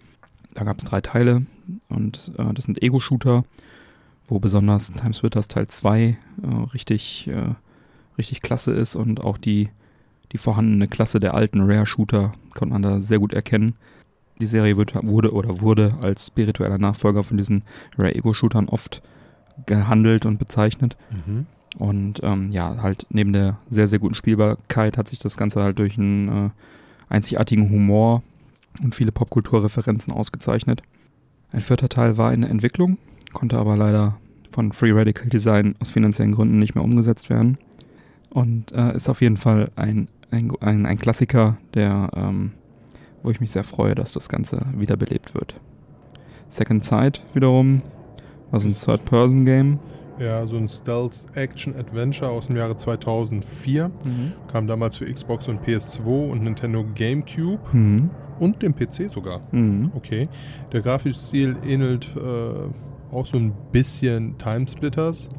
Da 0.53 0.63
gab 0.63 0.77
es 0.77 0.83
drei 0.83 1.01
Teile 1.01 1.45
und 1.89 2.31
äh, 2.37 2.53
das 2.53 2.65
sind 2.65 2.81
Ego-Shooter, 2.81 3.45
wo 4.27 4.39
besonders 4.39 4.91
Timesplitters 4.91 5.47
Teil 5.47 5.67
2 5.67 6.01
äh, 6.01 6.17
richtig, 6.73 7.27
äh, 7.27 7.53
richtig 8.17 8.41
klasse 8.41 8.71
ist 8.71 8.95
und 8.95 9.23
auch 9.23 9.37
die, 9.37 9.69
die 10.31 10.37
vorhandene 10.37 10.87
Klasse 10.87 11.19
der 11.19 11.33
alten 11.33 11.61
Rare-Shooter 11.61 12.33
konnte 12.53 12.73
man 12.73 12.81
da 12.81 12.99
sehr 12.99 13.19
gut 13.19 13.33
erkennen. 13.33 13.75
Die 14.39 14.45
Serie 14.45 14.77
wird, 14.77 14.93
wurde 15.07 15.31
oder 15.31 15.61
wurde 15.61 15.97
als 16.01 16.27
spiritueller 16.27 16.77
Nachfolger 16.77 17.23
von 17.23 17.37
diesen 17.37 17.63
Rare-Ego-Shootern 17.97 18.67
oft 18.69 19.01
gehandelt 19.65 20.25
und 20.25 20.37
bezeichnet. 20.37 20.97
Und 21.77 22.21
ähm, 22.23 22.49
ja, 22.51 22.81
halt 22.81 23.05
neben 23.09 23.33
der 23.33 23.57
sehr, 23.69 23.87
sehr 23.87 23.99
guten 23.99 24.15
Spielbarkeit 24.15 24.97
hat 24.97 25.07
sich 25.07 25.19
das 25.19 25.37
Ganze 25.37 25.61
halt 25.61 25.77
durch 25.79 25.97
einen 25.97 26.47
äh, 26.47 26.49
einzigartigen 27.09 27.69
Humor 27.69 28.23
und 28.83 28.95
viele 28.95 29.11
Popkulturreferenzen 29.11 30.11
ausgezeichnet. 30.11 30.81
Ein 31.51 31.61
vierter 31.61 31.89
Teil 31.89 32.17
war 32.17 32.33
in 32.33 32.41
der 32.41 32.49
Entwicklung, 32.49 32.97
konnte 33.33 33.57
aber 33.57 33.77
leider 33.77 34.17
von 34.51 34.71
Free 34.71 34.91
Radical 34.91 35.29
Design 35.29 35.75
aus 35.79 35.89
finanziellen 35.89 36.33
Gründen 36.33 36.59
nicht 36.59 36.73
mehr 36.73 36.83
umgesetzt 36.83 37.29
werden. 37.29 37.57
Und 38.29 38.71
äh, 38.71 38.95
ist 38.95 39.07
auf 39.07 39.21
jeden 39.21 39.37
Fall 39.37 39.71
ein, 39.75 40.07
ein, 40.31 40.51
ein, 40.59 40.85
ein 40.85 40.97
Klassiker, 40.97 41.57
der, 41.73 42.09
ähm, 42.15 42.51
wo 43.23 43.29
ich 43.29 43.39
mich 43.39 43.51
sehr 43.51 43.63
freue, 43.63 43.95
dass 43.95 44.13
das 44.13 44.29
Ganze 44.29 44.65
wiederbelebt 44.75 45.33
wird. 45.33 45.59
Second 46.49 46.83
Sight 46.83 47.21
wiederum, 47.33 47.81
war 48.51 48.59
so 48.59 48.67
ein 48.67 48.73
Third-Person-Game. 48.73 49.79
Ja, 50.19 50.45
so 50.47 50.57
ein 50.57 50.67
Stealth-Action-Adventure 50.67 52.29
aus 52.31 52.47
dem 52.47 52.55
Jahre 52.55 52.75
2004. 52.75 53.91
Kam 54.51 54.65
damals 54.67 54.97
für 54.97 55.11
Xbox 55.11 55.47
und 55.47 55.61
PS2 55.61 56.31
und 56.31 56.43
Nintendo 56.43 56.83
GameCube 56.95 57.59
Mhm. 57.71 58.09
und 58.39 58.61
dem 58.63 58.73
PC 58.75 59.09
sogar. 59.09 59.41
Mhm. 59.51 59.91
Okay. 59.93 60.27
Der 60.73 60.81
grafische 60.81 61.19
Stil 61.19 61.55
ähnelt 61.65 62.07
äh, 62.15 63.13
auch 63.13 63.25
so 63.27 63.37
ein 63.37 63.53
bisschen 63.71 64.37
Timesplitters. 64.39 65.29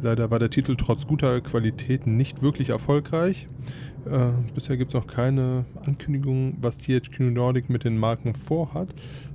Leider 0.00 0.30
war 0.30 0.38
der 0.38 0.48
Titel 0.50 0.76
trotz 0.76 1.06
guter 1.06 1.40
Qualität 1.40 2.06
nicht 2.06 2.40
wirklich 2.40 2.70
erfolgreich. 2.70 3.48
Äh, 4.08 4.30
bisher 4.54 4.76
gibt 4.78 4.90
es 4.90 4.94
noch 4.94 5.06
keine 5.08 5.64
Ankündigung, 5.84 6.56
was 6.60 6.78
THQ 6.78 7.20
Nordic 7.32 7.68
mit 7.68 7.84
den 7.84 7.98
Marken 7.98 8.34
vorhat. 8.34 8.88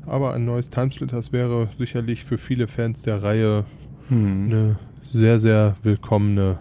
Aber 0.08 0.34
ein 0.34 0.46
neues 0.46 0.70
Timesplitters 0.70 1.32
wäre 1.34 1.70
sicherlich 1.78 2.24
für 2.24 2.38
viele 2.40 2.68
Fans 2.68 3.02
der 3.04 3.22
Reihe 3.22 3.66
Mhm. 4.10 4.46
eine 4.46 4.80
sehr, 5.12 5.40
sehr 5.40 5.76
willkommene 5.84 6.60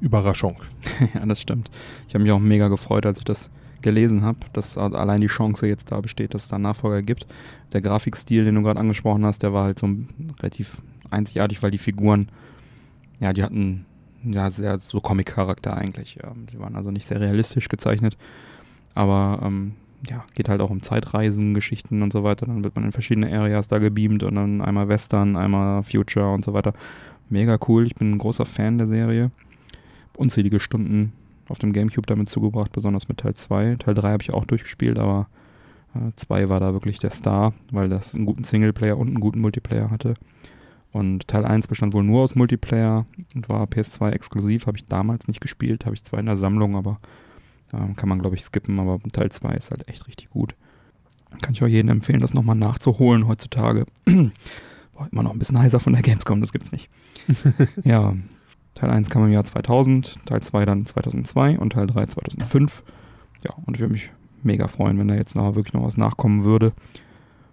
Überraschung. 0.00 0.56
Ja, 1.14 1.26
das 1.26 1.40
stimmt. 1.40 1.70
Ich 2.08 2.14
habe 2.14 2.24
mich 2.24 2.32
auch 2.32 2.38
mega 2.38 2.68
gefreut, 2.68 3.04
als 3.04 3.18
ich 3.18 3.24
das 3.24 3.50
gelesen 3.82 4.22
habe, 4.22 4.38
dass 4.52 4.78
allein 4.78 5.20
die 5.20 5.26
Chance 5.26 5.66
jetzt 5.66 5.92
da 5.92 6.00
besteht, 6.00 6.34
dass 6.34 6.44
es 6.44 6.48
da 6.48 6.58
Nachfolger 6.58 7.02
gibt. 7.02 7.26
Der 7.72 7.82
Grafikstil, 7.82 8.44
den 8.44 8.54
du 8.54 8.62
gerade 8.62 8.80
angesprochen 8.80 9.24
hast, 9.24 9.42
der 9.42 9.52
war 9.52 9.64
halt 9.64 9.78
so 9.78 9.88
relativ 10.40 10.82
einzigartig, 11.10 11.62
weil 11.62 11.70
die 11.70 11.78
Figuren, 11.78 12.28
ja, 13.20 13.32
die 13.32 13.42
hatten 13.42 13.84
ja 14.24 14.50
sehr 14.50 14.78
so 14.78 15.00
Comic-Charakter 15.00 15.76
eigentlich. 15.76 16.18
Ja. 16.22 16.32
Die 16.52 16.58
waren 16.58 16.76
also 16.76 16.90
nicht 16.90 17.06
sehr 17.06 17.20
realistisch 17.20 17.68
gezeichnet, 17.68 18.16
aber 18.94 19.40
ähm, 19.44 19.74
ja, 20.08 20.24
geht 20.34 20.48
halt 20.48 20.60
auch 20.60 20.70
um 20.70 20.82
Zeitreisen, 20.82 21.54
Geschichten 21.54 22.02
und 22.02 22.12
so 22.12 22.24
weiter. 22.24 22.46
Dann 22.46 22.64
wird 22.64 22.74
man 22.74 22.84
in 22.84 22.92
verschiedene 22.92 23.32
Areas 23.32 23.68
da 23.68 23.78
gebeamt 23.78 24.22
und 24.22 24.34
dann 24.34 24.60
einmal 24.60 24.88
Western, 24.88 25.36
einmal 25.36 25.82
Future 25.84 26.32
und 26.32 26.44
so 26.44 26.52
weiter. 26.52 26.72
Mega 27.28 27.58
cool. 27.68 27.86
Ich 27.86 27.94
bin 27.94 28.12
ein 28.12 28.18
großer 28.18 28.46
Fan 28.46 28.78
der 28.78 28.86
Serie. 28.86 29.30
Unzählige 30.16 30.60
Stunden 30.60 31.12
auf 31.48 31.58
dem 31.58 31.72
Gamecube 31.72 32.06
damit 32.06 32.28
zugebracht, 32.28 32.72
besonders 32.72 33.08
mit 33.08 33.18
Teil 33.18 33.34
2. 33.34 33.76
Teil 33.76 33.94
3 33.94 34.10
habe 34.10 34.22
ich 34.22 34.32
auch 34.32 34.44
durchgespielt, 34.44 34.98
aber 34.98 35.28
2 36.14 36.40
äh, 36.40 36.48
war 36.48 36.60
da 36.60 36.72
wirklich 36.72 36.98
der 36.98 37.10
Star, 37.10 37.52
weil 37.70 37.88
das 37.88 38.14
einen 38.14 38.26
guten 38.26 38.44
Singleplayer 38.44 38.96
und 38.96 39.08
einen 39.08 39.20
guten 39.20 39.40
Multiplayer 39.40 39.90
hatte. 39.90 40.14
Und 40.92 41.28
Teil 41.28 41.44
1 41.44 41.68
bestand 41.68 41.94
wohl 41.94 42.04
nur 42.04 42.22
aus 42.22 42.34
Multiplayer 42.34 43.06
und 43.34 43.48
war 43.48 43.64
PS2 43.66 44.10
exklusiv, 44.10 44.66
habe 44.66 44.78
ich 44.78 44.86
damals 44.86 45.28
nicht 45.28 45.40
gespielt, 45.40 45.84
habe 45.84 45.94
ich 45.94 46.04
zwar 46.04 46.20
in 46.20 46.26
der 46.26 46.36
Sammlung, 46.36 46.74
aber 46.74 46.98
äh, 47.72 47.94
kann 47.94 48.08
man 48.08 48.20
glaube 48.20 48.36
ich 48.36 48.42
skippen, 48.42 48.78
aber 48.78 49.00
Teil 49.12 49.30
2 49.30 49.54
ist 49.54 49.70
halt 49.70 49.88
echt 49.88 50.06
richtig 50.06 50.30
gut. 50.30 50.54
Kann 51.42 51.52
ich 51.52 51.62
auch 51.62 51.68
jedem 51.68 51.90
empfehlen, 51.90 52.20
das 52.20 52.34
nochmal 52.34 52.56
nachzuholen 52.56 53.26
heutzutage. 53.26 53.86
War 54.06 55.08
immer 55.12 55.22
noch 55.22 55.32
ein 55.32 55.38
bisschen 55.38 55.58
heißer 55.58 55.80
von 55.80 55.92
der 55.92 56.02
Gamescom, 56.02 56.40
das 56.40 56.52
gibt's 56.52 56.72
nicht. 56.72 56.88
ja, 57.84 58.14
Teil 58.74 58.90
1 58.90 59.10
kam 59.10 59.24
im 59.24 59.32
Jahr 59.32 59.44
2000, 59.44 60.26
Teil 60.26 60.42
2 60.42 60.64
dann 60.64 60.86
2002 60.86 61.58
und 61.58 61.70
Teil 61.70 61.86
3 61.86 62.06
2005. 62.06 62.82
Ja, 63.44 63.52
und 63.66 63.76
ich 63.76 63.80
würde 63.80 63.92
mich 63.92 64.10
mega 64.42 64.68
freuen, 64.68 64.98
wenn 64.98 65.08
da 65.08 65.14
jetzt 65.14 65.34
noch 65.34 65.54
wirklich 65.54 65.74
noch 65.74 65.84
was 65.84 65.96
nachkommen 65.96 66.44
würde. 66.44 66.72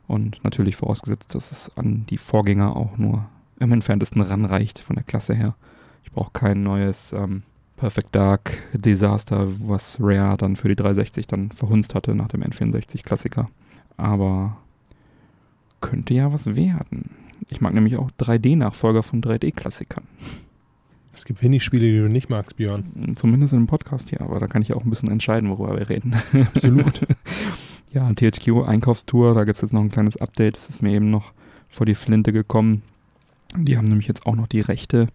Und 0.07 0.43
natürlich 0.43 0.75
vorausgesetzt, 0.75 1.33
dass 1.33 1.51
es 1.51 1.71
an 1.77 2.05
die 2.09 2.17
Vorgänger 2.17 2.75
auch 2.75 2.97
nur 2.97 3.25
im 3.59 3.71
entferntesten 3.71 4.21
ranreicht 4.21 4.79
von 4.79 4.95
der 4.95 5.05
Klasse 5.05 5.33
her. 5.33 5.55
Ich 6.03 6.11
brauche 6.11 6.31
kein 6.33 6.63
neues 6.63 7.13
ähm, 7.13 7.43
Perfect 7.75 8.15
Dark 8.15 8.57
Desaster, 8.73 9.47
was 9.67 9.97
Rare 9.99 10.37
dann 10.37 10.55
für 10.55 10.69
die 10.69 10.75
360 10.75 11.27
dann 11.27 11.51
verhunzt 11.51 11.95
hatte 11.95 12.15
nach 12.15 12.27
dem 12.27 12.43
N64-Klassiker. 12.43 13.49
Aber 13.97 14.57
könnte 15.81 16.13
ja 16.13 16.31
was 16.31 16.55
werden. 16.55 17.11
Ich 17.49 17.61
mag 17.61 17.73
nämlich 17.73 17.97
auch 17.97 18.09
3D-Nachfolger 18.19 19.03
von 19.03 19.21
3D-Klassikern. 19.21 20.03
Es 21.15 21.25
gibt 21.25 21.43
wenig 21.43 21.63
Spiele, 21.63 21.85
die 21.85 21.99
du 21.99 22.09
nicht 22.09 22.29
magst, 22.29 22.57
Björn. 22.57 23.13
Zumindest 23.15 23.53
in 23.53 23.59
einem 23.59 23.67
Podcast 23.67 24.09
hier, 24.09 24.21
aber 24.21 24.39
da 24.39 24.47
kann 24.47 24.61
ich 24.61 24.73
auch 24.73 24.83
ein 24.83 24.89
bisschen 24.89 25.11
entscheiden, 25.11 25.49
worüber 25.49 25.77
wir 25.77 25.89
reden. 25.89 26.15
Absolut. 26.33 27.01
ja, 27.93 28.11
THQ 28.11 28.65
Einkaufstour, 28.65 29.35
da 29.35 29.43
gibt 29.43 29.57
es 29.57 29.61
jetzt 29.61 29.73
noch 29.73 29.81
ein 29.81 29.91
kleines 29.91 30.17
Update. 30.17 30.55
Das 30.55 30.69
ist 30.69 30.81
mir 30.81 30.93
eben 30.93 31.11
noch 31.11 31.33
vor 31.69 31.85
die 31.85 31.95
Flinte 31.95 32.33
gekommen. 32.33 32.81
Die 33.55 33.77
haben 33.77 33.85
nämlich 33.85 34.07
jetzt 34.07 34.25
auch 34.25 34.35
noch 34.35 34.47
die 34.47 34.61
Rechte 34.61 35.07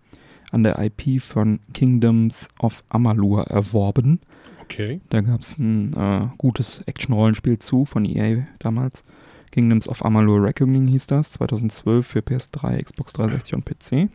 an 0.51 0.63
der 0.63 0.79
IP 0.79 1.23
von 1.23 1.61
Kingdoms 1.75 2.49
of 2.61 2.85
Amalur 2.89 3.47
erworben. 3.49 4.21
Okay. 4.63 5.01
Da 5.11 5.21
gab 5.21 5.41
es 5.41 5.59
ein 5.59 5.95
äh, 5.95 6.29
gutes 6.37 6.83
Action-Rollenspiel 6.87 7.59
zu 7.59 7.85
von 7.85 8.05
EA 8.05 8.47
damals. 8.59 9.05
Kingdoms 9.51 9.89
of 9.89 10.05
Amalur 10.05 10.43
Reckoning 10.43 10.87
hieß 10.89 11.07
das, 11.07 11.33
2012 11.33 12.07
für 12.07 12.21
PS3, 12.21 12.83
Xbox 12.83 13.13
360 13.15 13.55
und 13.55 13.65
PC. 13.65 14.11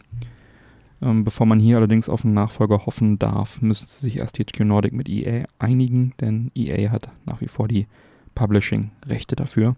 Ähm, 1.02 1.24
bevor 1.24 1.46
man 1.46 1.60
hier 1.60 1.78
allerdings 1.78 2.08
auf 2.08 2.24
einen 2.24 2.34
Nachfolger 2.34 2.86
hoffen 2.86 3.20
darf, 3.20 3.62
müsste 3.62 3.88
sich 3.88 4.18
erst 4.18 4.36
THQ 4.38 4.62
Nordic 4.62 4.94
mit 4.94 5.10
EA 5.10 5.46
einigen, 5.60 6.14
denn 6.22 6.52
EA 6.56 6.92
hat 6.92 7.10
nach 7.26 7.42
wie 7.42 7.48
vor 7.48 7.68
die 7.68 7.88
Publishing-Rechte 8.36 9.36
dafür. 9.36 9.76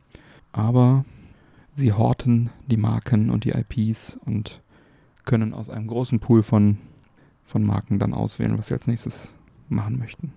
Aber 0.51 1.05
sie 1.75 1.93
horten 1.93 2.49
die 2.67 2.77
Marken 2.77 3.29
und 3.29 3.43
die 3.43 3.51
IPs 3.51 4.17
und 4.25 4.61
können 5.25 5.53
aus 5.53 5.69
einem 5.69 5.87
großen 5.87 6.19
Pool 6.19 6.43
von, 6.43 6.77
von 7.43 7.63
Marken 7.63 7.99
dann 7.99 8.13
auswählen, 8.13 8.57
was 8.57 8.67
sie 8.67 8.73
als 8.73 8.87
nächstes 8.87 9.33
machen 9.69 9.97
möchten. 9.97 10.33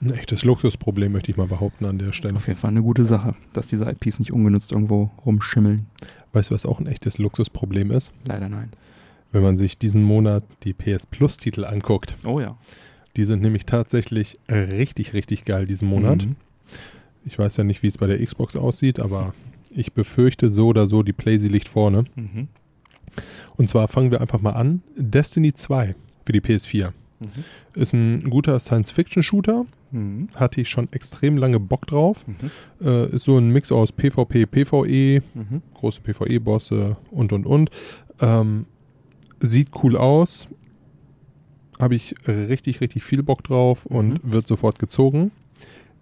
Ein 0.00 0.12
echtes 0.12 0.44
Luxusproblem, 0.44 1.10
möchte 1.10 1.30
ich 1.32 1.36
mal 1.36 1.48
behaupten 1.48 1.84
an 1.84 1.98
der 1.98 2.12
Stelle. 2.12 2.36
Auf 2.36 2.46
jeden 2.46 2.58
Fall 2.58 2.70
eine 2.70 2.82
gute 2.82 3.04
Sache, 3.04 3.34
dass 3.52 3.66
diese 3.66 3.90
IPs 3.90 4.20
nicht 4.20 4.32
ungenutzt 4.32 4.70
irgendwo 4.70 5.10
rumschimmeln. 5.26 5.86
Weißt 6.32 6.50
du, 6.50 6.54
was 6.54 6.66
auch 6.66 6.78
ein 6.78 6.86
echtes 6.86 7.18
Luxusproblem 7.18 7.90
ist? 7.90 8.12
Leider 8.24 8.48
nein. 8.48 8.70
Wenn 9.32 9.42
man 9.42 9.58
sich 9.58 9.76
diesen 9.76 10.04
Monat 10.04 10.44
die 10.62 10.72
PS 10.72 11.06
Plus-Titel 11.06 11.64
anguckt. 11.64 12.14
Oh 12.24 12.38
ja. 12.38 12.56
Die 13.16 13.24
sind 13.24 13.42
nämlich 13.42 13.66
tatsächlich 13.66 14.38
richtig, 14.48 15.14
richtig 15.14 15.44
geil 15.44 15.66
diesen 15.66 15.88
Monat. 15.88 16.24
Mhm. 16.26 16.36
Ich 17.24 17.36
weiß 17.38 17.56
ja 17.56 17.64
nicht, 17.64 17.82
wie 17.82 17.88
es 17.88 17.98
bei 17.98 18.06
der 18.06 18.24
Xbox 18.24 18.54
aussieht, 18.54 19.00
aber 19.00 19.34
ich 19.70 19.92
befürchte 19.92 20.50
so 20.50 20.68
oder 20.68 20.86
so, 20.86 21.02
die 21.02 21.12
PlayStation 21.12 21.52
liegt 21.52 21.68
vorne. 21.68 22.04
Mhm. 22.14 22.48
Und 23.56 23.68
zwar 23.68 23.88
fangen 23.88 24.10
wir 24.10 24.20
einfach 24.20 24.40
mal 24.40 24.52
an. 24.52 24.82
Destiny 24.96 25.52
2 25.54 25.94
für 26.24 26.32
die 26.32 26.40
PS4. 26.40 26.88
Mhm. 27.20 27.80
Ist 27.80 27.92
ein 27.94 28.30
guter 28.30 28.58
Science-Fiction-Shooter. 28.60 29.64
Mhm. 29.90 30.28
Hatte 30.36 30.60
ich 30.60 30.68
schon 30.68 30.88
extrem 30.92 31.36
lange 31.38 31.58
Bock 31.58 31.86
drauf. 31.86 32.24
Mhm. 32.26 32.50
Äh, 32.86 33.08
ist 33.10 33.24
so 33.24 33.38
ein 33.38 33.50
Mix 33.50 33.72
aus 33.72 33.90
PvP, 33.92 34.46
PvE, 34.46 35.22
Mhm. 35.34 35.62
große 35.74 36.00
PvE-Bosse 36.02 36.96
und 37.10 37.32
und 37.32 37.46
und. 37.46 37.70
Ähm, 38.20 38.66
Sieht 39.40 39.68
cool 39.84 39.96
aus. 39.96 40.48
Habe 41.78 41.94
ich 41.94 42.14
richtig, 42.26 42.80
richtig 42.80 43.04
viel 43.04 43.22
Bock 43.22 43.44
drauf 43.44 43.86
und 43.86 44.24
Mhm. 44.24 44.32
wird 44.32 44.46
sofort 44.48 44.78
gezogen. 44.80 45.30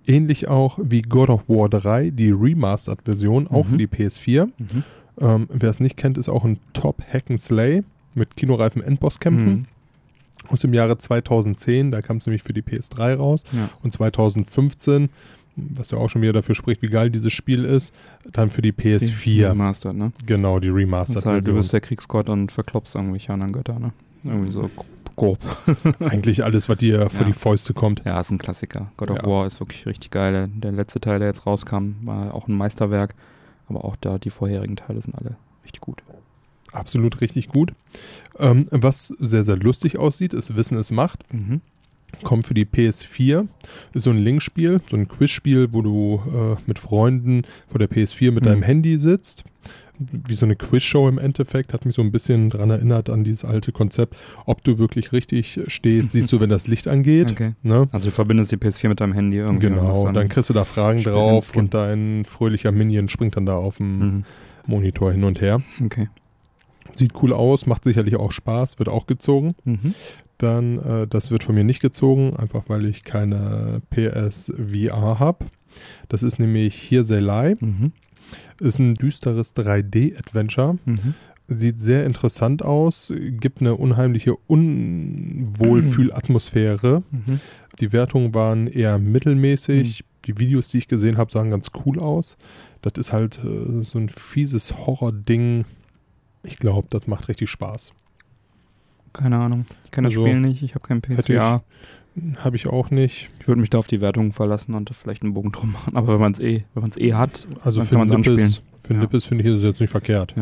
Ähnlich 0.06 0.48
auch 0.48 0.78
wie 0.82 1.02
God 1.02 1.28
of 1.28 1.48
War 1.48 1.68
3, 1.68 2.10
die 2.10 2.30
Remastered-Version, 2.30 3.46
auch 3.48 3.64
Mhm. 3.66 3.68
für 3.70 3.76
die 3.76 3.86
PS4. 3.88 4.48
Ähm, 5.20 5.48
Wer 5.50 5.70
es 5.70 5.80
nicht 5.80 5.96
kennt, 5.96 6.18
ist 6.18 6.28
auch 6.28 6.44
ein 6.44 6.58
Top 6.72 7.02
Hack 7.12 7.30
and 7.30 7.40
Slay 7.40 7.82
mit 8.14 8.36
kinoreifen 8.36 8.82
Endbosskämpfen 8.82 9.52
Mhm. 9.52 9.66
aus 10.48 10.60
dem 10.60 10.74
Jahre 10.74 10.98
2010. 10.98 11.90
Da 11.90 12.00
kam 12.02 12.18
es 12.18 12.26
nämlich 12.26 12.42
für 12.42 12.52
die 12.52 12.62
PS3 12.62 13.14
raus. 13.14 13.42
Ja. 13.52 13.68
Und 13.82 13.92
2015, 13.92 15.08
was 15.56 15.90
ja 15.90 15.98
auch 15.98 16.08
schon 16.10 16.22
wieder 16.22 16.32
dafür 16.34 16.54
spricht, 16.54 16.82
wie 16.82 16.88
geil 16.88 17.10
dieses 17.10 17.32
Spiel 17.32 17.64
ist, 17.64 17.94
dann 18.32 18.50
für 18.50 18.62
die 18.62 18.72
PS4. 18.72 19.50
Remastered, 19.50 19.96
ne? 19.96 20.12
Genau, 20.26 20.60
die 20.60 20.68
Das 20.68 20.76
Remastered. 20.76 21.18
ist 21.18 21.26
halt, 21.26 21.46
du 21.48 21.54
bist 21.54 21.72
der 21.72 21.80
Kriegsgott 21.80 22.28
und 22.28 22.52
verklopst 22.52 22.94
irgendwelche 22.94 23.32
anderen 23.32 23.52
Götter, 23.52 23.78
ne? 23.78 23.92
Irgendwie 24.24 24.50
so 24.50 24.68
grob. 24.76 24.86
grob. 25.16 25.38
Eigentlich 26.00 26.44
alles, 26.44 26.68
was 26.68 26.76
dir 26.78 27.08
vor 27.08 27.20
Ja. 27.22 27.26
die 27.28 27.32
Fäuste 27.32 27.72
kommt. 27.72 28.02
Ja, 28.04 28.20
ist 28.20 28.30
ein 28.30 28.38
Klassiker. 28.38 28.90
God 28.98 29.10
of 29.10 29.16
Ja. 29.18 29.26
War 29.26 29.46
ist 29.46 29.60
wirklich 29.60 29.86
richtig 29.86 30.10
geil. 30.10 30.50
Der 30.54 30.72
letzte 30.72 31.00
Teil, 31.00 31.20
der 31.20 31.28
jetzt 31.28 31.46
rauskam, 31.46 31.92
war 32.02 32.34
auch 32.34 32.48
ein 32.48 32.54
Meisterwerk. 32.54 33.14
Aber 33.68 33.84
auch 33.84 33.96
da, 33.96 34.18
die 34.18 34.30
vorherigen 34.30 34.76
Teile 34.76 35.00
sind 35.02 35.14
alle 35.14 35.36
richtig 35.64 35.80
gut. 35.80 36.02
Absolut 36.72 37.20
richtig 37.20 37.48
gut. 37.48 37.72
Ähm, 38.38 38.66
was 38.70 39.08
sehr, 39.18 39.44
sehr 39.44 39.56
lustig 39.56 39.98
aussieht, 39.98 40.34
ist 40.34 40.56
Wissen 40.56 40.76
es 40.78 40.90
macht. 40.90 41.24
Mhm. 41.32 41.60
Kommt 42.22 42.46
für 42.46 42.54
die 42.54 42.64
PS4. 42.64 43.46
Ist 43.92 44.04
so 44.04 44.10
ein 44.10 44.18
Linkspiel, 44.18 44.80
so 44.88 44.96
ein 44.96 45.08
Quizspiel, 45.08 45.72
wo 45.72 45.82
du 45.82 46.22
äh, 46.32 46.56
mit 46.66 46.78
Freunden 46.78 47.42
vor 47.68 47.78
der 47.78 47.90
PS4 47.90 48.30
mit 48.32 48.44
Mhm. 48.44 48.48
deinem 48.48 48.62
Handy 48.62 48.98
sitzt. 48.98 49.44
Wie 49.98 50.34
so 50.34 50.44
eine 50.44 50.56
Quizshow 50.56 51.08
im 51.08 51.18
Endeffekt. 51.18 51.72
Hat 51.72 51.84
mich 51.84 51.94
so 51.94 52.02
ein 52.02 52.12
bisschen 52.12 52.50
daran 52.50 52.70
erinnert 52.70 53.08
an 53.10 53.24
dieses 53.24 53.44
alte 53.44 53.72
Konzept. 53.72 54.16
Ob 54.44 54.62
du 54.64 54.78
wirklich 54.78 55.12
richtig 55.12 55.60
stehst, 55.68 56.12
siehst 56.12 56.32
du, 56.32 56.40
wenn 56.40 56.50
das 56.50 56.66
Licht 56.66 56.88
angeht. 56.88 57.30
Okay. 57.30 57.54
Ne? 57.62 57.88
Also 57.92 58.08
du 58.08 58.12
verbindest 58.12 58.52
die 58.52 58.56
PS4 58.56 58.88
mit 58.88 59.00
deinem 59.00 59.12
Handy 59.12 59.38
irgendwie. 59.38 59.68
Genau, 59.68 60.06
und 60.06 60.14
dann 60.14 60.28
kriegst 60.28 60.50
du 60.50 60.54
da 60.54 60.64
Fragen 60.64 61.00
Spiel 61.00 61.12
drauf 61.12 61.56
und 61.56 61.74
dein 61.74 62.24
fröhlicher 62.24 62.72
Minion 62.72 63.08
springt 63.08 63.36
dann 63.36 63.46
da 63.46 63.56
auf 63.56 63.78
dem 63.78 63.98
Mhm. 63.98 64.24
Monitor 64.66 65.12
hin 65.12 65.24
und 65.24 65.40
her. 65.40 65.62
Okay. 65.84 66.08
Sieht 66.94 67.12
cool 67.22 67.32
aus, 67.32 67.66
macht 67.66 67.84
sicherlich 67.84 68.16
auch 68.16 68.32
Spaß, 68.32 68.78
wird 68.78 68.88
auch 68.88 69.06
gezogen. 69.06 69.54
Mhm. 69.64 69.94
Dann, 70.38 70.78
äh, 70.78 71.06
das 71.06 71.30
wird 71.30 71.42
von 71.44 71.54
mir 71.54 71.64
nicht 71.64 71.80
gezogen, 71.80 72.36
einfach 72.36 72.64
weil 72.68 72.84
ich 72.86 73.04
keine 73.04 73.80
PSVR 73.90 75.18
habe. 75.18 75.46
Das 76.08 76.22
ist 76.22 76.38
nämlich 76.38 76.88
They 76.90 77.20
Lie. 77.20 77.56
Mhm. 77.60 77.92
Ist 78.60 78.78
ein 78.78 78.94
düsteres 78.94 79.56
3D-Adventure. 79.56 80.78
Mhm. 80.84 81.14
Sieht 81.48 81.78
sehr 81.78 82.04
interessant 82.04 82.64
aus, 82.64 83.12
gibt 83.14 83.60
eine 83.60 83.76
unheimliche 83.76 84.34
Unwohlfühlatmosphäre. 84.34 87.02
Mhm. 87.10 87.40
Die 87.80 87.92
Wertungen 87.92 88.34
waren 88.34 88.66
eher 88.66 88.98
mittelmäßig. 88.98 90.04
Die 90.24 90.38
Videos, 90.38 90.68
die 90.68 90.78
ich 90.78 90.88
gesehen 90.88 91.18
habe, 91.18 91.30
sahen 91.30 91.50
ganz 91.50 91.68
cool 91.84 92.00
aus. 92.00 92.36
Das 92.82 92.94
ist 92.96 93.12
halt 93.12 93.38
äh, 93.44 93.82
so 93.84 93.98
ein 93.98 94.08
fieses 94.08 94.76
Horror-Ding. 94.76 95.64
Ich 96.42 96.58
glaube, 96.58 96.88
das 96.90 97.06
macht 97.06 97.28
richtig 97.28 97.48
Spaß. 97.50 97.92
Keine 99.12 99.36
Ahnung. 99.36 99.66
Ich 99.84 99.92
kenne 99.92 100.08
das 100.08 100.16
Also, 100.16 100.26
Spiel 100.26 100.40
nicht. 100.40 100.62
Ich 100.62 100.74
habe 100.74 100.86
kein 100.86 101.00
PSVR. 101.00 101.62
Habe 102.38 102.56
ich 102.56 102.66
auch 102.66 102.90
nicht. 102.90 103.28
Ich 103.40 103.48
würde 103.48 103.60
mich 103.60 103.70
da 103.70 103.78
auf 103.78 103.86
die 103.88 104.00
Wertung 104.00 104.32
verlassen 104.32 104.74
und 104.74 104.90
vielleicht 104.94 105.22
einen 105.22 105.34
Bogen 105.34 105.52
drum 105.52 105.72
machen. 105.72 105.96
Aber 105.96 106.14
wenn 106.14 106.20
man 106.20 106.32
es 106.32 106.40
eh, 106.40 106.64
wenn 106.74 106.82
man 106.82 106.90
es 106.90 106.96
eh 106.98 107.12
hat, 107.14 107.46
Also 107.62 107.80
dann 107.80 107.88
für 107.88 107.96
kann 107.96 108.08
man 108.08 108.08
es 108.08 108.14
anspielen. 108.28 108.54
für 108.82 108.94
Ja. 108.94 109.00
Nippes 109.00 109.24
finde 109.26 109.44
ich 109.44 109.50
es 109.50 109.62
jetzt 109.62 109.80
nicht 109.80 109.90
verkehrt. 109.90 110.34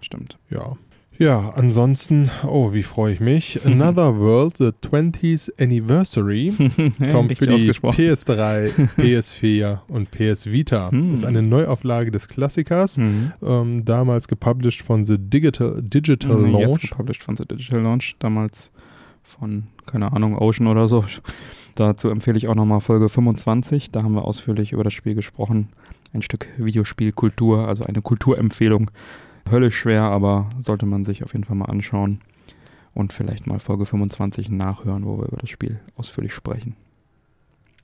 Stimmt. 0.00 0.38
Ja. 0.50 0.76
Ja, 1.20 1.50
ansonsten, 1.56 2.30
oh, 2.46 2.72
wie 2.72 2.84
freue 2.84 3.12
ich 3.14 3.18
mich. 3.18 3.58
Another 3.66 4.16
World, 4.18 4.56
the 4.58 4.66
20th 4.88 5.50
Anniversary, 5.60 6.52
kommt 7.10 7.36
für 7.36 7.46
die 7.48 7.54
ausgesprochen. 7.54 7.96
PS3, 8.04 8.70
PS4 8.98 9.80
und 9.88 10.12
PS 10.12 10.46
Vita. 10.46 10.92
Hm. 10.92 11.12
Ist 11.14 11.24
eine 11.24 11.42
Neuauflage 11.42 12.12
des 12.12 12.28
Klassikers, 12.28 12.98
Mhm. 12.98 13.32
ähm, 13.42 13.84
damals 13.84 14.28
gepublished 14.28 14.82
von 14.82 15.04
The 15.04 15.16
Digital, 15.18 15.82
Digital 15.82 16.36
Mhm, 16.36 16.54
Jetzt 16.54 16.60
Launch. 16.68 16.90
gepublished 16.90 17.22
von 17.24 17.34
The 17.36 17.44
Digital 17.48 17.80
Launch, 17.80 18.14
damals 18.20 18.70
von, 19.28 19.64
keine 19.86 20.12
Ahnung, 20.12 20.36
Ocean 20.36 20.66
oder 20.66 20.88
so. 20.88 21.04
Dazu 21.74 22.08
empfehle 22.08 22.36
ich 22.36 22.48
auch 22.48 22.54
nochmal 22.54 22.80
Folge 22.80 23.08
25. 23.08 23.90
Da 23.90 24.02
haben 24.02 24.14
wir 24.14 24.24
ausführlich 24.24 24.72
über 24.72 24.84
das 24.84 24.94
Spiel 24.94 25.14
gesprochen. 25.14 25.68
Ein 26.12 26.22
Stück 26.22 26.48
Videospielkultur, 26.56 27.68
also 27.68 27.84
eine 27.84 28.02
Kulturempfehlung. 28.02 28.90
Höllisch 29.50 29.76
schwer, 29.76 30.02
aber 30.02 30.48
sollte 30.60 30.86
man 30.86 31.04
sich 31.04 31.22
auf 31.22 31.32
jeden 31.32 31.44
Fall 31.44 31.56
mal 31.56 31.66
anschauen. 31.66 32.20
Und 32.94 33.12
vielleicht 33.12 33.46
mal 33.46 33.60
Folge 33.60 33.86
25 33.86 34.50
nachhören, 34.50 35.04
wo 35.04 35.18
wir 35.18 35.28
über 35.28 35.36
das 35.36 35.50
Spiel 35.50 35.80
ausführlich 35.96 36.32
sprechen. 36.32 36.74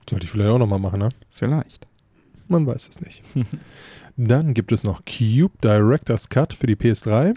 Sollte 0.08 0.24
ich 0.24 0.30
vielleicht 0.30 0.50
auch 0.50 0.58
nochmal 0.58 0.80
machen, 0.80 0.98
ne? 0.98 1.10
Vielleicht. 1.30 1.86
Man 2.48 2.66
weiß 2.66 2.88
es 2.88 3.00
nicht. 3.00 3.22
Dann 4.16 4.54
gibt 4.54 4.72
es 4.72 4.84
noch 4.84 5.02
Cube 5.04 5.54
Director's 5.62 6.28
Cut 6.28 6.52
für 6.52 6.66
die 6.66 6.76
PS3. 6.76 7.34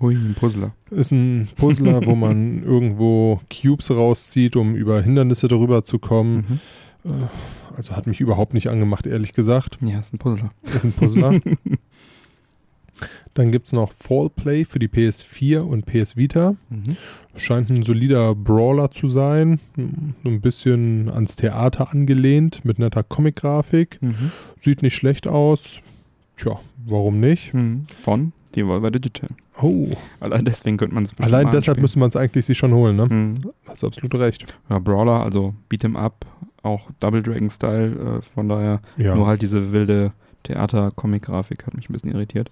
Ui, 0.00 0.14
ein 0.14 0.34
Puzzler. 0.38 0.72
Ist 0.90 1.12
ein 1.12 1.48
Puzzler, 1.56 2.04
wo 2.06 2.14
man 2.14 2.62
irgendwo 2.64 3.40
Cubes 3.50 3.90
rauszieht, 3.90 4.56
um 4.56 4.74
über 4.74 5.02
Hindernisse 5.02 5.46
darüber 5.48 5.84
zu 5.84 5.98
kommen. 5.98 6.60
Mhm. 7.04 7.10
Äh, 7.10 7.26
Also 7.76 7.94
hat 7.96 8.06
mich 8.06 8.20
überhaupt 8.20 8.54
nicht 8.54 8.68
angemacht, 8.68 9.06
ehrlich 9.06 9.32
gesagt. 9.34 9.78
Ja, 9.82 9.98
ist 10.00 10.12
ein 10.14 10.18
Puzzler. 10.18 10.50
Ist 10.62 10.84
ein 10.84 10.92
Puzzler. 10.92 11.40
Dann 13.34 13.52
gibt 13.52 13.66
es 13.68 13.72
noch 13.72 13.92
Fallplay 13.92 14.64
für 14.64 14.78
die 14.78 14.88
PS4 14.88 15.60
und 15.60 15.86
PS 15.86 16.16
Vita. 16.16 16.56
Mhm. 16.68 16.96
Scheint 17.36 17.70
ein 17.70 17.82
solider 17.82 18.34
Brawler 18.34 18.90
zu 18.90 19.06
sein. 19.06 19.60
So 19.76 20.30
ein 20.30 20.40
bisschen 20.40 21.08
ans 21.08 21.36
Theater 21.36 21.90
angelehnt, 21.92 22.64
mit 22.64 22.78
netter 22.78 23.02
Comic-Grafik. 23.02 23.98
Mhm. 24.02 24.32
Sieht 24.58 24.82
nicht 24.82 24.96
schlecht 24.96 25.28
aus. 25.28 25.80
Tja, 26.36 26.58
warum 26.86 27.20
nicht? 27.20 27.54
Mhm. 27.54 27.84
Von 28.02 28.32
Devolver 28.56 28.90
Digital. 28.90 29.30
Oh, 29.62 29.88
Allein 30.20 30.44
deswegen 30.44 30.76
könnte 30.76 30.94
man 30.94 31.04
es 31.04 31.12
allein 31.18 31.50
deshalb 31.50 31.78
müsste 31.78 31.98
man 31.98 32.08
es 32.08 32.16
eigentlich 32.16 32.46
sich 32.46 32.56
schon 32.58 32.72
holen, 32.72 32.96
ne? 32.96 33.06
Mhm. 33.06 33.34
Hast 33.66 33.82
du 33.82 33.86
absolut 33.88 34.14
recht. 34.14 34.54
Ja, 34.68 34.78
Brawler, 34.78 35.22
also 35.22 35.54
Beat'em 35.70 35.96
Up, 35.96 36.24
auch 36.62 36.88
Double 37.00 37.22
Dragon 37.22 37.50
Style, 37.50 38.20
äh, 38.20 38.22
von 38.34 38.48
daher 38.48 38.80
Ja. 38.96 39.14
nur 39.14 39.26
halt 39.26 39.42
diese 39.42 39.72
wilde 39.72 40.12
Theater-Comic-Grafik 40.44 41.66
hat 41.66 41.74
mich 41.74 41.88
ein 41.88 41.92
bisschen 41.92 42.12
irritiert. 42.12 42.50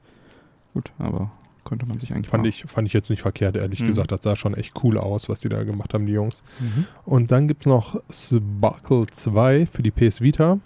Gut, 0.75 0.90
aber 0.99 1.31
könnte 1.64 1.87
man 1.87 1.99
sich 1.99 2.12
eigentlich 2.14 2.29
Fand 2.29 2.47
ich, 2.47 2.64
fand 2.66 2.87
ich 2.87 2.94
jetzt 2.94 3.11
nicht 3.11 3.23
verkehrt, 3.23 3.57
ehrlich 3.57 3.81
Mhm. 3.81 3.87
gesagt. 3.88 4.11
Das 4.12 4.23
sah 4.23 4.37
schon 4.37 4.55
echt 4.55 4.73
cool 4.83 4.99
aus, 4.99 5.29
was 5.29 5.40
die 5.40 5.49
da 5.49 5.64
gemacht 5.64 5.92
haben, 5.94 6.07
die 6.07 6.12
Jungs. 6.12 6.42
Mhm. 6.61 6.85
Und 7.05 7.31
dann 7.31 7.47
gibt 7.49 7.62
es 7.62 7.66
noch 7.66 8.01
Sparkle 8.11 9.07
2 9.11 9.66
für 9.66 9.83
die 9.83 9.90
PS 9.90 10.21
Vita. 10.21 10.59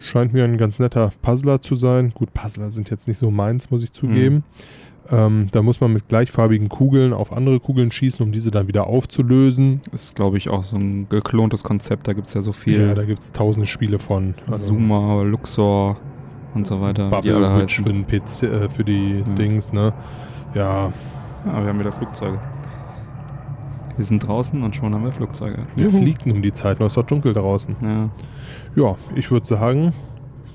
Scheint 0.00 0.32
mir 0.32 0.44
ein 0.44 0.58
ganz 0.58 0.78
netter 0.78 1.12
Puzzler 1.22 1.60
zu 1.60 1.74
sein. 1.74 2.12
Gut, 2.14 2.32
Puzzler 2.32 2.70
sind 2.70 2.88
jetzt 2.90 3.08
nicht 3.08 3.18
so 3.18 3.30
meins, 3.30 3.70
muss 3.70 3.82
ich 3.82 3.90
zugeben. 3.92 4.44
Ähm, 5.10 5.48
da 5.52 5.62
muss 5.62 5.80
man 5.80 5.92
mit 5.92 6.08
gleichfarbigen 6.08 6.68
Kugeln 6.68 7.12
auf 7.14 7.32
andere 7.32 7.60
Kugeln 7.60 7.90
schießen, 7.90 8.24
um 8.24 8.30
diese 8.32 8.50
dann 8.50 8.68
wieder 8.68 8.86
aufzulösen. 8.86 9.80
Ist, 9.92 10.16
glaube 10.16 10.36
ich, 10.36 10.50
auch 10.50 10.64
so 10.64 10.76
ein 10.76 11.08
geklontes 11.08 11.62
Konzept. 11.62 12.08
Da 12.08 12.12
gibt 12.12 12.26
es 12.26 12.34
ja 12.34 12.42
so 12.42 12.52
viel. 12.52 12.88
Ja, 12.88 12.94
da 12.94 13.04
gibt 13.04 13.20
es 13.20 13.32
tausende 13.32 13.66
Spiele 13.66 13.98
von. 13.98 14.34
Also 14.50 14.66
Zuma, 14.66 15.22
Luxor 15.22 15.96
und 16.54 16.66
so 16.66 16.80
weiter. 16.80 17.08
Bubble 17.08 17.60
Witch 17.60 17.80
für, 17.80 17.92
den 17.92 18.06
PC, 18.06 18.42
äh, 18.42 18.68
für 18.68 18.84
die 18.84 19.24
Ja. 19.26 19.34
Dings, 19.34 19.72
ne? 19.72 19.92
Ja, 20.54 20.92
Ja, 21.46 21.62
wir 21.62 21.68
haben 21.68 21.78
wieder 21.80 21.92
Flugzeuge. 21.92 22.38
Wir 23.96 24.04
sind 24.04 24.20
draußen 24.26 24.62
und 24.62 24.76
schon 24.76 24.94
haben 24.94 25.04
wir 25.04 25.12
Flugzeuge. 25.12 25.64
wer 25.76 25.86
Juhu. 25.88 26.00
fliegt 26.00 26.26
nun 26.26 26.40
die 26.42 26.52
Zeit? 26.52 26.78
Noch 26.80 26.86
ist 26.86 26.96
doch 26.96 27.06
dunkel 27.06 27.32
draußen. 27.32 27.74
Ja. 27.82 28.10
Ja, 28.76 28.96
ich 29.16 29.30
würde 29.30 29.46
sagen, 29.46 29.92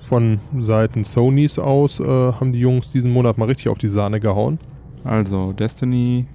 von 0.08 0.40
Seiten 0.58 1.04
Sonys 1.04 1.58
aus 1.60 2.00
äh, 2.00 2.04
haben 2.06 2.54
die 2.54 2.60
Jungs 2.60 2.92
diesen 2.92 3.12
Monat 3.12 3.38
mal 3.38 3.46
richtig 3.46 3.70
auf 3.70 3.78
die 3.78 3.90
Sahne 3.90 4.20
gehauen. 4.20 4.60
Also, 5.04 5.54
Destiny, 5.54 6.26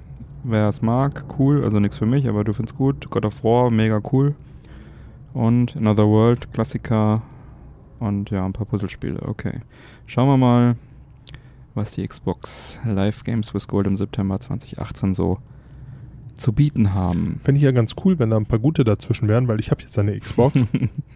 wer 0.45 0.69
es 0.69 0.83
mag, 0.83 1.25
cool. 1.39 1.65
Also 1.65 1.81
nichts 1.81 1.97
für 1.97 2.07
mich, 2.07 2.29
aber 2.29 2.45
du 2.45 2.53
findest 2.53 2.77
gut. 2.77 3.09
God 3.11 3.25
of 3.25 3.45
War, 3.45 3.71
mega 3.71 4.01
cool. 4.13 4.35
Und 5.33 5.77
Another 5.77 6.07
World, 6.07 6.53
Klassiker. 6.53 7.23
Und 7.99 8.31
ja, 8.31 8.45
ein 8.45 8.53
paar 8.53 8.67
Puzzlespiele. 8.67 9.23
Okay. 9.23 9.61
Schauen 10.07 10.29
wir 10.29 10.37
mal, 10.37 10.77
was 11.75 11.93
die 11.93 12.07
Xbox 12.07 12.79
Live 12.85 13.25
Games 13.25 13.55
with 13.55 13.69
Gold 13.69 13.87
im 13.87 13.97
September 13.97 14.41
2018 14.41 15.15
so 15.15 15.39
zu 16.35 16.53
bieten 16.53 16.95
haben. 16.95 17.41
Fände 17.43 17.59
ich 17.59 17.65
ja 17.65 17.73
ganz 17.73 17.97
cool, 18.05 18.19
wenn 18.19 18.31
da 18.31 18.37
ein 18.37 18.47
paar 18.47 18.61
gute 18.61 18.85
dazwischen 18.85 19.29
wären, 19.29 19.49
weil 19.49 19.59
ich 19.61 19.71
habe 19.71 19.83
jetzt 19.83 19.99
eine 19.99 20.19
Xbox. 20.19 20.65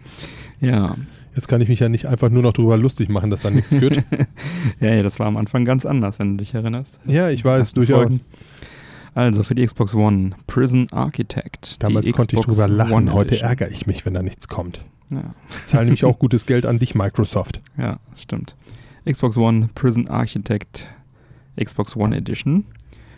ja. 0.59 0.95
Jetzt 1.35 1.47
kann 1.47 1.61
ich 1.61 1.67
mich 1.69 1.79
ja 1.79 1.89
nicht 1.89 2.05
einfach 2.05 2.29
nur 2.29 2.43
noch 2.43 2.53
darüber 2.53 2.77
lustig 2.77 3.09
machen, 3.09 3.29
dass 3.29 3.41
da 3.41 3.49
nichts 3.49 3.71
gibt. 3.71 3.97
ja, 4.79 4.93
ja, 4.93 5.03
das 5.03 5.19
war 5.19 5.27
am 5.27 5.37
Anfang 5.37 5.65
ganz 5.65 5.85
anders, 5.85 6.19
wenn 6.19 6.31
du 6.31 6.43
dich 6.43 6.53
erinnerst. 6.53 6.99
ja, 7.05 7.29
ich 7.29 7.43
weiß, 7.43 7.73
durchaus. 7.73 8.03
Folgen. 8.03 8.21
Also 9.15 9.43
für 9.43 9.53
die 9.55 9.63
Xbox 9.65 9.93
One, 9.93 10.31
Prison 10.47 10.87
Architect. 10.91 11.81
Damals 11.83 12.11
konnte 12.11 12.35
ich 12.35 12.41
Xbox 12.41 12.57
drüber 12.57 12.67
lachen, 12.67 12.93
One 12.93 13.13
heute 13.13 13.29
Edition. 13.29 13.49
ärgere 13.49 13.69
ich 13.69 13.85
mich, 13.85 14.05
wenn 14.05 14.13
da 14.15 14.23
nichts 14.23 14.47
kommt. 14.47 14.81
Ja. 15.11 15.35
Ich 15.59 15.65
zahle 15.65 15.85
nämlich 15.85 16.03
auch 16.05 16.17
gutes 16.17 16.45
Geld 16.47 16.65
an 16.65 16.79
dich, 16.79 16.95
Microsoft. 16.95 17.61
Ja, 17.77 17.99
stimmt. 18.15 18.55
Xbox 19.09 19.37
One 19.37 19.69
Prison 19.75 20.07
Architect 20.07 20.87
Xbox 21.61 21.95
One 21.95 22.15
Edition. 22.15 22.65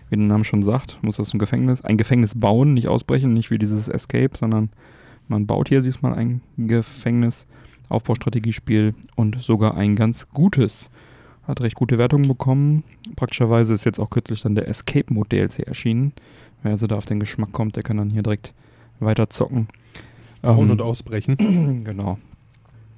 wie 0.10 0.18
der 0.18 0.26
Name 0.26 0.44
schon 0.44 0.64
sagt, 0.64 0.98
muss 1.02 1.16
das 1.18 1.34
ein 1.34 1.40
Gefängnis, 1.40 1.82
ein 1.82 1.96
Gefängnis 1.98 2.34
bauen, 2.36 2.74
nicht 2.74 2.88
ausbrechen, 2.88 3.34
nicht 3.34 3.50
wie 3.52 3.58
dieses 3.58 3.88
Escape, 3.88 4.32
sondern 4.36 4.70
man 5.30 5.46
baut 5.48 5.70
hier 5.70 5.82
diesmal 5.82 6.14
ein 6.14 6.42
Gefängnis, 6.58 7.46
Aufbaustrategiespiel 7.90 8.94
und 9.16 9.42
sogar 9.42 9.76
ein 9.76 9.96
ganz 9.96 10.28
gutes. 10.30 10.90
Hat 11.48 11.62
recht 11.62 11.76
gute 11.76 11.98
Wertungen 11.98 12.28
bekommen. 12.28 12.84
Praktischerweise 13.16 13.74
ist 13.74 13.86
jetzt 13.86 14.00
auch 14.00 14.10
kürzlich 14.10 14.42
dann 14.42 14.56
der 14.56 14.68
Escape 14.68 15.14
Mode 15.14 15.30
DLC 15.30 15.60
erschienen. 15.60 16.14
Wer 16.64 16.72
also 16.72 16.88
da 16.88 16.98
auf 16.98 17.06
den 17.06 17.20
Geschmack 17.20 17.52
kommt, 17.52 17.76
der 17.76 17.84
kann 17.84 17.98
dann 17.98 18.10
hier 18.10 18.24
direkt 18.24 18.54
weiter 19.00 19.30
zocken. 19.30 19.68
Bauen 20.42 20.66
Ähm, 20.66 20.72
und 20.72 20.82
ausbrechen. 20.82 21.84
Genau. 21.86 22.18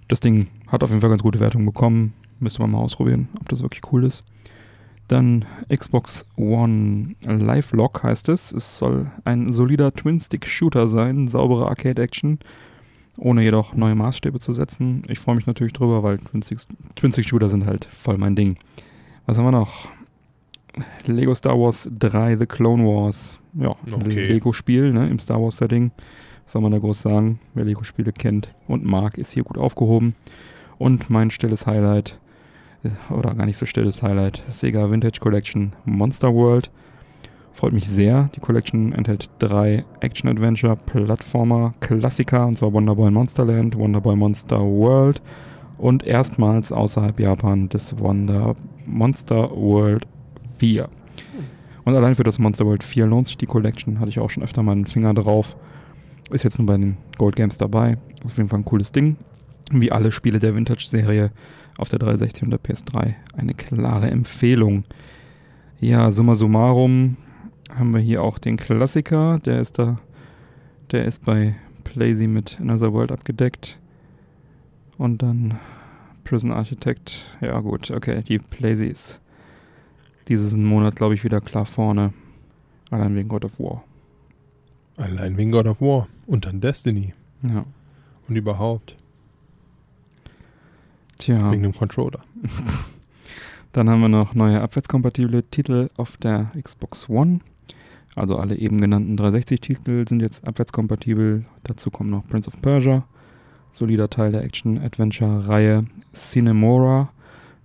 Das 0.08 0.22
Ding 0.22 0.48
hat 0.68 0.84
auf 0.84 0.90
jeden 0.90 1.02
Fall 1.02 1.10
ganz 1.10 1.22
gute 1.22 1.42
Wertungen 1.42 1.66
bekommen. 1.66 2.14
Müsste 2.40 2.62
man 2.62 2.72
mal 2.72 2.80
ausprobieren, 2.80 3.28
ob 3.42 3.50
das 3.50 3.62
wirklich 3.62 3.82
cool 3.92 4.06
ist. 4.06 4.24
Dann 5.08 5.46
Xbox 5.74 6.26
One 6.36 7.16
Live 7.26 7.72
Lock 7.74 8.04
heißt 8.04 8.30
es. 8.30 8.52
Es 8.52 8.78
soll 8.78 9.12
ein 9.26 9.54
solider 9.54 9.94
Twin-Stick-Shooter 9.94 10.88
sein, 10.88 11.28
saubere 11.28 11.68
Arcade-Action, 11.68 12.40
ohne 13.18 13.44
jedoch 13.44 13.74
neue 13.76 13.96
Maßstäbe 13.96 14.40
zu 14.40 14.54
setzen. 14.54 15.04
Ich 15.08 15.20
freue 15.20 15.36
mich 15.36 15.48
natürlich 15.48 15.74
drüber, 15.74 16.04
weil 16.04 16.18
Twin-Stick- 16.20 16.68
Twin-Stick-Shooter 16.96 17.50
sind 17.50 17.66
halt 17.66 17.86
voll 17.86 18.18
mein 18.18 18.36
Ding. 18.36 18.58
Was 19.26 19.38
haben 19.38 19.46
wir 19.46 19.52
noch? 19.52 19.90
Lego 21.06 21.34
Star 21.34 21.60
Wars 21.60 21.90
3 21.98 22.38
The 22.38 22.46
Clone 22.46 22.84
Wars. 22.84 23.40
Ja, 23.56 23.76
ein 23.86 23.94
Okay. 23.94 24.28
Lego-Spiel 24.28 24.94
ne, 24.94 25.10
im 25.10 25.18
Star 25.20 25.42
Wars-Setting. 25.42 25.92
Was 26.46 26.52
soll 26.54 26.62
man 26.62 26.72
da 26.72 26.78
groß 26.80 27.02
sagen? 27.02 27.40
Wer 27.56 27.66
Lego-Spiele 27.66 28.12
kennt 28.14 28.54
und 28.68 28.86
mag, 28.86 29.18
ist 29.18 29.34
hier 29.34 29.44
gut 29.44 29.58
aufgehoben. 29.58 30.16
Und 30.78 31.10
mein 31.10 31.32
stilles 31.32 31.66
Highlight, 31.66 32.20
äh, 32.84 32.90
oder 33.12 33.34
gar 33.34 33.48
nicht 33.48 33.58
so 33.58 33.66
stilles 33.66 34.04
Highlight, 34.04 34.44
Sega 34.50 34.90
Vintage 34.92 35.20
Collection 35.20 35.74
Monster 35.86 36.34
World. 36.34 36.70
Freut 37.58 37.74
mich 37.74 37.88
sehr. 37.90 38.30
Die 38.36 38.40
Collection 38.40 38.94
enthält 38.94 39.32
drei 39.40 39.84
Action-Adventure, 40.02 40.76
Plattformer, 40.76 41.74
Klassiker, 41.80 42.46
und 42.46 42.56
zwar 42.56 42.72
Wonderboy 42.72 43.10
Monsterland, 43.10 43.76
Wonderboy 43.76 44.16
Monster 44.16 44.60
World 44.60 45.24
und 45.80 46.04
erstmals 46.04 46.72
außerhalb 46.72 47.20
Japan 47.20 47.68
des 47.68 47.98
Wonder 47.98 48.56
Monster 48.86 49.50
World 49.50 50.06
4. 50.60 50.88
Und 51.84 51.96
allein 51.96 52.14
für 52.14 52.22
das 52.22 52.38
Monster 52.38 52.64
World 52.64 52.84
4 52.84 53.08
lohnt 53.08 53.26
sich 53.26 53.38
die 53.38 53.48
Collection, 53.48 54.00
hatte 54.00 54.10
ich 54.10 54.20
auch 54.20 54.30
schon 54.30 54.44
öfter 54.44 54.62
mal 54.62 54.74
einen 54.74 54.86
Finger 54.86 55.16
drauf. 55.16 55.56
Ist 56.30 56.44
jetzt 56.44 56.60
nur 56.60 56.68
bei 56.68 56.78
den 56.78 56.98
Gold 57.18 57.38
Games 57.38 57.58
dabei. 57.58 57.98
Auf 58.24 58.38
jeden 58.38 58.50
Fall 58.50 58.60
ein 58.60 58.66
cooles 58.66 58.92
Ding. 58.92 59.18
Wie 59.72 59.92
alle 59.92 60.12
Spiele 60.12 60.38
der 60.38 60.54
Vintage-Serie 60.54 61.32
auf 61.80 61.90
der 61.90 61.98
360 61.98 62.44
und 62.44 62.52
der 62.52 62.60
PS3 62.60 63.16
eine 63.36 63.56
klare 63.56 64.12
Empfehlung. 64.12 64.84
Ja, 65.82 66.12
summa 66.12 66.36
summarum 66.36 67.18
haben 67.70 67.94
wir 67.94 68.00
hier 68.02 68.22
auch 68.24 68.38
den 68.38 68.58
Klassiker. 68.58 69.40
Der 69.40 69.60
ist 69.62 69.78
da, 69.80 70.00
der 70.92 71.06
ist 71.06 71.24
bei 71.26 71.56
Playsee 71.84 72.28
mit 72.28 72.58
Another 72.60 72.94
World 72.94 73.12
abgedeckt. 73.12 73.78
Und 74.98 75.22
dann 75.22 75.60
Prison 76.24 76.52
Architect. 76.52 77.24
Ja 77.42 77.60
gut, 77.60 77.92
okay, 77.92 78.22
die 78.24 78.40
Playsee 78.40 78.88
ist 78.88 79.20
diesen 80.28 80.66
Monat, 80.66 80.96
glaube 80.96 81.14
ich, 81.14 81.24
wieder 81.24 81.40
klar 81.42 81.66
vorne. 81.66 82.14
Allein 82.90 83.16
wegen 83.16 83.28
God 83.30 83.46
of 83.46 83.60
War. 83.60 83.84
Allein 84.98 85.38
wegen 85.38 85.52
God 85.52 85.68
of 85.68 85.82
War 85.82 86.08
und 86.26 86.46
dann 86.46 86.60
Destiny 86.60 87.14
Ja. 87.44 87.66
und 88.28 88.36
überhaupt 88.36 88.98
Tja. 91.18 91.52
wegen 91.52 91.64
dem 91.64 91.74
Controller. 91.76 92.22
Dann 93.74 93.90
haben 93.90 94.02
wir 94.02 94.10
noch 94.10 94.34
neue 94.34 94.62
abwärtskompatible 94.62 95.44
Titel 95.44 95.90
auf 95.98 96.18
der 96.18 96.52
Xbox 96.62 97.10
One. 97.10 97.40
Also 98.18 98.38
alle 98.38 98.56
eben 98.56 98.82
genannten 98.82 99.16
360-Titel 99.16 100.08
sind 100.10 100.22
jetzt 100.22 100.46
abwärtskompatibel. 100.48 101.46
Dazu 101.62 101.92
kommt 101.92 102.10
noch 102.10 102.26
Prince 102.28 102.48
of 102.48 102.60
Persia, 102.64 103.06
solider 103.74 104.10
Teil 104.10 104.32
der 104.32 104.44
Action-Adventure-Reihe 104.44 105.86
Cinemora, 106.14 107.10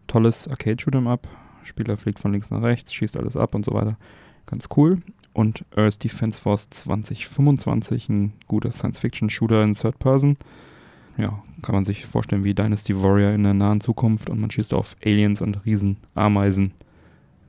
tolles 0.09 0.49
Arcade-Shoot'em-up. 0.49 1.27
Spieler 1.63 1.97
fliegt 1.97 2.19
von 2.19 2.33
links 2.33 2.51
nach 2.51 2.61
rechts, 2.61 2.93
schießt 2.93 3.17
alles 3.17 3.35
ab 3.35 3.55
und 3.55 3.65
so 3.65 3.73
weiter. 3.73 3.97
Ganz 4.45 4.69
cool. 4.77 4.99
Und 5.33 5.65
Earth 5.75 6.05
Defense 6.05 6.39
Force 6.39 6.69
2025, 6.69 8.11
ein 8.11 8.35
guter 8.47 8.73
Science-Fiction-Shooter 8.73 9.65
in 9.65 9.73
Third 9.73 9.99
Person. 10.01 10.37
Ja, 11.17 11.43
kann 11.63 11.75
man 11.75 11.87
sich 11.87 12.05
vorstellen 12.05 12.45
wie 12.45 12.53
Dynasty 12.53 13.03
Warrior 13.03 13.31
in 13.31 13.45
der 13.45 13.55
nahen 13.55 13.81
Zukunft 13.81 14.29
und 14.29 14.39
man 14.39 14.51
schießt 14.51 14.75
auf 14.75 14.97
Aliens 15.03 15.41
und 15.41 15.65
Riesenameisen. 15.65 16.73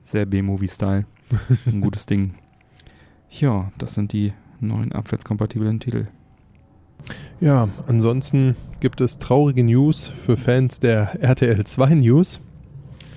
Sehr 0.03 0.25
B-Movie-Style. 0.25 1.05
Ein 1.65 1.81
gutes 1.81 2.05
Ding. 2.05 2.35
Ja, 3.39 3.72
das 3.80 3.96
sind 3.96 4.13
die 4.13 4.32
neuen 4.60 4.91
abwärtskompatiblen 4.91 5.80
Titel. 5.80 6.08
Ja, 7.41 7.67
ansonsten 7.88 8.56
gibt 8.80 9.02
es 9.02 9.17
traurige 9.17 9.63
News 9.63 10.06
für 10.08 10.38
Fans 10.38 10.80
der 10.80 11.19
RTL 11.22 11.63
2 11.63 11.96
News. 11.96 12.39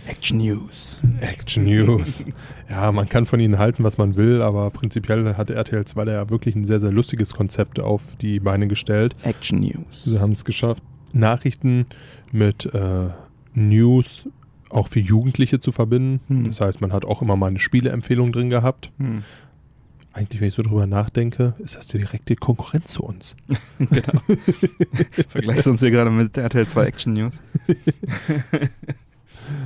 Action 0.07 0.39
News. 0.39 1.03
Action 1.21 1.65
News. 1.65 2.25
ja, 2.71 2.91
man 2.93 3.09
kann 3.09 3.27
von 3.27 3.41
ihnen 3.41 3.59
halten, 3.59 3.85
was 3.85 3.99
man 3.99 4.17
will, 4.17 4.41
aber 4.41 4.71
prinzipiell 4.71 5.37
hat 5.37 5.51
RTL 5.51 5.85
2 5.85 6.05
da 6.07 6.13
ja 6.13 6.31
wirklich 6.31 6.57
ein 6.57 6.65
sehr, 6.65 6.81
sehr 6.81 6.93
lustiges 6.93 7.35
Konzept 7.35 7.79
auf 7.79 8.17
die 8.17 8.41
Beine 8.41 8.69
gestellt. 8.69 9.15
Action 9.23 9.61
News. 9.61 10.05
Sie 10.05 10.19
haben 10.19 10.33
es 10.33 10.45
geschafft, 10.45 10.83
Nachrichten 11.13 11.87
mit 12.33 12.65
äh, 12.73 13.11
News 13.55 14.29
auch 14.71 14.89
für 14.89 15.01
Jugendliche 15.01 15.61
zu 15.61 15.73
verbinden. 15.73 16.21
Hm. 16.29 16.45
Das 16.45 16.61
heißt, 16.61 16.81
man 16.81 16.93
hat 16.93 17.05
auch 17.05 17.23
immer 17.23 17.37
mal 17.37 17.49
eine 17.49 17.59
Spieleempfehlung 17.59 18.33
drin 18.33 18.49
gehabt. 18.49 18.91
Hm. 18.99 19.23
Eigentlich, 20.17 20.41
wenn 20.41 20.49
ich 20.49 20.55
so 20.55 20.63
drüber 20.63 20.87
nachdenke, 20.87 21.53
ist 21.59 21.77
das 21.77 21.89
die 21.89 21.99
direkte 21.99 22.37
Konkurrenz 22.37 22.95
zu 22.95 23.03
uns. 23.03 23.37
genau. 23.79 24.21
Vergleichst 25.29 25.67
du 25.67 25.71
uns 25.73 25.81
hier 25.81 25.91
gerade 25.91 26.11
mit 26.11 26.39
RTL 26.39 26.67
2 26.67 26.85
Action 26.87 27.13
News? 27.13 27.39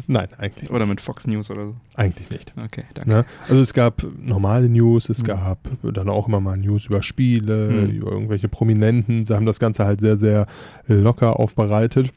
Nein, 0.06 0.28
eigentlich, 0.36 0.70
Oder 0.70 0.84
mit 0.86 1.00
Fox 1.00 1.26
News 1.26 1.50
oder 1.50 1.68
so? 1.68 1.76
eigentlich 1.94 2.28
nicht. 2.30 2.52
Okay, 2.56 2.84
danke. 2.94 3.08
Ne? 3.08 3.24
Also 3.48 3.62
es 3.62 3.72
gab 3.72 4.04
normale 4.18 4.68
News, 4.68 5.08
es 5.08 5.18
Hm. 5.18 5.24
gab 5.26 5.58
dann 5.82 6.08
auch 6.10 6.28
immer 6.28 6.40
mal 6.40 6.56
News 6.58 6.86
über 6.86 7.02
Spiele, 7.02 7.68
Hm. 7.68 7.90
über 7.90 8.10
irgendwelche 8.12 8.48
Prominenten. 8.48 9.24
Sie 9.24 9.34
haben 9.34 9.46
das 9.46 9.58
Ganze 9.60 9.84
halt 9.86 10.00
sehr, 10.00 10.16
sehr 10.16 10.46
locker 10.86 11.38
aufbereitet. 11.38 12.10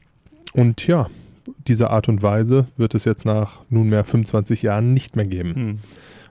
Und 0.54 0.86
ja, 0.88 1.08
diese 1.68 1.90
Art 1.92 2.10
und 2.10 2.22
Weise 2.22 2.68
wird 2.78 2.96
es 2.96 3.06
jetzt 3.06 3.26
nach 3.26 3.60
nunmehr 3.70 4.04
25 4.04 4.62
Jahren 4.64 4.94
nicht 4.94 5.16
mehr 5.16 5.26
geben. 5.28 5.56
Hm. 5.56 5.80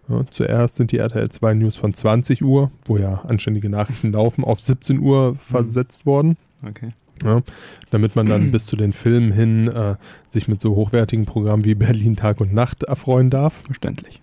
Ja, 0.09 0.25
zuerst 0.31 0.77
sind 0.77 0.93
die 0.93 0.99
RTL 0.99 1.29
2 1.29 1.55
News 1.55 1.77
von 1.77 1.95
20 1.95 2.45
Uhr, 2.45 2.71
wo 2.87 2.97
ja 2.97 3.23
anständige 3.27 3.69
Nachrichten 3.69 4.13
laufen, 4.13 4.45
auf 4.45 4.61
17 4.61 4.99
Uhr 4.99 5.37
versetzt 5.37 6.07
worden. 6.07 6.37
Okay. 6.67 6.93
Ja, 7.23 7.43
damit 7.91 8.17
man 8.17 8.27
dann 8.27 8.51
bis 8.51 8.67
zu 8.67 8.75
den 8.75 8.93
Filmen 8.93 9.31
hin 9.31 9.69
äh, 9.69 9.95
sich 10.29 10.49
mit 10.49 10.61
so 10.61 10.75
hochwertigen 10.75 11.25
Programmen 11.25 11.65
wie 11.65 11.77
Berlin 11.77 12.17
Tag 12.17 12.41
und 12.41 12.53
Nacht 12.53 12.83
erfreuen 12.83 13.31
darf. 13.31 13.63
Verständlich. 13.65 14.21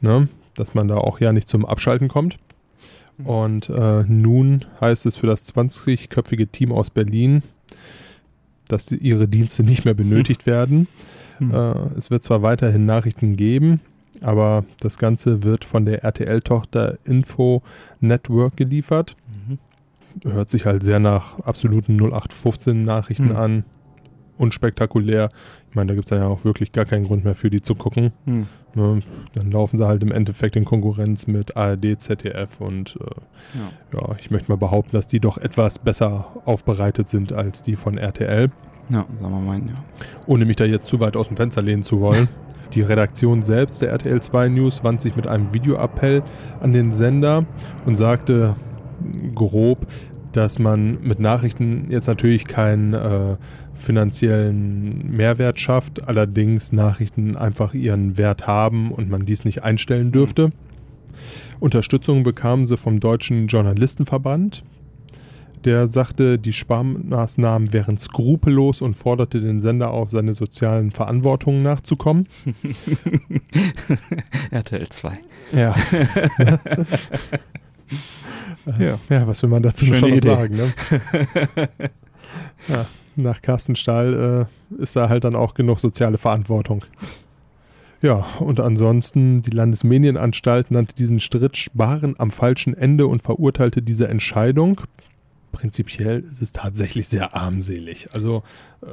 Ne? 0.00 0.28
Dass 0.56 0.74
man 0.74 0.88
da 0.88 0.96
auch 0.96 1.20
ja 1.20 1.32
nicht 1.32 1.48
zum 1.48 1.64
Abschalten 1.64 2.08
kommt. 2.08 2.38
Mhm. 3.18 3.26
Und 3.26 3.68
äh, 3.68 4.02
nun 4.08 4.64
heißt 4.80 5.06
es 5.06 5.16
für 5.16 5.28
das 5.28 5.54
20-köpfige 5.54 6.50
Team 6.50 6.72
aus 6.72 6.90
Berlin, 6.90 7.42
dass 8.66 8.90
ihre 8.90 9.28
Dienste 9.28 9.62
nicht 9.62 9.84
mehr 9.84 9.94
benötigt 9.94 10.46
werden. 10.46 10.88
Hm. 11.38 11.54
Äh, 11.54 11.96
es 11.96 12.10
wird 12.10 12.22
zwar 12.22 12.42
weiterhin 12.42 12.86
Nachrichten 12.86 13.36
geben, 13.36 13.80
aber 14.22 14.64
das 14.80 14.98
Ganze 14.98 15.42
wird 15.42 15.64
von 15.64 15.84
der 15.84 16.04
RTL-Tochter 16.04 16.98
Info 17.04 17.62
Network 18.00 18.56
geliefert. 18.56 19.16
Mhm. 19.48 19.58
Hört 20.30 20.50
sich 20.50 20.66
halt 20.66 20.82
sehr 20.82 20.98
nach 21.00 21.38
absoluten 21.40 21.96
0815 21.96 22.82
Nachrichten 22.84 23.30
Hm. 23.30 23.36
an. 23.36 23.64
Unspektakulär. 24.38 25.28
Ich 25.68 25.76
meine, 25.76 25.88
da 25.88 25.94
gibt 25.94 26.10
es 26.10 26.16
ja 26.16 26.26
auch 26.26 26.44
wirklich 26.44 26.72
gar 26.72 26.86
keinen 26.86 27.04
Grund 27.06 27.24
mehr 27.24 27.34
für 27.34 27.50
die 27.50 27.60
zu 27.60 27.74
gucken. 27.74 28.12
Hm. 28.24 28.46
Ne? 28.74 29.00
Dann 29.34 29.50
laufen 29.50 29.76
sie 29.76 29.86
halt 29.86 30.02
im 30.02 30.10
Endeffekt 30.12 30.56
in 30.56 30.64
Konkurrenz 30.64 31.26
mit 31.26 31.56
ARD, 31.56 32.00
ZDF 32.00 32.58
und 32.60 32.96
äh, 33.00 33.58
Ja. 33.58 34.00
ja, 34.00 34.16
ich 34.18 34.30
möchte 34.30 34.50
mal 34.50 34.56
behaupten, 34.56 34.92
dass 34.96 35.06
die 35.06 35.20
doch 35.20 35.36
etwas 35.36 35.78
besser 35.78 36.28
aufbereitet 36.46 37.08
sind 37.08 37.32
als 37.34 37.60
die 37.62 37.76
von 37.76 37.98
RTL. 37.98 38.50
Ja, 38.90 39.06
sagen 39.20 39.34
wir 39.34 39.40
mal, 39.40 39.58
ja. 39.58 39.84
Ohne 40.26 40.44
mich 40.44 40.56
da 40.56 40.64
jetzt 40.64 40.86
zu 40.86 41.00
weit 41.00 41.16
aus 41.16 41.28
dem 41.28 41.36
Fenster 41.36 41.62
lehnen 41.62 41.82
zu 41.82 42.00
wollen. 42.00 42.28
Die 42.74 42.82
Redaktion 42.82 43.42
selbst 43.42 43.82
der 43.82 43.90
RTL 43.90 44.22
2 44.22 44.48
News 44.48 44.84
wandte 44.84 45.02
sich 45.02 45.16
mit 45.16 45.26
einem 45.26 45.52
Videoappell 45.52 46.22
an 46.60 46.72
den 46.72 46.92
Sender 46.92 47.44
und 47.84 47.96
sagte 47.96 48.54
grob, 49.34 49.86
dass 50.32 50.60
man 50.60 51.00
mit 51.02 51.18
Nachrichten 51.18 51.86
jetzt 51.90 52.06
natürlich 52.06 52.44
keinen 52.46 52.94
äh, 52.94 53.36
finanziellen 53.74 55.10
Mehrwert 55.10 55.58
schafft, 55.58 56.06
allerdings 56.06 56.70
Nachrichten 56.70 57.36
einfach 57.36 57.74
ihren 57.74 58.16
Wert 58.16 58.46
haben 58.46 58.92
und 58.92 59.10
man 59.10 59.24
dies 59.24 59.44
nicht 59.44 59.64
einstellen 59.64 60.12
dürfte. 60.12 60.50
Unterstützung 61.58 62.22
bekamen 62.22 62.66
sie 62.66 62.76
vom 62.76 63.00
Deutschen 63.00 63.48
Journalistenverband, 63.48 64.62
Der 65.64 65.88
sagte, 65.88 66.38
die 66.38 66.52
Sparmaßnahmen 66.52 67.72
wären 67.72 67.98
skrupellos 67.98 68.80
und 68.80 68.96
forderte 68.96 69.40
den 69.40 69.60
Sender 69.60 69.90
auf, 69.90 70.10
seine 70.10 70.32
sozialen 70.32 70.90
Verantwortungen 70.90 71.62
nachzukommen. 71.62 72.26
RTL 74.50 74.88
2. 74.88 75.18
Ja. 75.52 75.74
ja. 78.78 79.00
ja, 79.08 79.26
was 79.26 79.42
will 79.42 79.50
man 79.50 79.64
dazu 79.64 79.84
Schöne 79.84 79.98
schon 79.98 80.20
sagen? 80.20 80.54
Ne? 80.54 80.72
ja, 82.68 82.86
nach 83.16 83.42
Carsten 83.42 83.74
Stahl 83.74 84.46
äh, 84.78 84.80
ist 84.80 84.94
da 84.94 85.08
halt 85.08 85.24
dann 85.24 85.34
auch 85.34 85.54
genug 85.54 85.80
soziale 85.80 86.18
Verantwortung. 86.18 86.84
Ja, 88.02 88.26
und 88.38 88.60
ansonsten, 88.60 89.42
die 89.42 89.50
Landesmedienanstalt 89.50 90.70
nannte 90.70 90.94
diesen 90.94 91.20
Schritt 91.20 91.56
Sparen 91.56 92.14
am 92.18 92.30
falschen 92.30 92.74
Ende 92.74 93.06
und 93.06 93.22
verurteilte 93.22 93.82
diese 93.82 94.08
Entscheidung. 94.08 94.80
Prinzipiell 95.52 96.24
ist 96.30 96.42
es 96.42 96.52
tatsächlich 96.52 97.08
sehr 97.08 97.34
armselig. 97.34 98.08
Also 98.12 98.42
äh, 98.82 98.86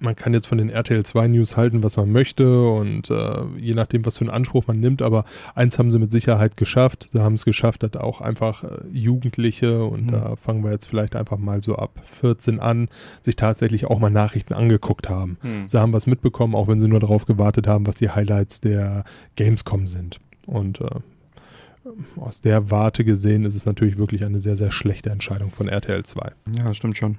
man 0.00 0.16
kann 0.16 0.34
jetzt 0.34 0.46
von 0.46 0.58
den 0.58 0.68
RTL 0.68 1.02
2 1.02 1.28
News 1.28 1.56
halten, 1.56 1.82
was 1.82 1.96
man 1.96 2.10
möchte 2.12 2.68
und 2.68 3.08
äh, 3.10 3.44
je 3.56 3.72
nachdem, 3.74 4.04
was 4.04 4.18
für 4.18 4.24
einen 4.24 4.30
Anspruch 4.34 4.66
man 4.66 4.78
nimmt, 4.78 5.00
aber 5.00 5.24
eins 5.54 5.78
haben 5.78 5.90
sie 5.90 5.98
mit 5.98 6.10
Sicherheit 6.10 6.58
geschafft. 6.58 7.08
Sie 7.12 7.22
haben 7.22 7.34
es 7.34 7.44
geschafft, 7.46 7.84
dass 7.84 7.94
auch 7.96 8.20
einfach 8.20 8.64
äh, 8.64 8.68
Jugendliche 8.92 9.84
und 9.84 10.06
Mhm. 10.06 10.10
da 10.10 10.36
fangen 10.36 10.62
wir 10.62 10.72
jetzt 10.72 10.86
vielleicht 10.86 11.16
einfach 11.16 11.38
mal 11.38 11.62
so 11.62 11.76
ab 11.76 12.02
14 12.04 12.60
an, 12.60 12.88
sich 13.22 13.36
tatsächlich 13.36 13.86
auch 13.86 13.98
mal 13.98 14.10
Nachrichten 14.10 14.52
angeguckt 14.52 15.08
haben. 15.08 15.38
Sie 15.68 15.78
haben 15.80 15.92
was 15.94 16.06
mitbekommen, 16.06 16.54
auch 16.54 16.68
wenn 16.68 16.80
sie 16.80 16.88
nur 16.88 17.00
darauf 17.00 17.24
gewartet 17.24 17.66
haben, 17.66 17.86
was 17.86 17.94
die 17.96 18.10
Highlights 18.10 18.60
der 18.60 19.04
Gamescom 19.36 19.86
sind. 19.86 20.18
Und 20.46 20.80
äh, 20.82 20.90
aus 22.16 22.40
der 22.40 22.70
Warte 22.70 23.04
gesehen 23.04 23.44
ist 23.44 23.54
es 23.54 23.66
natürlich 23.66 23.98
wirklich 23.98 24.24
eine 24.24 24.40
sehr, 24.40 24.56
sehr 24.56 24.70
schlechte 24.70 25.10
Entscheidung 25.10 25.50
von 25.50 25.68
RTL 25.68 26.02
2. 26.04 26.32
Ja, 26.56 26.72
stimmt 26.74 26.96
schon. 26.96 27.16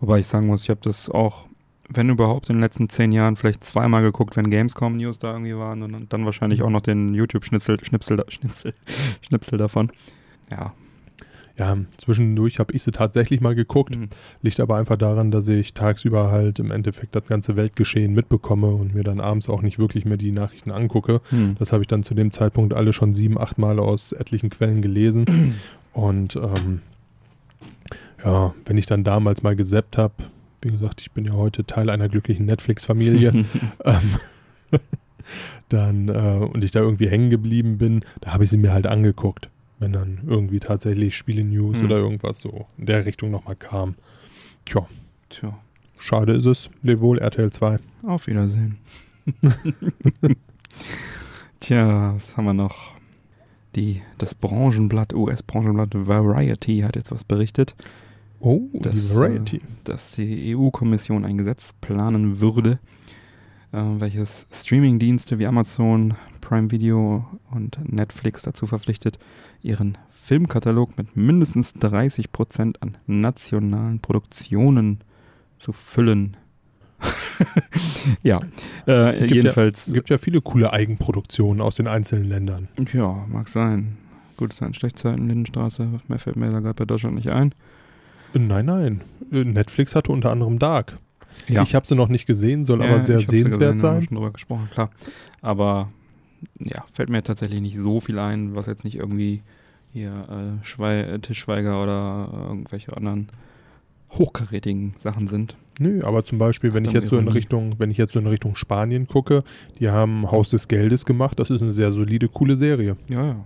Wobei 0.00 0.20
ich 0.20 0.26
sagen 0.26 0.46
muss, 0.46 0.62
ich 0.64 0.70
habe 0.70 0.80
das 0.82 1.08
auch, 1.10 1.46
wenn 1.88 2.08
überhaupt, 2.10 2.48
in 2.48 2.56
den 2.56 2.62
letzten 2.62 2.88
zehn 2.88 3.12
Jahren 3.12 3.36
vielleicht 3.36 3.64
zweimal 3.64 4.02
geguckt, 4.02 4.36
wenn 4.36 4.50
Gamescom-News 4.50 5.18
da 5.18 5.32
irgendwie 5.32 5.56
waren 5.56 5.82
und 5.82 6.12
dann- 6.12 6.24
wahrscheinlich 6.24 6.62
auch 6.62 6.70
noch 6.70 6.80
den 6.80 7.12
YouTube-Schnitzel 7.14 7.82
Schnipsel, 7.84 8.24
Schnitzel, 8.28 8.74
Schnipsel 9.22 9.58
davon. 9.58 9.90
Ja. 10.50 10.72
Ja, 11.56 11.76
zwischendurch 11.98 12.58
habe 12.58 12.74
ich 12.74 12.82
sie 12.82 12.90
tatsächlich 12.90 13.40
mal 13.40 13.54
geguckt. 13.54 13.96
Mhm. 13.96 14.08
Liegt 14.42 14.58
aber 14.58 14.76
einfach 14.76 14.96
daran, 14.96 15.30
dass 15.30 15.46
ich 15.46 15.72
tagsüber 15.72 16.32
halt 16.32 16.58
im 16.58 16.72
Endeffekt 16.72 17.14
das 17.14 17.26
ganze 17.26 17.54
Weltgeschehen 17.54 18.12
mitbekomme 18.12 18.68
und 18.68 18.94
mir 18.94 19.04
dann 19.04 19.20
abends 19.20 19.48
auch 19.48 19.62
nicht 19.62 19.78
wirklich 19.78 20.04
mehr 20.04 20.16
die 20.16 20.32
Nachrichten 20.32 20.72
angucke. 20.72 21.20
Hm. 21.30 21.54
Das 21.58 21.72
habe 21.72 21.82
ich 21.82 21.86
dann 21.86 22.02
zu 22.02 22.14
dem 22.14 22.32
Zeitpunkt 22.32 22.74
alle 22.74 22.92
schon 22.92 23.14
sieben, 23.14 23.38
acht 23.38 23.58
Mal 23.58 23.78
aus 23.78 24.12
etlichen 24.12 24.50
Quellen 24.50 24.82
gelesen. 24.82 25.26
Und 25.92 26.34
ähm, 26.34 26.80
ja, 28.24 28.52
wenn 28.64 28.76
ich 28.76 28.86
dann 28.86 29.04
damals 29.04 29.44
mal 29.44 29.54
gesappt 29.54 29.96
habe, 29.96 30.14
wie 30.60 30.70
gesagt, 30.70 31.00
ich 31.02 31.12
bin 31.12 31.24
ja 31.24 31.34
heute 31.34 31.64
Teil 31.64 31.88
einer 31.88 32.08
glücklichen 32.08 32.46
Netflix-Familie, 32.46 33.44
ähm, 33.84 34.10
dann 35.68 36.08
äh, 36.08 36.44
und 36.44 36.64
ich 36.64 36.72
da 36.72 36.80
irgendwie 36.80 37.08
hängen 37.08 37.30
geblieben 37.30 37.78
bin, 37.78 38.04
da 38.20 38.32
habe 38.32 38.42
ich 38.42 38.50
sie 38.50 38.56
mir 38.56 38.72
halt 38.72 38.86
angeguckt, 38.88 39.50
wenn 39.84 39.92
dann 39.92 40.20
irgendwie 40.26 40.60
tatsächlich 40.60 41.14
Spiele-News 41.16 41.78
Hm. 41.78 41.84
oder 41.86 41.96
irgendwas 41.98 42.40
so 42.40 42.66
in 42.78 42.86
der 42.86 43.04
Richtung 43.04 43.30
nochmal 43.30 43.56
kam. 43.56 43.94
Tja, 44.64 44.86
Tja, 45.28 45.58
schade 45.98 46.32
ist 46.32 46.46
es. 46.46 46.70
Leb 46.82 47.00
wohl, 47.00 47.18
RTL 47.18 47.50
2. 47.50 47.78
auf 48.06 48.26
Wiedersehen. 48.26 48.78
Tja, 51.60 52.14
was 52.14 52.36
haben 52.36 52.44
wir 52.46 52.54
noch? 52.54 52.92
Die, 53.74 54.02
das 54.18 54.34
Branchenblatt, 54.34 55.14
US-Branchenblatt 55.14 55.94
Variety 55.94 56.80
hat 56.80 56.96
jetzt 56.96 57.10
was 57.10 57.24
berichtet. 57.24 57.74
Oh, 58.40 58.60
Das, 58.74 58.94
die 58.94 59.14
Variety. 59.14 59.60
dass 59.84 60.12
die 60.12 60.54
EU-Kommission 60.54 61.24
ein 61.24 61.38
Gesetz 61.38 61.72
planen 61.80 62.40
würde, 62.40 62.78
äh, 63.74 64.00
welches 64.00 64.46
Streaming-Dienste 64.52 65.38
wie 65.38 65.46
Amazon, 65.46 66.14
Prime 66.40 66.70
Video 66.70 67.26
und 67.50 67.78
Netflix 67.90 68.42
dazu 68.42 68.66
verpflichtet, 68.66 69.18
ihren 69.62 69.98
Filmkatalog 70.10 70.96
mit 70.96 71.16
mindestens 71.16 71.74
30% 71.76 72.76
an 72.80 72.96
nationalen 73.06 74.00
Produktionen 74.00 75.00
zu 75.58 75.72
füllen. 75.72 76.36
ja, 78.22 78.40
äh, 78.86 79.18
Gibt 79.18 79.30
ja- 79.30 79.36
jedenfalls, 79.36 79.86
Es 79.88 79.92
gibt 79.92 80.10
ja 80.10 80.18
viele 80.18 80.40
coole 80.40 80.72
Eigenproduktionen 80.72 81.60
aus 81.60 81.76
den 81.76 81.86
einzelnen 81.86 82.28
Ländern. 82.28 82.68
ja, 82.92 83.24
mag 83.28 83.48
sein. 83.48 83.98
Gute 84.36 84.56
Zeiten, 84.56 84.74
schlechte 84.74 85.02
Zeiten, 85.02 85.28
Lindenstraße, 85.28 85.88
mehr 86.08 86.18
fällt 86.18 86.36
mir 86.36 86.48
da 86.50 86.60
gerade 86.60 86.74
bei 86.74 86.84
Deutschland 86.84 87.14
nicht 87.16 87.28
ein. 87.30 87.52
Äh, 88.34 88.38
Nein, 88.40 88.66
nein. 88.66 89.00
Äh, 89.30 89.44
Netflix 89.44 89.94
hatte 89.94 90.10
unter 90.10 90.30
anderem 90.32 90.58
Dark. 90.58 90.98
Ja. 91.48 91.62
Ich 91.62 91.74
habe 91.74 91.86
sie 91.86 91.94
noch 91.94 92.08
nicht 92.08 92.26
gesehen, 92.26 92.64
soll 92.64 92.80
Ja, 92.80 92.86
aber 92.86 93.02
sehr 93.02 93.18
ich 93.18 93.26
sehenswert 93.26 93.74
gesehen, 93.74 93.78
sein. 93.78 94.02
schon 94.04 94.16
drüber 94.16 94.30
gesprochen, 94.32 94.68
klar. 94.72 94.90
Aber 95.42 95.90
ja, 96.58 96.84
fällt 96.92 97.10
mir 97.10 97.22
tatsächlich 97.22 97.60
nicht 97.60 97.78
so 97.78 98.00
viel 98.00 98.18
ein, 98.18 98.54
was 98.54 98.66
jetzt 98.66 98.84
nicht 98.84 98.96
irgendwie 98.96 99.42
hier 99.92 100.10
äh, 100.10 100.64
Schwei 100.64 101.00
äh, 101.00 101.18
Tischschweiger 101.18 101.82
oder 101.82 102.28
äh, 102.32 102.48
irgendwelche 102.48 102.96
anderen 102.96 103.28
hochkarätigen 104.10 104.94
Sachen 104.96 105.28
sind. 105.28 105.56
Nö, 105.78 106.02
aber 106.04 106.24
zum 106.24 106.38
Beispiel, 106.38 106.72
wenn 106.72 106.84
Ach, 106.84 106.88
ich 106.88 106.94
jetzt 106.94 107.08
so 107.08 107.18
in. 107.18 107.28
Richtung, 107.28 107.72
wenn 107.78 107.90
ich 107.90 107.96
jetzt 107.96 108.12
so 108.12 108.20
in 108.20 108.26
Richtung 108.26 108.54
Spanien 108.54 109.08
gucke, 109.08 109.42
die 109.80 109.88
haben 109.90 110.30
Haus 110.30 110.50
des 110.50 110.68
Geldes 110.68 111.04
gemacht. 111.04 111.38
Das 111.38 111.50
ist 111.50 111.62
eine 111.62 111.72
sehr 111.72 111.90
solide, 111.92 112.28
coole 112.28 112.56
Serie. 112.56 112.96
Ja, 113.08 113.24
ja. 113.24 113.36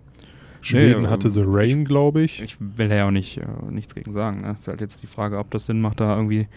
Schweden 0.61 1.03
Nee, 1.03 1.09
hatte 1.09 1.29
ähm, 1.29 1.33
The 1.33 1.43
Rain, 1.45 1.85
glaube 1.85 2.23
ich. 2.23 2.43
Ich 2.43 2.57
will 2.61 2.91
ja 2.91 3.07
auch 3.07 3.13
nicht, 3.13 3.39
äh, 3.39 3.47
nichts 3.71 3.95
gegen 3.95 4.13
sagen. 4.13 4.43
Ne? 4.43 4.51
ist 4.53 4.67
halt 4.69 4.81
jetzt 4.81 5.03
die 5.03 5.07
Frage, 5.07 5.39
ob 5.39 5.51
das 5.53 5.67
Sinn 5.67 5.81
macht, 5.81 6.01
da 6.01 6.17
irgendwie 6.17 6.49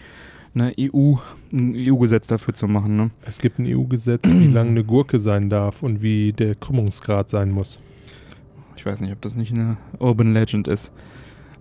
eine 0.54 0.74
EU, 0.78 1.14
ein 1.52 1.74
EU-Gesetz 1.76 2.26
dafür 2.26 2.54
zu 2.54 2.68
machen. 2.68 2.96
Ne? 2.96 3.10
Es 3.22 3.38
gibt 3.38 3.58
ein 3.58 3.66
EU-Gesetz, 3.66 4.28
wie 4.30 4.48
lang 4.48 4.68
eine 4.68 4.84
Gurke 4.84 5.20
sein 5.20 5.50
darf 5.50 5.82
und 5.82 6.02
wie 6.02 6.32
der 6.32 6.54
Krümmungsgrad 6.54 7.30
sein 7.30 7.50
muss. 7.50 7.78
Ich 8.76 8.86
weiß 8.86 9.00
nicht, 9.00 9.12
ob 9.12 9.20
das 9.20 9.36
nicht 9.36 9.52
eine 9.52 9.76
Urban 9.98 10.32
Legend 10.32 10.68
ist. 10.68 10.92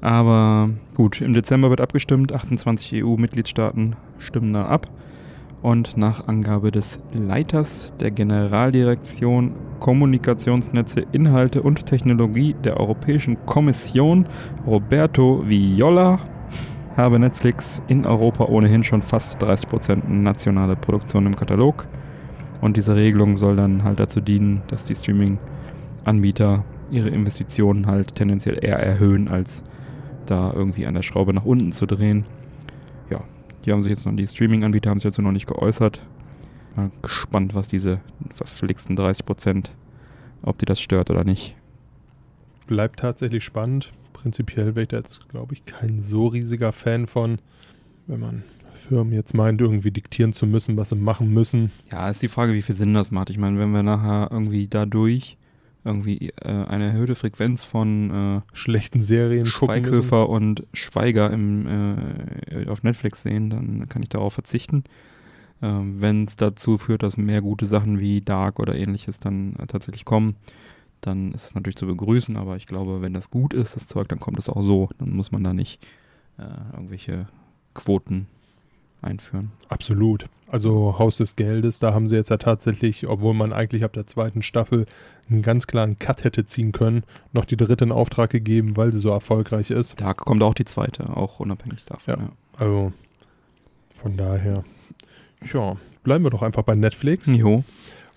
Aber 0.02 0.72
gut, 0.96 1.22
im 1.22 1.34
Dezember 1.34 1.70
wird 1.70 1.82
abgestimmt. 1.82 2.34
28 2.34 3.04
EU-Mitgliedstaaten 3.04 3.96
stimmen 4.18 4.54
da 4.54 4.66
ab. 4.66 4.89
Und 5.62 5.96
nach 5.96 6.28
Angabe 6.28 6.72
des 6.72 7.00
Leiters 7.14 7.94
der 8.00 8.10
Generaldirektion 8.10 9.54
Kommunikationsnetze, 9.80 11.06
Inhalte 11.12 11.62
und 11.62 11.86
Technologie 11.86 12.56
der 12.64 12.78
Europäischen 12.78 13.38
Kommission, 13.46 14.26
Roberto 14.66 15.48
Viola, 15.48 16.20
habe 16.98 17.20
Netflix 17.20 17.82
in 17.88 18.06
Europa 18.06 18.46
ohnehin 18.46 18.84
schon 18.84 19.02
fast 19.02 19.42
30% 19.42 20.08
nationale 20.08 20.76
Produktion 20.76 21.26
im 21.26 21.36
Katalog. 21.36 21.88
Und 22.60 22.78
diese 22.78 22.96
Regelung 22.96 23.38
soll 23.38 23.56
dann 23.56 23.84
halt 23.84 24.00
dazu 24.00 24.22
dienen, 24.22 24.62
dass 24.68 24.84
die 24.84 24.96
Streaming-Anbieter 24.96 26.64
ihre 26.92 27.10
Investitionen 27.10 27.88
halt 27.88 28.16
tendenziell 28.16 28.64
eher 28.64 28.78
erhöhen, 28.78 29.28
als 29.30 29.64
da 30.26 30.54
irgendwie 30.54 30.86
an 30.86 30.94
der 30.94 31.02
Schraube 31.02 31.34
nach 31.34 31.46
unten 31.46 31.72
zu 31.72 31.86
drehen. 31.86 32.26
Ja, 33.10 33.22
die 33.66 33.72
haben 33.72 33.82
sich 33.82 33.92
jetzt 33.92 34.06
noch, 34.06 34.16
die 34.16 34.28
Streaming-Anbieter 34.28 34.89
haben 34.89 35.00
sich 35.00 35.10
dazu 35.10 35.22
noch 35.22 35.32
nicht 35.32 35.48
geäußert. 35.48 36.06
Mal 36.76 36.92
gespannt, 37.02 37.56
was 37.56 37.70
diese 37.70 38.00
verflixten 38.34 38.96
30%, 38.96 39.72
ob 40.44 40.58
die 40.58 40.66
das 40.66 40.80
stört 40.80 41.10
oder 41.10 41.24
nicht. 41.24 41.56
Bleibt 42.68 43.00
tatsächlich 43.00 43.44
spannend. 43.44 43.92
Prinzipiell 44.22 44.76
wäre 44.76 44.84
ich 44.84 44.88
da 44.89 44.97
jetzt, 44.97 45.28
glaube 45.30 45.53
ich, 45.53 45.65
kein 45.65 45.99
so 45.99 46.28
riesiger 46.28 46.72
Fan 46.72 47.07
von, 47.07 47.39
wenn 48.07 48.19
man 48.19 48.43
Firmen 48.74 49.13
jetzt 49.13 49.34
meint, 49.34 49.61
irgendwie 49.61 49.91
diktieren 49.91 50.34
zu 50.34 50.45
müssen, 50.47 50.78
was 50.78 50.89
sie 50.89 50.95
machen 50.95 51.34
müssen. 51.34 51.72
Ja, 51.91 52.09
ist 52.09 52.22
die 52.22 52.28
Frage, 52.28 52.53
wie 52.53 52.61
viel 52.61 52.76
Sinn 52.76 52.93
das 52.93 53.11
macht. 53.11 53.30
Ich 53.30 53.38
meine, 53.38 53.59
wenn 53.59 53.72
wir 53.72 53.84
nachher 53.84 54.30
irgendwie 54.32 54.67
dadurch 54.67 55.38
irgendwie 55.84 56.32
äh, 56.41 56.47
eine 56.47 56.86
erhöhte 56.86 57.15
Frequenz 57.15 57.63
von 57.63 58.43
Schlechten 58.53 59.01
Serien 59.01 59.47
äh, 59.47 59.49
gucken 59.49 59.82
müssen. 59.82 59.86
Schweighöfer 59.86 60.30
und 60.30 60.67
Schweiger 60.74 61.32
im, 61.32 61.67
äh, 61.67 62.67
auf 62.67 62.84
Netflix 62.84 63.24
sehen, 63.24 63.49
dann 63.49 63.89
kann 63.89 64.03
ich 64.03 64.09
darauf 64.09 64.34
verzichten. 64.34 64.84
Ähm, 65.61 66.01
wenn 66.01 66.26
es 66.26 66.36
dazu 66.36 66.78
führt, 66.78 67.03
dass 67.03 67.17
mehr 67.17 67.41
gute 67.41 67.65
Sachen 67.65 67.99
wie 67.99 68.22
Dark 68.22 68.59
oder 68.59 68.76
ähnliches 68.76 69.19
dann 69.19 69.55
äh, 69.57 69.67
tatsächlich 69.67 70.05
kommen, 70.05 70.36
dann 71.02 71.32
ist 71.34 71.45
es 71.45 71.56
natürlich 71.56 71.76
zu 71.76 71.88
begrüßen, 71.88 72.38
aber 72.38 72.56
ich 72.56 72.68
glaube, 72.68 73.02
wenn 73.02 73.14
das 73.14 73.30
gut 73.30 73.54
ist, 73.54 73.76
das 73.76 73.88
Zeug, 73.88 74.08
dann 74.10 74.20
kommt 74.20 74.39
es 74.39 74.49
auch 74.49 74.62
so. 74.62 74.89
Dann 74.99 75.12
muss 75.12 75.32
man 75.32 75.43
da 75.43 75.54
nicht 75.54 75.82
äh, 76.38 76.74
irgendwelche 76.74 77.28
Quoten 77.74 78.28
einführen. 79.02 79.52
Absolut. 79.70 80.28
Also 80.47 80.99
Haus 80.99 81.18
des 81.18 81.36
Geldes, 81.36 81.80
da 81.80 81.93
haben 81.93 82.08
sie 82.08 82.16
jetzt 82.16 82.30
ja 82.30 82.38
tatsächlich, 82.38 83.08
obwohl 83.08 83.34
man 83.34 83.54
eigentlich 83.54 83.84
ab 83.84 83.93
der 83.93 84.06
zweiten 84.06 84.41
Staffel 84.41 84.86
einen 85.30 85.41
ganz 85.41 85.66
klaren 85.66 85.97
Cut 85.97 86.24
hätte 86.24 86.45
ziehen 86.45 86.72
können, 86.72 87.04
noch 87.32 87.45
die 87.45 87.58
dritte 87.58 87.86
in 87.86 87.91
Auftrag 87.91 88.30
gegeben, 88.30 88.76
weil 88.76 88.91
sie 88.91 88.99
so 88.99 89.10
erfolgreich 89.10 89.72
ist. 89.72 89.99
Dark 89.99 90.18
kommt 90.18 90.43
auch 90.43 90.54
die 90.54 90.66
zweite, 90.66 91.16
auch 91.16 91.39
unabhängig 91.39 91.86
davon. 91.86 92.14
Ja. 92.14 92.22
Ja. 92.22 92.32
Also 92.58 92.93
von 94.02 94.18
daher, 94.18 94.64
ja, 95.52 95.78
bleiben 96.04 96.26
wir 96.26 96.32
doch 96.32 96.41
einfach 96.41 96.64
bei 96.64 96.76
Netflix. 96.76 97.28
Jo. 97.28 97.64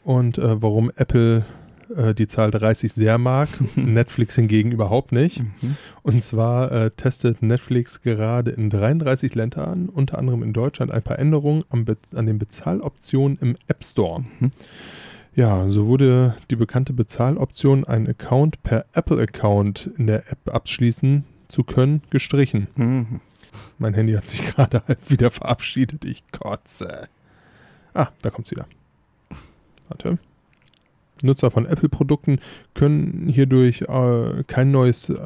Und 0.03 0.39
äh, 0.39 0.61
warum 0.61 0.91
Apple 0.97 1.47
äh, 1.97 2.15
die 2.15 2.27
Zahl 2.27 2.51
30 2.51 2.93
sehr 2.93 3.19
mag, 3.19 3.49
Netflix 3.77 4.37
hingegen 4.37 4.73
überhaupt 4.73 5.13
nicht. 5.13 5.41
Mhm. 5.41 5.77
Und 6.03 6.23
zwar 6.23 6.73
äh, 6.73 6.91
testet 6.91 7.43
Netflix 7.43 8.03
gerade 8.03 8.51
in 8.51 8.71
33 8.71 9.35
Ländern, 9.35 9.89
unter 9.89 10.19
anderem 10.19 10.43
in 10.43 10.53
Deutschland, 10.53 10.91
ein 10.93 11.03
paar 11.03 11.19
Änderungen 11.19 11.65
Be 11.71 11.97
an 12.15 12.27
den 12.27 12.39
Bezahloptionen 12.39 13.39
im 13.41 13.57
App 13.69 13.85
Store. 13.85 14.25
Mhm. 14.41 14.51
Ja, 15.35 15.69
so 15.69 15.87
wurde 15.87 16.37
die 16.51 16.57
bekannte 16.57 16.93
Bezahloption, 16.93 17.85
einen 17.85 18.09
Account 18.09 18.63
per 18.63 18.87
Apple-Account 18.93 19.91
in 19.99 20.07
der 20.07 20.31
App 20.31 20.55
abschließen 20.55 21.25
zu 21.49 21.65
können, 21.65 22.03
gestrichen. 22.11 22.69
Mhm. 22.77 23.21
Mein 23.79 23.95
Handy 23.95 24.13
hat 24.13 24.29
sich 24.29 24.47
gerade 24.55 24.83
halt 24.87 25.11
wieder 25.11 25.31
verabschiedet. 25.31 26.05
Ich 26.05 26.23
kotze. 26.31 27.09
Ah, 27.95 28.09
da 28.23 28.31
kommt's 28.31 28.51
wieder. 28.51 28.67
Warte. 29.89 30.19
Nutzer 31.25 31.51
von 31.51 31.67
Apple-Produkten 31.67 32.39
können 32.75 33.29
hierdurch 33.29 33.83
äh, 33.83 34.45
kein 34.47 34.71
neues 34.71 35.09
äh, 35.09 35.17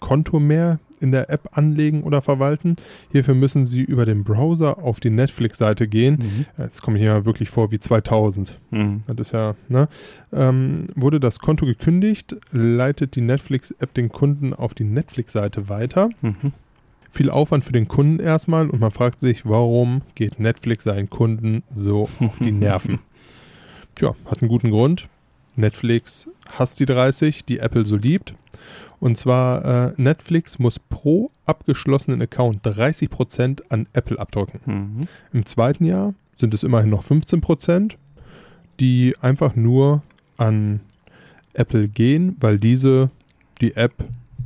Konto 0.00 0.40
mehr 0.40 0.78
in 1.00 1.12
der 1.12 1.30
App 1.30 1.50
anlegen 1.52 2.02
oder 2.02 2.22
verwalten. 2.22 2.76
Hierfür 3.12 3.34
müssen 3.34 3.64
sie 3.64 3.82
über 3.82 4.04
den 4.04 4.24
Browser 4.24 4.78
auf 4.78 5.00
die 5.00 5.10
Netflix-Seite 5.10 5.88
gehen. 5.88 6.18
Mhm. 6.18 6.64
Jetzt 6.64 6.82
komme 6.82 6.98
ich 6.98 7.02
hier 7.02 7.24
wirklich 7.24 7.50
vor 7.50 7.70
wie 7.70 7.78
2000. 7.78 8.58
Mhm. 8.70 9.02
Das 9.06 9.28
ist 9.28 9.32
ja, 9.32 9.54
ne? 9.68 9.88
Ähm, 10.32 10.86
wurde 10.94 11.20
das 11.20 11.38
Konto 11.38 11.66
gekündigt, 11.66 12.36
leitet 12.52 13.14
die 13.14 13.20
Netflix-App 13.20 13.94
den 13.94 14.10
Kunden 14.10 14.54
auf 14.54 14.74
die 14.74 14.84
Netflix-Seite 14.84 15.68
weiter. 15.68 16.10
Mhm. 16.20 16.52
Viel 17.10 17.30
Aufwand 17.30 17.64
für 17.64 17.72
den 17.72 17.88
Kunden 17.88 18.20
erstmal 18.20 18.68
und 18.68 18.80
man 18.80 18.90
fragt 18.90 19.20
sich, 19.20 19.46
warum 19.46 20.02
geht 20.14 20.38
Netflix 20.38 20.84
seinen 20.84 21.08
Kunden 21.08 21.62
so 21.72 22.08
auf 22.20 22.38
die 22.38 22.52
Nerven? 22.52 22.98
Tja, 23.94 24.14
hat 24.26 24.42
einen 24.42 24.48
guten 24.48 24.70
Grund. 24.70 25.08
Netflix 25.58 26.28
hasst 26.50 26.80
die 26.80 26.86
30, 26.86 27.44
die 27.44 27.58
Apple 27.58 27.84
so 27.84 27.96
liebt. 27.96 28.34
Und 29.00 29.16
zwar, 29.16 29.64
äh, 29.64 29.92
Netflix 29.96 30.58
muss 30.58 30.78
pro 30.78 31.30
abgeschlossenen 31.46 32.20
Account 32.20 32.64
30% 32.66 33.62
an 33.68 33.86
Apple 33.92 34.18
abdrücken. 34.18 34.60
Mhm. 34.64 35.08
Im 35.32 35.46
zweiten 35.46 35.84
Jahr 35.84 36.14
sind 36.32 36.54
es 36.54 36.64
immerhin 36.64 36.90
noch 36.90 37.02
15%, 37.02 37.96
die 38.80 39.14
einfach 39.20 39.54
nur 39.56 40.02
an 40.36 40.80
Apple 41.54 41.88
gehen, 41.88 42.36
weil 42.40 42.58
diese 42.58 43.10
die 43.60 43.76
App 43.76 43.94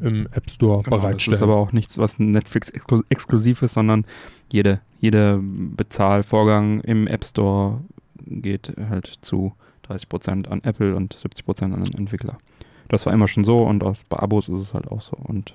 im 0.00 0.26
App 0.32 0.50
Store 0.50 0.82
Genau, 0.82 0.96
das 0.96 1.02
bereitstellen. 1.04 1.36
ist 1.36 1.42
aber 1.42 1.56
auch 1.56 1.72
nichts, 1.72 1.98
was 1.98 2.18
Netflix 2.18 2.70
exklu 2.70 3.02
exklusiv 3.08 3.62
ist, 3.62 3.74
sondern 3.74 4.04
jede, 4.50 4.80
jeder 5.00 5.38
Bezahlvorgang 5.40 6.80
im 6.80 7.06
App 7.06 7.24
Store 7.24 7.80
geht 8.26 8.72
halt 8.88 9.18
zu 9.20 9.52
30% 9.88 10.48
an 10.48 10.60
Apple 10.64 10.94
und 10.96 11.14
70% 11.16 11.64
an 11.72 11.84
den 11.84 11.94
Entwickler. 11.94 12.38
Das 12.88 13.06
war 13.06 13.12
immer 13.12 13.28
schon 13.28 13.44
so 13.44 13.62
und 13.62 13.82
aus, 13.82 14.04
bei 14.04 14.18
Abos 14.18 14.48
ist 14.48 14.58
es 14.60 14.74
halt 14.74 14.88
auch 14.88 15.00
so. 15.00 15.16
Und 15.16 15.54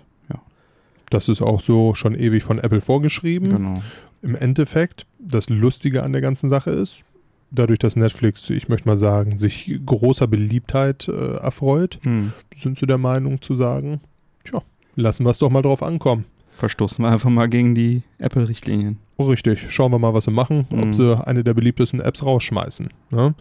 Das 1.09 1.29
ist 1.29 1.41
auch 1.41 1.61
so 1.61 1.93
schon 1.93 2.15
ewig 2.15 2.43
von 2.43 2.59
Apple 2.59 2.81
vorgeschrieben. 2.81 3.49
genau. 3.49 3.73
Im 4.21 4.35
Endeffekt, 4.35 5.05
das 5.19 5.47
Lustige 5.47 6.03
an 6.03 6.11
der 6.11 6.19
ganzen 6.19 6.49
Sache 6.49 6.71
ist, 6.71 7.05
dadurch, 7.49 7.79
dass 7.79 7.95
Netflix, 7.95 8.49
ich 8.49 8.67
möchte 8.67 8.89
mal 8.89 8.97
sagen, 8.97 9.37
sich 9.37 9.79
großer 9.85 10.27
Beliebtheit 10.27 11.07
äh, 11.07 11.35
erfreut, 11.37 11.99
Hm. 12.03 12.33
sind 12.53 12.77
sie 12.77 12.87
der 12.87 12.97
Meinung 12.97 13.41
zu 13.41 13.55
sagen, 13.55 14.01
tja, 14.43 14.61
lassen 14.97 15.23
wir 15.25 15.29
es 15.29 15.37
doch 15.39 15.49
mal 15.49 15.61
drauf 15.61 15.81
ankommen. 15.81 16.25
Verstoßen 16.57 17.05
wir 17.05 17.09
einfach 17.09 17.29
mal 17.29 17.47
gegen 17.47 17.73
die 17.73 18.01
Apple-Richtlinien. 18.17 18.97
Richtig, 19.19 19.71
schauen 19.71 19.91
wir 19.91 19.99
mal, 19.99 20.13
was 20.13 20.25
sie 20.25 20.31
machen, 20.31 20.67
Mhm. 20.71 20.83
ob 20.83 20.93
sie 20.93 21.27
eine 21.27 21.43
der 21.43 21.53
beliebtesten 21.55 21.99
Apps 22.01 22.23
rausschmeißen. 22.23 22.89
Ne? 23.09 23.33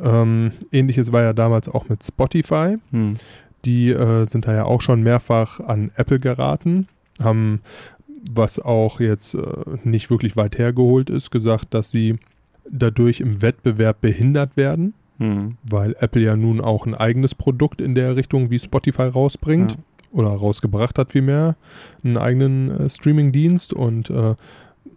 Ähm, 0.00 0.52
Ähnliches 0.70 1.12
war 1.12 1.22
ja 1.22 1.32
damals 1.32 1.68
auch 1.68 1.88
mit 1.88 2.04
Spotify. 2.04 2.76
Hm. 2.92 3.16
Die 3.64 3.90
äh, 3.90 4.26
sind 4.26 4.46
da 4.46 4.54
ja 4.54 4.64
auch 4.64 4.80
schon 4.82 5.02
mehrfach 5.02 5.58
an 5.60 5.90
Apple 5.96 6.20
geraten, 6.20 6.86
haben, 7.22 7.62
was 8.30 8.58
auch 8.60 9.00
jetzt 9.00 9.34
äh, 9.34 9.42
nicht 9.82 10.10
wirklich 10.10 10.36
weit 10.36 10.58
hergeholt 10.58 11.10
ist, 11.10 11.30
gesagt, 11.30 11.74
dass 11.74 11.90
sie 11.90 12.16
dadurch 12.70 13.20
im 13.20 13.42
Wettbewerb 13.42 14.00
behindert 14.00 14.56
werden, 14.56 14.94
Hm. 15.18 15.56
weil 15.68 15.94
Apple 16.00 16.22
ja 16.22 16.36
nun 16.36 16.60
auch 16.60 16.86
ein 16.86 16.94
eigenes 16.94 17.34
Produkt 17.34 17.80
in 17.80 17.94
der 17.94 18.16
Richtung 18.16 18.50
wie 18.50 18.58
Spotify 18.58 19.02
rausbringt 19.04 19.72
Ja. 19.72 19.78
oder 20.12 20.28
rausgebracht 20.28 20.98
hat 20.98 21.12
vielmehr, 21.12 21.56
einen 22.04 22.16
eigenen 22.18 22.70
äh, 22.70 22.88
Streaming-Dienst 22.90 23.72
und 23.72 24.10
äh, 24.10 24.34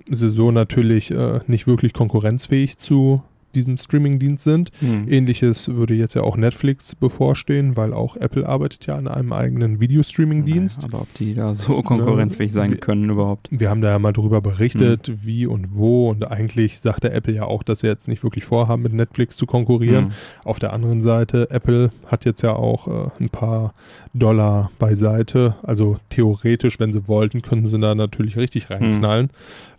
sie 0.10 0.30
so 0.30 0.52
natürlich 0.52 1.12
äh, 1.12 1.40
nicht 1.48 1.68
wirklich 1.68 1.94
konkurrenzfähig 1.94 2.78
zu 2.78 3.22
diesem 3.56 3.78
Streaming-Dienst 3.78 4.44
sind. 4.44 4.70
Hm. 4.82 5.08
Ähnliches 5.10 5.70
würde 5.74 5.96
jetzt 5.96 6.14
ja 6.14 6.22
auch 6.22 6.38
Netflix 6.38 6.94
bevorstehen, 6.94 7.76
weil 7.76 7.92
auch 7.92 8.16
Apple 8.16 8.48
arbeitet 8.48 8.86
ja 8.86 8.96
an 8.96 9.08
einem 9.08 9.34
eigenen 9.34 9.80
Videostreaming-Dienst. 9.80 10.82
Naja, 10.84 10.94
aber 10.94 11.02
ob 11.04 11.14
die 11.16 11.34
da 11.34 11.56
so 11.56 11.82
konkurrenzfähig 11.82 12.52
sein 12.54 12.70
wir- 12.72 12.78
können 12.78 13.10
überhaupt. 13.10 13.48
Wir 13.50 13.70
haben 13.72 13.82
da 13.82 13.90
ja 13.90 14.00
mal 14.00 14.14
drüber 14.14 14.42
berichtet, 14.42 15.08
Hm. 15.08 15.20
wie 15.24 15.48
und 15.48 15.76
wo. 15.76 16.08
Und 16.10 16.30
eigentlich 16.30 16.80
sagte 16.80 17.12
Apple 17.12 17.34
ja 17.34 17.46
auch, 17.46 17.64
dass 17.64 17.80
sie 17.80 17.88
jetzt 17.88 18.08
nicht 18.08 18.24
wirklich 18.24 18.44
vorhaben, 18.46 18.84
mit 18.84 18.94
Netflix 18.94 19.38
zu 19.38 19.48
konkurrieren. 19.48 20.06
Hm. 20.08 20.12
Auf 20.44 20.60
der 20.60 20.72
anderen 20.74 21.02
Seite, 21.02 21.50
Apple 21.50 21.90
hat 22.06 22.26
jetzt 22.26 22.44
ja 22.44 22.54
auch 22.54 22.88
äh, 22.88 23.10
ein 23.20 23.30
paar 23.30 23.74
Dollar 24.14 24.70
beiseite. 24.78 25.56
Also 25.64 25.98
theoretisch, 26.12 26.80
wenn 26.80 26.94
sie 26.94 27.08
wollten, 27.08 27.42
könnten 27.42 27.68
sie 27.68 27.80
da 27.80 27.96
natürlich 27.96 28.38
richtig 28.38 28.70
reinknallen. 28.70 29.30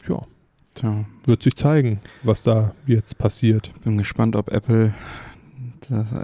Ja, 0.09 0.23
Tja, 0.75 1.05
wird 1.25 1.43
sich 1.43 1.57
zeigen, 1.57 2.01
was 2.23 2.43
da 2.43 2.75
jetzt 2.87 3.19
passiert. 3.19 3.73
bin 3.83 3.99
gespannt, 3.99 4.37
ob 4.37 4.53
Apple 4.53 4.95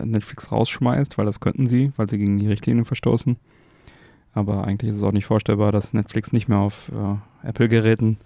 Netflix 0.05 0.53
rausschmeißt, 0.53 1.17
weil 1.19 1.27
das 1.27 1.41
könnten 1.41 1.67
sie, 1.67 1.93
weil 1.97 2.09
sie 2.09 2.19
gegen 2.19 2.39
die 2.39 2.49
Richtlinien 2.49 2.85
verstoßen. 2.85 3.37
Aber 4.33 4.65
eigentlich 4.65 4.91
ist 4.91 4.97
es 4.97 5.03
auch 5.03 5.13
nicht 5.13 5.27
vorstellbar, 5.27 5.73
dass 5.73 5.95
Netflix 5.95 6.33
nicht 6.33 6.49
mehr 6.49 6.59
auf 6.59 6.91
äh, 6.93 7.49
Apple-Geräten 7.49 8.19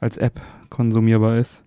als 0.00 0.16
App 0.16 0.40
konsumierbar 0.70 1.38
ist. 1.38 1.64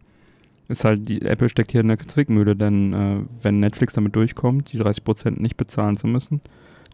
Ist 0.67 0.85
halt, 0.85 1.09
die 1.09 1.21
Apple 1.21 1.49
steckt 1.49 1.71
hier 1.71 1.81
in 1.81 1.89
der 1.89 1.99
Zwickmühle, 1.99 2.55
denn 2.55 2.93
äh, 2.93 3.17
wenn 3.41 3.59
Netflix 3.59 3.93
damit 3.93 4.15
durchkommt, 4.15 4.71
die 4.71 4.79
30% 4.79 5.41
nicht 5.41 5.57
bezahlen 5.57 5.97
zu 5.97 6.07
müssen, 6.07 6.41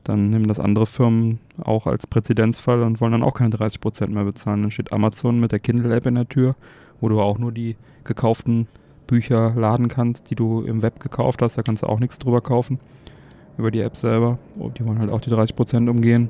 dann 0.05 0.29
nehmen 0.29 0.47
das 0.47 0.59
andere 0.59 0.85
Firmen 0.85 1.39
auch 1.61 1.87
als 1.87 2.07
Präzedenzfall 2.07 2.83
und 2.83 3.01
wollen 3.01 3.11
dann 3.11 3.23
auch 3.23 3.33
keine 3.33 3.49
30% 3.49 4.07
mehr 4.07 4.23
bezahlen. 4.23 4.61
Dann 4.61 4.71
steht 4.71 4.93
Amazon 4.93 5.39
mit 5.39 5.51
der 5.51 5.59
Kindle-App 5.59 6.05
in 6.05 6.15
der 6.15 6.29
Tür, 6.29 6.55
wo 7.01 7.09
du 7.09 7.19
auch 7.19 7.39
nur 7.39 7.51
die 7.51 7.75
gekauften 8.03 8.67
Bücher 9.07 9.53
laden 9.55 9.87
kannst, 9.87 10.29
die 10.29 10.35
du 10.35 10.61
im 10.61 10.81
Web 10.81 10.99
gekauft 10.99 11.41
hast. 11.41 11.57
Da 11.57 11.63
kannst 11.63 11.83
du 11.83 11.87
auch 11.87 11.99
nichts 11.99 12.19
drüber 12.19 12.41
kaufen. 12.41 12.79
Über 13.57 13.71
die 13.71 13.79
App 13.79 13.95
selber. 13.95 14.37
Und 14.59 14.77
die 14.77 14.85
wollen 14.85 14.99
halt 14.99 15.09
auch 15.09 15.21
die 15.21 15.31
30% 15.31 15.89
umgehen. 15.89 16.29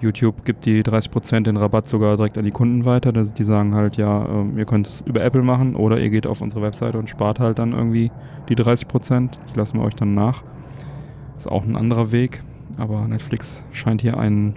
YouTube 0.00 0.44
gibt 0.44 0.66
die 0.66 0.82
30% 0.82 1.44
den 1.44 1.56
Rabatt 1.56 1.86
sogar 1.86 2.16
direkt 2.16 2.36
an 2.36 2.44
die 2.44 2.50
Kunden 2.50 2.84
weiter. 2.84 3.12
Die 3.12 3.44
sagen 3.44 3.74
halt, 3.74 3.96
ja, 3.96 4.28
ähm, 4.28 4.58
ihr 4.58 4.66
könnt 4.66 4.86
es 4.86 5.00
über 5.02 5.22
Apple 5.22 5.42
machen 5.42 5.76
oder 5.76 5.98
ihr 5.98 6.10
geht 6.10 6.26
auf 6.26 6.42
unsere 6.42 6.60
Webseite 6.60 6.98
und 6.98 7.08
spart 7.08 7.40
halt 7.40 7.58
dann 7.58 7.72
irgendwie 7.72 8.10
die 8.50 8.56
30%. 8.56 9.30
Die 9.50 9.58
lassen 9.58 9.78
wir 9.78 9.84
euch 9.84 9.94
dann 9.94 10.14
nach. 10.14 10.42
Ist 11.36 11.48
auch 11.48 11.64
ein 11.64 11.76
anderer 11.76 12.12
Weg. 12.12 12.42
Aber 12.76 13.06
Netflix 13.06 13.62
scheint 13.72 14.00
hier 14.02 14.18
einen, 14.18 14.54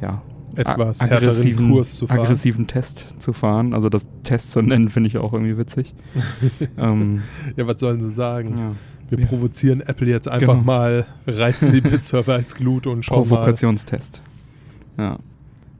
ja, 0.00 0.22
Etwas 0.56 1.00
a- 1.00 1.06
härteren 1.06 1.56
Kurs 1.70 1.96
zu 1.96 2.06
fahren. 2.06 2.20
aggressiven 2.20 2.66
Test 2.66 3.06
zu 3.22 3.32
fahren. 3.32 3.74
Also 3.74 3.88
das 3.88 4.06
Test 4.24 4.50
zu 4.52 4.62
nennen, 4.62 4.88
finde 4.88 5.06
ich 5.08 5.18
auch 5.18 5.32
irgendwie 5.32 5.56
witzig. 5.58 5.94
ähm, 6.78 7.22
Ja, 7.56 7.66
was 7.66 7.78
sollen 7.80 8.00
sie 8.00 8.10
sagen? 8.10 8.54
ja. 8.58 8.72
Wir 9.10 9.20
Ja. 9.20 9.26
provozieren 9.26 9.80
Apple 9.80 10.06
jetzt 10.08 10.28
einfach 10.28 10.52
Genau. 10.54 10.64
mal, 10.64 11.06
reizen 11.26 11.72
die 11.72 11.80
BIS-Server 11.80 12.34
als 12.34 12.54
Glut 12.54 12.86
und 12.86 13.04
schauen 13.04 13.20
mal. 13.28 13.36
Provokationstest. 13.36 14.20
Ja. 14.98 15.18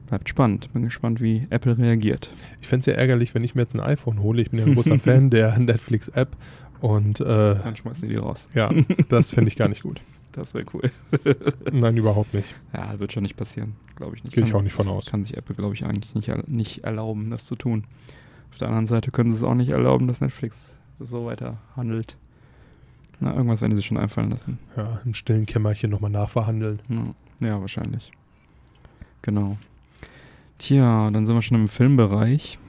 Bleibt 0.07 0.29
spannend. 0.29 0.73
Bin 0.73 0.81
gespannt, 0.83 1.21
wie 1.21 1.45
Apple 1.51 1.77
reagiert. 1.77 2.31
Ich 2.61 2.67
fände 2.67 2.79
es 2.79 2.85
ja 2.87 2.93
ärgerlich, 2.93 3.35
wenn 3.35 3.43
ich 3.43 3.53
mir 3.53 3.61
jetzt 3.61 3.75
ein 3.75 3.81
iPhone 3.81 4.23
hole. 4.23 4.41
Ich 4.41 4.49
bin 4.49 4.59
ja 4.59 4.65
ein 4.65 4.73
großer 4.73 4.97
Fan 4.99 5.29
der 5.29 5.59
Netflix-App 5.59 6.35
und 6.81 7.19
äh, 7.19 7.55
Dann 7.55 7.75
schmeißen 7.75 8.07
die 8.07 8.15
die 8.15 8.19
raus. 8.21 8.47
ja, 8.53 8.71
das 9.09 9.31
fände 9.31 9.47
ich 9.49 9.55
gar 9.55 9.67
nicht 9.67 9.83
gut. 9.83 10.01
Das 10.31 10.53
wäre 10.53 10.63
cool. 10.75 10.91
Nein, 11.71 11.97
überhaupt 11.97 12.35
nicht. 12.35 12.53
Ja, 12.71 12.97
wird 12.99 13.11
schon 13.11 13.23
nicht 13.23 13.35
passieren. 13.35 13.75
Glaube 13.95 14.15
ich 14.15 14.23
nicht. 14.23 14.31
Gehe 14.33 14.43
ich 14.43 14.53
auch 14.53 14.61
nicht 14.61 14.73
von 14.73 14.87
aus. 14.87 15.07
Kann 15.07 15.23
sich 15.23 15.35
Apple, 15.35 15.55
glaube 15.55 15.73
ich, 15.73 15.83
eigentlich 15.83 16.13
nicht, 16.13 16.47
nicht 16.47 16.83
erlauben, 16.83 17.31
das 17.31 17.45
zu 17.45 17.55
tun. 17.55 17.85
Auf 18.51 18.59
der 18.59 18.67
anderen 18.67 18.85
Seite 18.85 19.09
können 19.09 19.31
sie 19.31 19.37
es 19.37 19.43
auch 19.43 19.55
nicht 19.55 19.69
erlauben, 19.71 20.07
dass 20.07 20.21
Netflix 20.21 20.77
so 20.99 21.25
weiter 21.25 21.57
handelt. 21.75 22.15
Na, 23.19 23.33
irgendwas 23.33 23.61
werden 23.61 23.71
sie 23.71 23.77
sich 23.77 23.87
schon 23.87 23.97
einfallen 23.97 24.29
lassen. 24.29 24.59
Ja, 24.77 25.01
im 25.03 25.15
stillen 25.15 25.47
Kämmerchen 25.47 25.89
nochmal 25.89 26.11
nachverhandeln. 26.11 26.79
Ja, 27.39 27.59
wahrscheinlich. 27.59 28.11
Genau. 29.23 29.57
Tja, 30.59 31.09
dann 31.09 31.25
sind 31.25 31.35
wir 31.35 31.41
schon 31.41 31.59
im 31.59 31.67
Filmbereich. 31.69 32.59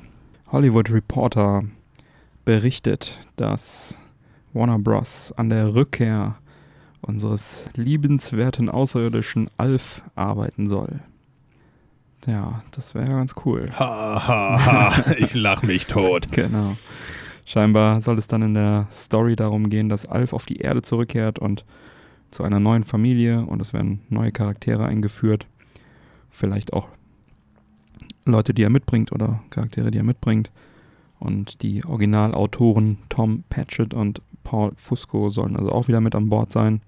Hollywood 0.51 0.91
Reporter 0.91 1.65
berichtet, 2.47 3.19
dass 3.37 3.99
Warner 4.53 4.79
Bros. 4.79 5.33
an 5.37 5.49
der 5.49 5.75
Rückkehr 5.75 6.37
unseres 7.01 7.67
liebenswerten 7.75 8.69
Außerirdischen 8.69 9.51
Alf 9.57 10.03
arbeiten 10.15 10.67
soll. 10.67 11.01
Ja, 12.27 12.63
das 12.73 12.95
wäre 12.95 13.09
ja 13.09 13.17
ganz 13.17 13.35
cool. 13.45 13.67
Ha, 13.79 14.27
ha, 14.27 14.67
ha, 14.67 15.13
ich 15.19 15.35
lach 15.35 15.63
mich 15.63 15.87
tot. 15.87 16.31
Genau. 16.33 16.77
Scheinbar 17.47 18.01
soll 18.03 18.19
es 18.19 18.27
dann 18.29 18.43
in 18.43 18.55
der 18.55 18.87
Story 18.93 19.37
darum 19.37 19.71
gehen, 19.71 19.89
dass 19.89 20.07
Alf 20.07 20.33
auf 20.33 20.47
die 20.47 20.59
Erde 20.59 20.83
zurückkehrt 20.83 21.39
und 21.39 21.65
zu 22.31 22.45
einer 22.45 22.61
neuen 22.61 22.85
Familie 22.85 23.45
und 23.45 23.61
es 23.61 23.73
werden 23.73 24.01
neue 24.09 24.33
Charaktere 24.33 24.85
eingeführt. 24.85 25.47
Vielleicht 26.31 26.73
auch 26.73 26.89
Leute, 28.25 28.55
die 28.55 28.63
er 28.63 28.71
mitbringt 28.71 29.13
oder 29.13 29.43
Charaktere, 29.51 29.91
die 29.91 29.99
er 29.99 30.05
mitbringt. 30.05 30.51
Und 31.19 31.63
die 31.63 31.85
Originalautoren 31.85 32.99
Tom 33.09 33.45
Patchett 33.51 33.93
und 33.93 34.23
Paul 34.45 34.73
Fusco 34.77 35.31
sollen 35.31 35.57
also 35.57 35.71
auch 35.71 35.89
wieder 35.89 36.01
mit 36.01 36.15
an 36.15 36.29
Bord 36.29 36.51
sein. 36.51 36.81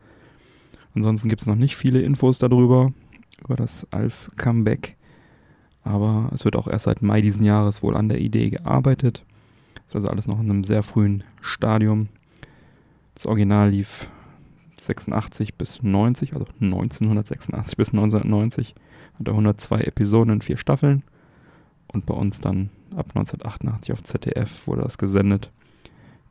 Ansonsten 0.95 1.29
gibt 1.29 1.41
es 1.41 1.47
noch 1.47 1.57
nicht 1.57 1.77
viele 1.77 2.01
Infos 2.01 2.39
darüber, 2.39 2.93
über 3.45 3.57
das 3.57 3.87
Alf-Comeback. 3.91 4.97
Aber 5.85 6.29
es 6.33 6.45
wird 6.45 6.57
auch 6.57 6.69
erst 6.69 6.85
seit 6.85 7.03
Mai 7.03 7.23
diesen 7.23 7.45
Jahres 7.45 7.83
wohl 7.83 7.97
an 7.97 8.09
der 8.09 8.21
Idee 8.21 8.51
gearbeitet. 8.51 9.25
Ist 9.87 9.97
also 9.97 10.09
alles 10.09 10.27
noch 10.27 10.41
in 10.41 10.51
einem 10.51 10.65
sehr 10.65 10.83
frühen 10.83 11.25
Stadium. 11.41 12.09
Das 13.15 13.27
Original 13.27 13.71
lief 13.71 14.09
86 14.81 15.55
bis 15.55 15.83
90, 15.83 16.35
also 16.35 16.47
1986 16.61 17.77
bis 17.77 17.89
1990. 17.91 18.75
Hatte 19.19 19.31
102 19.31 19.81
Episoden 19.81 20.35
in 20.35 20.43
vier 20.43 20.57
Staffeln. 20.57 21.03
Und 21.89 22.07
bei 22.07 22.15
uns 22.15 22.41
dann 22.41 22.71
ab 22.97 23.11
1988 23.15 23.93
auf 23.93 24.03
ZDF 24.03 24.67
wurde 24.67 24.83
das 24.83 24.99
gesendet. 24.99 25.51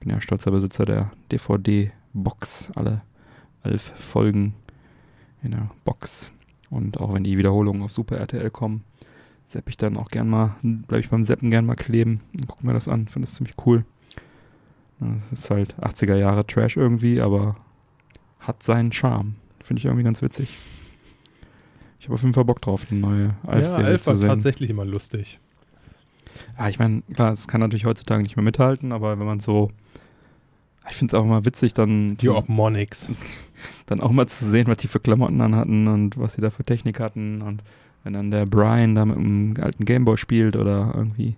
Ich 0.01 0.03
bin 0.07 0.15
ja 0.15 0.19
stolzer 0.19 0.49
Besitzer 0.49 0.83
der 0.83 1.11
DVD-Box. 1.31 2.71
Alle 2.73 3.03
elf 3.61 3.83
Folgen 3.95 4.55
in 5.43 5.51
der 5.51 5.69
Box. 5.85 6.31
Und 6.71 6.99
auch 6.99 7.13
wenn 7.13 7.23
die 7.23 7.37
Wiederholungen 7.37 7.83
auf 7.83 7.91
Super 7.91 8.17
RTL 8.17 8.49
kommen, 8.49 8.83
sepp 9.45 9.69
ich 9.69 9.77
dann 9.77 9.97
auch 9.97 10.09
gern 10.09 10.27
mal, 10.27 10.55
bleibe 10.63 11.01
ich 11.01 11.11
beim 11.11 11.21
Seppen 11.21 11.51
gern 11.51 11.67
mal 11.67 11.75
kleben 11.75 12.21
und 12.33 12.47
gucke 12.47 12.65
mir 12.65 12.73
das 12.73 12.87
an. 12.87 13.09
Finde 13.09 13.27
das 13.27 13.35
ziemlich 13.35 13.53
cool. 13.67 13.85
Das 14.99 15.31
ist 15.33 15.51
halt 15.51 15.75
80er 15.75 16.15
Jahre 16.15 16.47
Trash 16.47 16.77
irgendwie, 16.77 17.21
aber 17.21 17.55
hat 18.39 18.63
seinen 18.63 18.91
Charme. 18.91 19.35
Finde 19.63 19.81
ich 19.81 19.85
irgendwie 19.85 20.03
ganz 20.03 20.23
witzig. 20.23 20.57
Ich 21.99 22.07
habe 22.07 22.15
auf 22.15 22.21
jeden 22.23 22.33
Fall 22.33 22.45
Bock 22.45 22.59
drauf, 22.59 22.87
die 22.89 22.95
neue 22.95 23.35
Alf-Serie 23.45 23.85
ja, 23.85 23.91
Alf 23.91 24.01
zu 24.01 24.15
sehen. 24.15 24.29
tatsächlich 24.29 24.71
immer 24.71 24.83
lustig. 24.83 25.39
Ja, 26.57 26.69
ich 26.69 26.79
meine, 26.79 27.01
klar, 27.13 27.31
es 27.31 27.47
kann 27.47 27.61
natürlich 27.61 27.85
heutzutage 27.85 28.23
nicht 28.23 28.35
mehr 28.35 28.43
mithalten, 28.43 28.91
aber 28.91 29.19
wenn 29.19 29.25
man 29.25 29.39
so 29.39 29.71
ich 30.89 30.95
finde 30.95 31.15
es 31.15 31.21
auch 31.21 31.25
mal 31.25 31.45
witzig, 31.45 31.73
dann. 31.73 32.17
Die 32.17 32.29
Obmonix. 32.29 33.07
Dann 33.85 34.01
auch 34.01 34.11
mal 34.11 34.27
zu 34.27 34.45
sehen, 34.45 34.65
was 34.67 34.79
die 34.79 34.87
für 34.87 34.99
Klamotten 34.99 35.39
an 35.39 35.55
hatten 35.55 35.87
und 35.87 36.17
was 36.17 36.33
sie 36.33 36.41
da 36.41 36.49
für 36.49 36.63
Technik 36.63 36.99
hatten. 36.99 37.43
Und 37.43 37.61
wenn 38.03 38.13
dann 38.13 38.31
der 38.31 38.47
Brian 38.47 38.95
da 38.95 39.05
mit 39.05 39.17
einem 39.17 39.53
alten 39.61 39.85
Gameboy 39.85 40.17
spielt 40.17 40.55
oder 40.55 40.91
irgendwie 40.95 41.35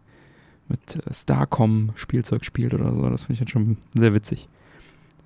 mit 0.70 1.06
äh, 1.06 1.14
Starcom 1.14 1.92
Spielzeug 1.96 2.46
spielt 2.46 2.74
oder 2.74 2.96
so, 2.96 3.10
das 3.10 3.26
finde 3.26 3.34
ich 3.34 3.40
dann 3.40 3.48
schon 3.50 3.78
sehr 3.94 4.14
witzig. 4.14 4.48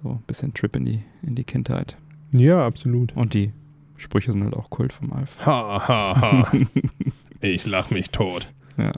So 0.01 0.09
ein 0.09 0.23
bisschen 0.25 0.55
Trip 0.55 0.75
in 0.75 0.85
die, 0.85 1.03
in 1.21 1.35
die 1.35 1.43
Kindheit. 1.43 1.97
Ja, 2.31 2.65
absolut. 2.65 3.15
Und 3.15 3.35
die 3.35 3.51
Sprüche 3.97 4.31
sind 4.31 4.43
halt 4.43 4.55
auch 4.55 4.71
Kult 4.71 4.91
vom 4.91 5.13
Alf. 5.13 5.37
Ha, 5.45 5.87
ha, 5.87 6.21
ha. 6.21 6.51
ich 7.41 7.67
lach 7.67 7.91
mich 7.91 8.09
tot. 8.09 8.51
Ja. 8.79 8.91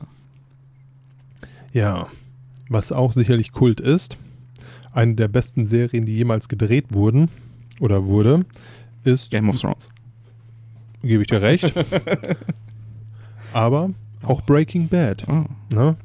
Ja. 1.73 2.07
Was 2.69 2.91
auch 2.91 3.13
sicherlich 3.13 3.51
Kult 3.51 3.79
ist, 3.79 4.17
eine 4.91 5.15
der 5.15 5.27
besten 5.27 5.65
Serien, 5.65 6.05
die 6.05 6.15
jemals 6.15 6.47
gedreht 6.47 6.85
wurden 6.91 7.29
oder 7.79 8.05
wurde, 8.05 8.45
ist 9.03 9.31
Game 9.31 9.49
of 9.49 9.59
Thrones. 9.59 9.87
Gebe 11.01 11.23
ich 11.23 11.27
dir 11.27 11.41
recht. 11.41 11.73
Aber 13.53 13.91
auch 14.23 14.41
Breaking 14.41 14.87
Bad. 14.87 15.25
Oh. 15.27 15.45
Ne? 15.73 15.95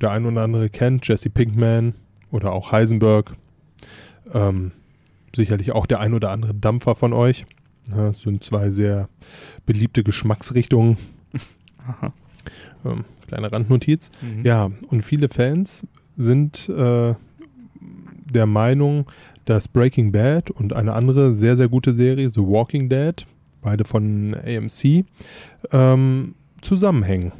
Der 0.00 0.10
ein 0.10 0.26
oder 0.26 0.42
andere 0.42 0.68
kennt 0.68 1.06
Jesse 1.08 1.30
Pinkman 1.30 1.94
oder 2.30 2.52
auch 2.52 2.72
Heisenberg. 2.72 3.34
Ähm, 4.32 4.72
sicherlich 5.34 5.72
auch 5.72 5.86
der 5.86 6.00
ein 6.00 6.14
oder 6.14 6.30
andere 6.30 6.54
Dampfer 6.54 6.94
von 6.94 7.12
euch. 7.12 7.46
Ja, 7.90 8.08
das 8.08 8.20
sind 8.20 8.42
zwei 8.42 8.70
sehr 8.70 9.08
beliebte 9.66 10.02
Geschmacksrichtungen. 10.02 10.96
Ähm, 12.84 13.04
kleine 13.26 13.50
Randnotiz. 13.52 14.10
Mhm. 14.20 14.44
Ja, 14.44 14.70
und 14.88 15.02
viele 15.02 15.28
Fans 15.28 15.86
sind 16.16 16.68
äh, 16.68 17.14
der 18.32 18.46
Meinung, 18.46 19.06
dass 19.44 19.68
Breaking 19.68 20.12
Bad 20.12 20.50
und 20.50 20.74
eine 20.74 20.94
andere 20.94 21.34
sehr, 21.34 21.56
sehr 21.56 21.68
gute 21.68 21.92
Serie, 21.94 22.28
The 22.28 22.40
Walking 22.40 22.88
Dead, 22.88 23.26
beide 23.62 23.84
von 23.84 24.34
AMC, 24.34 25.04
ähm, 25.72 26.34
zusammenhängen, 26.62 27.32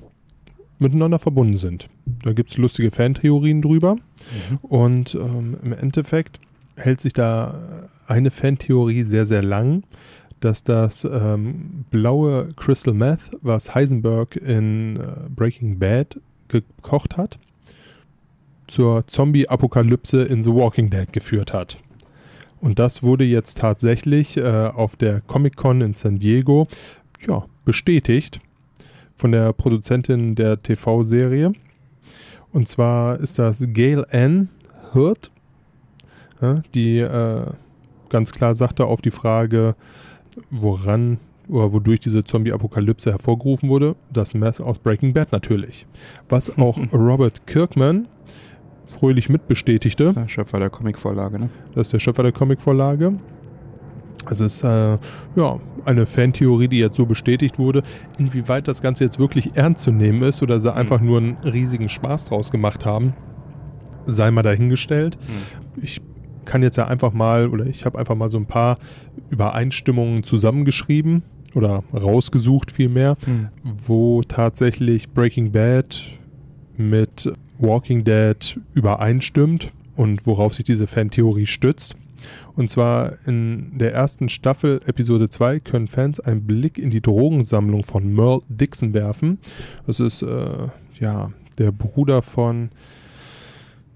miteinander 0.79 1.19
verbunden 1.19 1.57
sind. 1.57 1.89
Da 2.23 2.33
gibt 2.33 2.51
es 2.51 2.59
lustige 2.59 2.91
Fantheorien 2.91 3.63
drüber. 3.63 3.95
Mhm. 3.97 4.57
Und 4.63 5.15
ähm, 5.15 5.57
im 5.63 5.73
Endeffekt 5.73 6.41
hält 6.77 7.01
sich 7.01 7.13
da 7.13 7.89
eine 8.07 8.31
Fantheorie 8.31 9.03
sehr, 9.03 9.27
sehr 9.27 9.43
lang, 9.43 9.85
dass 10.45 10.63
das 10.63 11.05
ähm, 11.05 11.87
blaue 11.91 12.49
Crystal 12.57 12.93
Meth, 12.93 13.31
was 13.41 13.75
Heisenberg 13.75 14.37
in 14.37 14.97
äh, 14.97 15.29
Breaking 15.35 15.79
Bad 15.79 16.21
gekocht 16.49 17.17
hat, 17.17 17.39
zur 18.67 19.07
Zombie-Apokalypse 19.07 20.23
in 20.23 20.43
The 20.43 20.51
Walking 20.51 20.91
Dead 20.91 21.11
geführt 21.11 21.55
hat. 21.55 21.79
Und 22.61 22.79
das 22.79 23.03
wurde 23.03 23.25
jetzt 23.25 23.59
tatsächlich 23.59 24.37
äh, 24.37 24.43
auf 24.43 24.97
der 24.97 25.23
Comic-Con 25.23 25.81
in 25.81 25.95
San 25.95 26.19
Diego 26.19 26.69
ja, 27.27 27.45
bestätigt 27.65 28.41
von 29.17 29.33
der 29.33 29.55
Produzentin 29.55 30.35
der 30.35 30.63
TV-Serie. 30.63 31.53
Und 32.53 32.69
zwar 32.69 33.19
ist 33.19 33.39
das 33.39 33.65
Gail 33.73 34.05
Ann 34.11 34.51
Hurt, 34.93 35.31
die 36.75 36.99
äh, 36.99 37.47
ganz 38.11 38.33
klar 38.33 38.55
sagte 38.55 38.85
auf 38.85 39.01
die 39.01 39.11
Frage, 39.11 39.75
woran 40.51 41.19
oder 41.49 41.73
wodurch 41.73 42.01
diese 42.01 42.25
Zombie-Apokalypse 42.25 43.11
hervorgerufen 43.11 43.69
wurde, 43.69 43.97
das 44.13 44.35
Mess 44.35 44.61
aus 44.61 44.79
Breaking 44.79 45.13
Bad 45.13 45.33
natürlich. 45.33 45.87
Was 46.29 46.57
auch 46.59 46.79
Robert 46.93 47.47
Kirkman 47.47 48.09
fröhlich 48.87 49.29
mitbestätigte. 49.29 50.05
Das 50.05 50.11
ist 50.13 50.23
der 50.23 50.29
Schöpfer 50.29 50.59
der 50.59 50.71
Comicvorlage, 50.71 51.39
ne? 51.39 51.51
Das 51.75 51.89
ist 51.89 51.93
der 51.93 52.01
Schöpfer 52.01 52.23
der 52.23 52.33
Comicvorlage. 52.33 53.15
Es 54.31 54.41
ist 54.41 54.63
äh, 54.63 54.99
ja, 55.37 55.61
eine 55.85 56.07
Fantheorie, 56.07 56.69
die 56.69 56.79
jetzt 56.79 56.97
so 56.97 57.05
bestätigt 57.05 57.59
wurde. 57.59 57.83
Inwieweit 58.19 58.69
das 58.69 58.81
Ganze 58.81 59.05
jetzt 59.05 59.19
wirklich 59.19 59.55
ernst 59.55 59.85
zu 59.85 59.93
nehmen 59.93 60.23
ist 60.23 60.43
oder 60.43 60.61
sie 60.61 60.71
mhm. 60.71 60.79
einfach 60.79 61.01
nur 61.01 61.19
einen 61.19 61.37
riesigen 61.45 61.89
Spaß 61.89 62.27
draus 62.27 62.51
gemacht 62.51 62.87
haben, 62.87 63.15
sei 64.07 64.31
mal 64.31 64.43
dahingestellt. 64.43 65.19
Mhm. 65.21 65.83
Ich 65.83 66.01
kann 66.45 66.63
jetzt 66.63 66.77
ja 66.77 66.87
einfach 66.87 67.13
mal, 67.13 67.49
oder 67.49 67.67
ich 67.67 67.85
habe 67.85 67.99
einfach 67.99 68.15
mal 68.15 68.31
so 68.31 68.39
ein 68.39 68.47
paar 68.47 68.79
Übereinstimmungen 69.31 70.23
zusammengeschrieben 70.23 71.23
oder 71.55 71.83
rausgesucht 71.93 72.71
vielmehr, 72.71 73.17
mhm. 73.27 73.49
wo 73.87 74.23
tatsächlich 74.23 75.11
Breaking 75.11 75.53
Bad 75.53 76.03
mit 76.77 77.33
Walking 77.59 78.05
Dead 78.05 78.61
übereinstimmt 78.75 79.73
und 79.97 80.27
worauf 80.27 80.55
sich 80.55 80.65
diese 80.65 80.87
Fantheorie 80.87 81.47
stützt. 81.47 81.97
Und 82.57 82.71
zwar 82.71 83.19
in 83.27 83.79
der 83.79 83.93
ersten 83.93 84.29
Staffel, 84.29 84.81
Episode 84.87 85.29
2, 85.29 85.61
können 85.61 85.89
Fans 85.89 86.21
einen 86.21 86.47
Blick 86.47 86.79
in 86.79 86.91
die 86.91 87.01
Drogensammlung 87.01 87.85
von 87.85 88.13
Merle 88.15 88.41
Dixon 88.49 88.95
werfen. 88.95 89.39
Das 89.87 90.01
ist 90.01 90.23
äh, 90.23 90.69
ja 90.99 91.31
der 91.59 91.73
Bruder 91.73 92.23
von, 92.23 92.71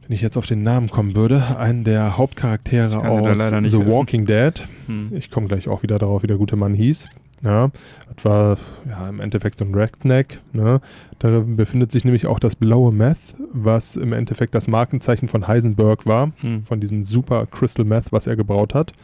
wenn 0.09 0.15
ich 0.15 0.23
jetzt 0.23 0.39
auf 0.39 0.47
den 0.47 0.63
Namen 0.63 0.89
kommen 0.89 1.17
würde, 1.17 1.59
einen 1.59 1.85
der 1.85 2.17
Hauptcharaktere 2.17 2.99
aus 3.07 3.37
The 3.37 3.55
helfen. 3.55 3.87
Walking 3.87 4.25
Dead. 4.25 4.67
Hm. 4.87 5.11
Ich 5.15 5.31
komme 5.31 5.49
gleich 5.49 5.69
auch 5.69 5.83
wieder 5.83 5.99
darauf, 5.99 6.23
wie 6.23 6.27
der 6.27 6.39
gute 6.39 6.57
Mann 6.57 6.73
hieß. 6.73 7.11
Ja, 7.45 7.71
das 8.15 8.25
war 8.25 8.59
ja 8.89 9.09
im 9.09 9.21
Endeffekt 9.21 9.59
so 9.59 9.67
ein 9.67 9.75
Redneck. 9.75 10.41
Ne? 10.53 10.81
Da 11.19 11.41
befindet 11.41 11.93
sich 11.93 12.05
nämlich 12.05 12.27
auch 12.27 12.41
das 12.41 12.57
blaue 12.57 12.91
Meth, 12.91 13.37
was 13.53 13.97
im 13.97 14.15
Endeffekt 14.15 14.55
das 14.55 14.67
Markenzeichen 14.67 15.29
von 15.29 15.47
Heisenberg 15.47 16.07
war, 16.07 16.33
hm. 16.45 16.65
von 16.65 16.81
diesem 16.81 17.05
super 17.05 17.47
Crystal 17.47 17.85
Meth, 17.85 18.11
was 18.11 18.27
er 18.27 18.35
gebraut 18.35 18.73
hat. 18.75 18.95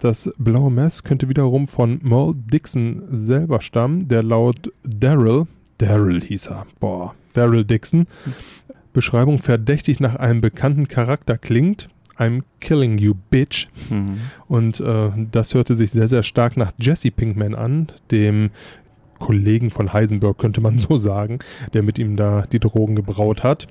Das 0.00 0.30
blaue 0.38 0.70
Meth 0.70 1.02
könnte 1.02 1.28
wiederum 1.28 1.66
von 1.66 1.98
Merle 2.02 2.34
Dixon 2.36 3.02
selber 3.08 3.60
stammen, 3.60 4.06
der 4.06 4.22
laut 4.22 4.70
Daryl, 4.84 5.46
Daryl 5.78 6.22
hieß 6.22 6.46
er, 6.48 6.66
boah, 6.78 7.14
Daryl 7.32 7.64
Dixon, 7.64 8.06
Beschreibung 8.94 9.38
verdächtig 9.38 10.00
nach 10.00 10.14
einem 10.14 10.40
bekannten 10.40 10.88
Charakter 10.88 11.36
klingt, 11.36 11.90
I'm 12.16 12.42
Killing 12.60 12.96
You 12.96 13.14
Bitch. 13.30 13.66
Mhm. 13.90 14.20
Und 14.48 14.80
äh, 14.80 15.10
das 15.30 15.52
hörte 15.52 15.74
sich 15.74 15.90
sehr, 15.90 16.08
sehr 16.08 16.22
stark 16.22 16.56
nach 16.56 16.72
Jesse 16.80 17.10
Pinkman 17.10 17.54
an, 17.54 17.88
dem 18.10 18.50
Kollegen 19.18 19.70
von 19.70 19.92
Heisenberg, 19.92 20.38
könnte 20.38 20.60
man 20.60 20.78
so 20.78 20.96
sagen, 20.96 21.40
der 21.72 21.82
mit 21.82 21.98
ihm 21.98 22.16
da 22.16 22.44
die 22.50 22.60
Drogen 22.60 22.94
gebraut 22.94 23.42
hat. 23.42 23.66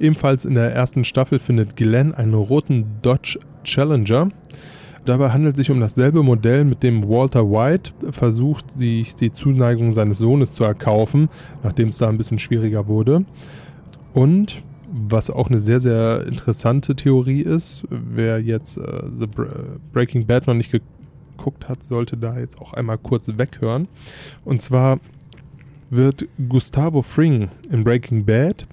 Ebenfalls 0.00 0.44
in 0.44 0.54
der 0.54 0.72
ersten 0.72 1.04
Staffel 1.04 1.38
findet 1.38 1.76
Glenn 1.76 2.14
einen 2.14 2.34
roten 2.34 2.86
Dodge 3.02 3.38
Challenger. 3.64 4.30
Dabei 5.04 5.30
handelt 5.30 5.54
es 5.54 5.58
sich 5.58 5.70
um 5.70 5.80
dasselbe 5.80 6.22
Modell, 6.22 6.64
mit 6.64 6.82
dem 6.82 7.08
Walter 7.08 7.50
White 7.50 7.92
versucht, 8.10 8.78
sich 8.78 9.14
die 9.14 9.32
Zuneigung 9.32 9.94
seines 9.94 10.18
Sohnes 10.18 10.52
zu 10.52 10.64
erkaufen, 10.64 11.28
nachdem 11.62 11.88
es 11.88 11.98
da 11.98 12.08
ein 12.08 12.18
bisschen 12.18 12.38
schwieriger 12.38 12.88
wurde. 12.88 13.24
Und 14.18 14.64
was 14.90 15.30
auch 15.30 15.48
eine 15.48 15.60
sehr, 15.60 15.78
sehr 15.78 16.26
interessante 16.26 16.96
Theorie 16.96 17.42
ist, 17.42 17.84
wer 17.88 18.40
jetzt 18.40 18.76
äh, 18.76 19.02
The 19.12 19.28
Breaking 19.92 20.26
Bad 20.26 20.48
noch 20.48 20.54
nicht 20.54 20.72
geguckt 20.72 21.68
hat, 21.68 21.84
sollte 21.84 22.16
da 22.16 22.36
jetzt 22.36 22.60
auch 22.60 22.72
einmal 22.72 22.98
kurz 22.98 23.28
weghören. 23.28 23.86
Und 24.44 24.60
zwar 24.60 24.98
wird 25.88 26.26
Gustavo 26.48 27.02
Fring 27.02 27.50
in 27.70 27.84
Breaking 27.84 28.24
Bad 28.24 28.66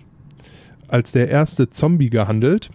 als 0.87 1.11
der 1.11 1.29
erste 1.29 1.69
Zombie 1.69 2.09
gehandelt. 2.09 2.71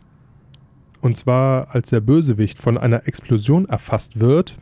Und 1.01 1.17
zwar 1.17 1.75
als 1.75 1.91
der 1.91 2.01
Bösewicht 2.01 2.61
von 2.61 2.79
einer 2.79 3.09
Explosion 3.09 3.69
erfasst 3.69 4.21
wird. 4.21 4.55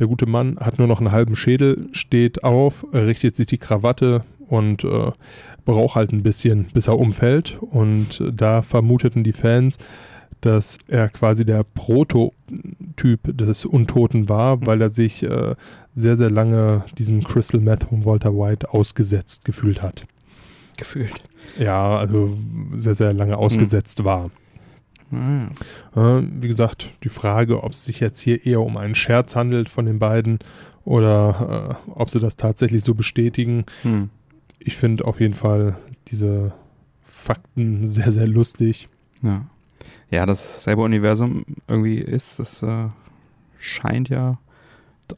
Der 0.00 0.08
gute 0.08 0.26
Mann 0.26 0.58
hat 0.58 0.80
nur 0.80 0.88
noch 0.88 0.98
einen 0.98 1.12
halben 1.12 1.36
Schädel, 1.36 1.90
steht 1.92 2.42
auf, 2.42 2.84
richtet 2.92 3.36
sich 3.36 3.46
die 3.46 3.58
Krawatte 3.58 4.24
und 4.48 4.82
äh, 4.82 5.12
braucht 5.64 5.96
halt 5.96 6.12
ein 6.12 6.22
bisschen, 6.22 6.66
bis 6.72 6.88
er 6.88 6.98
umfällt. 6.98 7.58
Und 7.60 8.22
da 8.32 8.62
vermuteten 8.62 9.24
die 9.24 9.32
Fans, 9.32 9.78
dass 10.40 10.78
er 10.88 11.08
quasi 11.08 11.44
der 11.44 11.64
Prototyp 11.64 13.20
des 13.24 13.64
Untoten 13.64 14.28
war, 14.28 14.66
weil 14.66 14.82
er 14.82 14.88
sich 14.88 15.22
äh, 15.22 15.54
sehr, 15.94 16.16
sehr 16.16 16.30
lange 16.30 16.84
diesem 16.98 17.22
Crystal 17.22 17.60
Meth 17.60 17.84
von 17.84 18.04
Walter 18.04 18.34
White 18.34 18.72
ausgesetzt 18.72 19.44
gefühlt 19.44 19.82
hat. 19.82 20.04
Gefühlt. 20.76 21.22
Ja, 21.58 21.96
also 21.96 22.36
sehr, 22.76 22.94
sehr 22.94 23.12
lange 23.12 23.36
ausgesetzt 23.36 24.00
hm. 24.00 24.04
war. 24.04 24.30
Ah, 25.12 25.48
Äh, 25.94 26.22
wie 26.40 26.48
gesagt, 26.48 26.94
die 27.04 27.10
Frage, 27.10 27.62
ob 27.62 27.72
es 27.72 27.84
sich 27.84 28.00
jetzt 28.00 28.20
hier 28.20 28.46
eher 28.46 28.60
um 28.60 28.76
einen 28.76 28.94
Scherz 28.94 29.36
handelt 29.36 29.68
von 29.68 29.84
den 29.84 29.98
beiden 29.98 30.38
oder 30.84 31.78
äh, 31.86 31.90
ob 31.92 32.10
sie 32.10 32.18
das 32.18 32.36
tatsächlich 32.36 32.82
so 32.82 32.94
bestätigen. 32.94 33.64
hm. 33.82 34.10
Ich 34.64 34.76
finde 34.76 35.04
auf 35.04 35.20
jeden 35.20 35.34
Fall 35.34 35.76
diese 36.08 36.52
Fakten 37.02 37.86
sehr, 37.86 38.10
sehr 38.10 38.26
lustig. 38.26 38.88
Ja. 39.22 39.46
Ja, 40.10 40.26
das 40.26 40.64
selbe 40.64 40.82
Universum 40.82 41.44
irgendwie 41.68 41.98
ist, 41.98 42.38
das 42.38 42.62
äh, 42.62 42.88
scheint 43.58 44.08
ja 44.08 44.38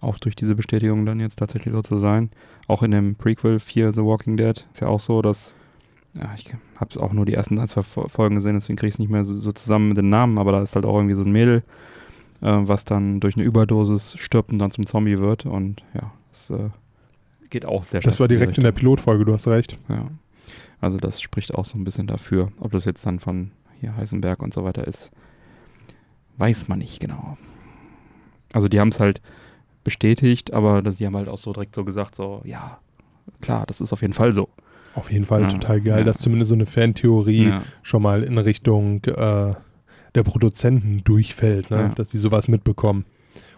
auch 0.00 0.18
durch 0.18 0.34
diese 0.34 0.54
Bestätigung 0.54 1.04
dann 1.06 1.20
jetzt 1.20 1.38
tatsächlich 1.38 1.72
so 1.72 1.82
zu 1.82 1.98
sein. 1.98 2.30
Auch 2.66 2.82
in 2.82 2.90
dem 2.90 3.14
Prequel 3.16 3.60
4 3.60 3.92
The 3.92 4.02
Walking 4.02 4.36
Dead 4.36 4.66
ist 4.72 4.80
ja 4.80 4.88
auch 4.88 5.00
so, 5.00 5.20
dass 5.22 5.54
ja, 6.14 6.32
ich 6.36 6.48
habe 6.76 6.90
es 6.90 6.96
auch 6.96 7.12
nur 7.12 7.26
die 7.26 7.34
ersten 7.34 7.58
ein, 7.58 7.68
zwei 7.68 7.82
Fo- 7.82 8.08
Folgen 8.08 8.36
gesehen, 8.36 8.54
deswegen 8.54 8.76
kriege 8.76 8.88
ich 8.88 8.94
es 8.94 8.98
nicht 9.00 9.10
mehr 9.10 9.24
so, 9.24 9.36
so 9.38 9.50
zusammen 9.52 9.88
mit 9.88 9.96
den 9.96 10.08
Namen, 10.10 10.38
aber 10.38 10.52
da 10.52 10.62
ist 10.62 10.74
halt 10.76 10.84
auch 10.86 10.94
irgendwie 10.96 11.14
so 11.16 11.22
ein 11.24 11.32
Mädel, 11.32 11.64
äh, 12.40 12.56
was 12.62 12.84
dann 12.84 13.18
durch 13.20 13.36
eine 13.36 13.44
Überdosis 13.44 14.16
stirbt 14.18 14.50
und 14.52 14.58
dann 14.58 14.70
zum 14.70 14.86
Zombie 14.86 15.18
wird 15.18 15.44
und 15.44 15.82
ja, 15.92 16.12
das 16.30 16.50
äh, 16.50 16.70
geht 17.50 17.64
auch 17.64 17.84
sehr 17.84 18.00
Das 18.00 18.20
war 18.20 18.28
direkt 18.28 18.56
in 18.58 18.62
der 18.62 18.70
Richtung. 18.72 18.80
Pilotfolge, 18.80 19.24
du 19.24 19.32
hast 19.32 19.46
recht. 19.48 19.78
Ja. 19.88 20.08
Also 20.80 20.98
das 20.98 21.20
spricht 21.20 21.54
auch 21.54 21.64
so 21.64 21.78
ein 21.78 21.84
bisschen 21.84 22.06
dafür. 22.06 22.52
Ob 22.60 22.72
das 22.72 22.84
jetzt 22.84 23.06
dann 23.06 23.18
von 23.18 23.52
hier 23.80 23.96
Heisenberg 23.96 24.42
und 24.42 24.52
so 24.52 24.64
weiter 24.64 24.86
ist, 24.86 25.10
weiß 26.36 26.68
man 26.68 26.78
nicht 26.78 27.00
genau. 27.00 27.36
Also 28.52 28.68
die 28.68 28.80
haben 28.80 28.88
es 28.88 29.00
halt 29.00 29.20
bestätigt, 29.82 30.52
aber 30.52 30.82
das, 30.82 30.96
die 30.96 31.06
haben 31.06 31.16
halt 31.16 31.28
auch 31.28 31.38
so 31.38 31.52
direkt 31.52 31.74
so 31.74 31.84
gesagt, 31.84 32.14
so, 32.14 32.40
ja, 32.44 32.78
klar, 33.40 33.64
das 33.66 33.80
ist 33.80 33.92
auf 33.92 34.00
jeden 34.02 34.14
Fall 34.14 34.32
so. 34.32 34.48
Auf 34.94 35.10
jeden 35.10 35.24
Fall 35.26 35.42
Ja, 35.42 35.48
total 35.48 35.80
geil, 35.80 35.98
ja. 35.98 36.04
dass 36.04 36.18
zumindest 36.18 36.50
so 36.50 36.54
eine 36.54 36.66
Fantheorie 36.66 37.48
Ja, 37.48 37.62
schon 37.82 38.02
mal 38.02 38.22
in 38.22 38.38
Richtung 38.38 39.02
äh, 39.04 39.54
der 40.14 40.22
Produzenten 40.22 41.02
durchfällt, 41.02 41.70
ne? 41.70 41.92
Dass 41.96 42.10
sie 42.10 42.18
sowas 42.18 42.46
mitbekommen. 42.46 43.04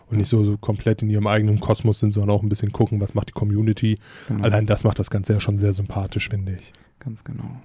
Und 0.09 0.19
nicht 0.19 0.29
so, 0.29 0.45
so 0.45 0.57
komplett 0.57 1.03
in 1.03 1.11
ihrem 1.11 1.27
eigenen 1.27 1.59
Kosmos 1.59 1.99
sind, 1.99 2.13
sondern 2.13 2.31
auch 2.31 2.43
ein 2.43 2.49
bisschen 2.49 2.73
gucken, 2.73 3.01
was 3.01 3.15
macht 3.15 3.29
die 3.29 3.33
Community. 3.33 3.99
genau. 4.29 4.45
Allein 4.45 4.67
das 4.67 4.85
macht 4.85 4.99
das 4.99 5.11
Ganze 5.11 5.33
ja 5.33 5.41
schon 5.41 5.59
sehr 5.59 5.73
sympathisch, 5.73 6.29
finde 6.29 6.53
ich. 6.53 6.73
Ganz 7.01 7.25
genau. 7.25 7.61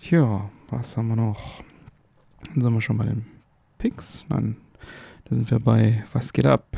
Ja, 0.00 0.48
was 0.70 0.96
haben 0.96 1.08
wir 1.08 1.16
noch? 1.16 1.62
Dann 2.54 2.62
sind 2.62 2.72
wir 2.72 2.80
schon 2.80 2.96
bei 2.98 3.04
den 3.04 3.26
Picks. 3.78 4.26
Nein, 4.28 4.56
da 5.24 5.36
sind 5.36 5.50
wir 5.50 5.58
bei 5.58 6.04
Was 6.12 6.32
geht 6.32 6.46
ab? 6.46 6.76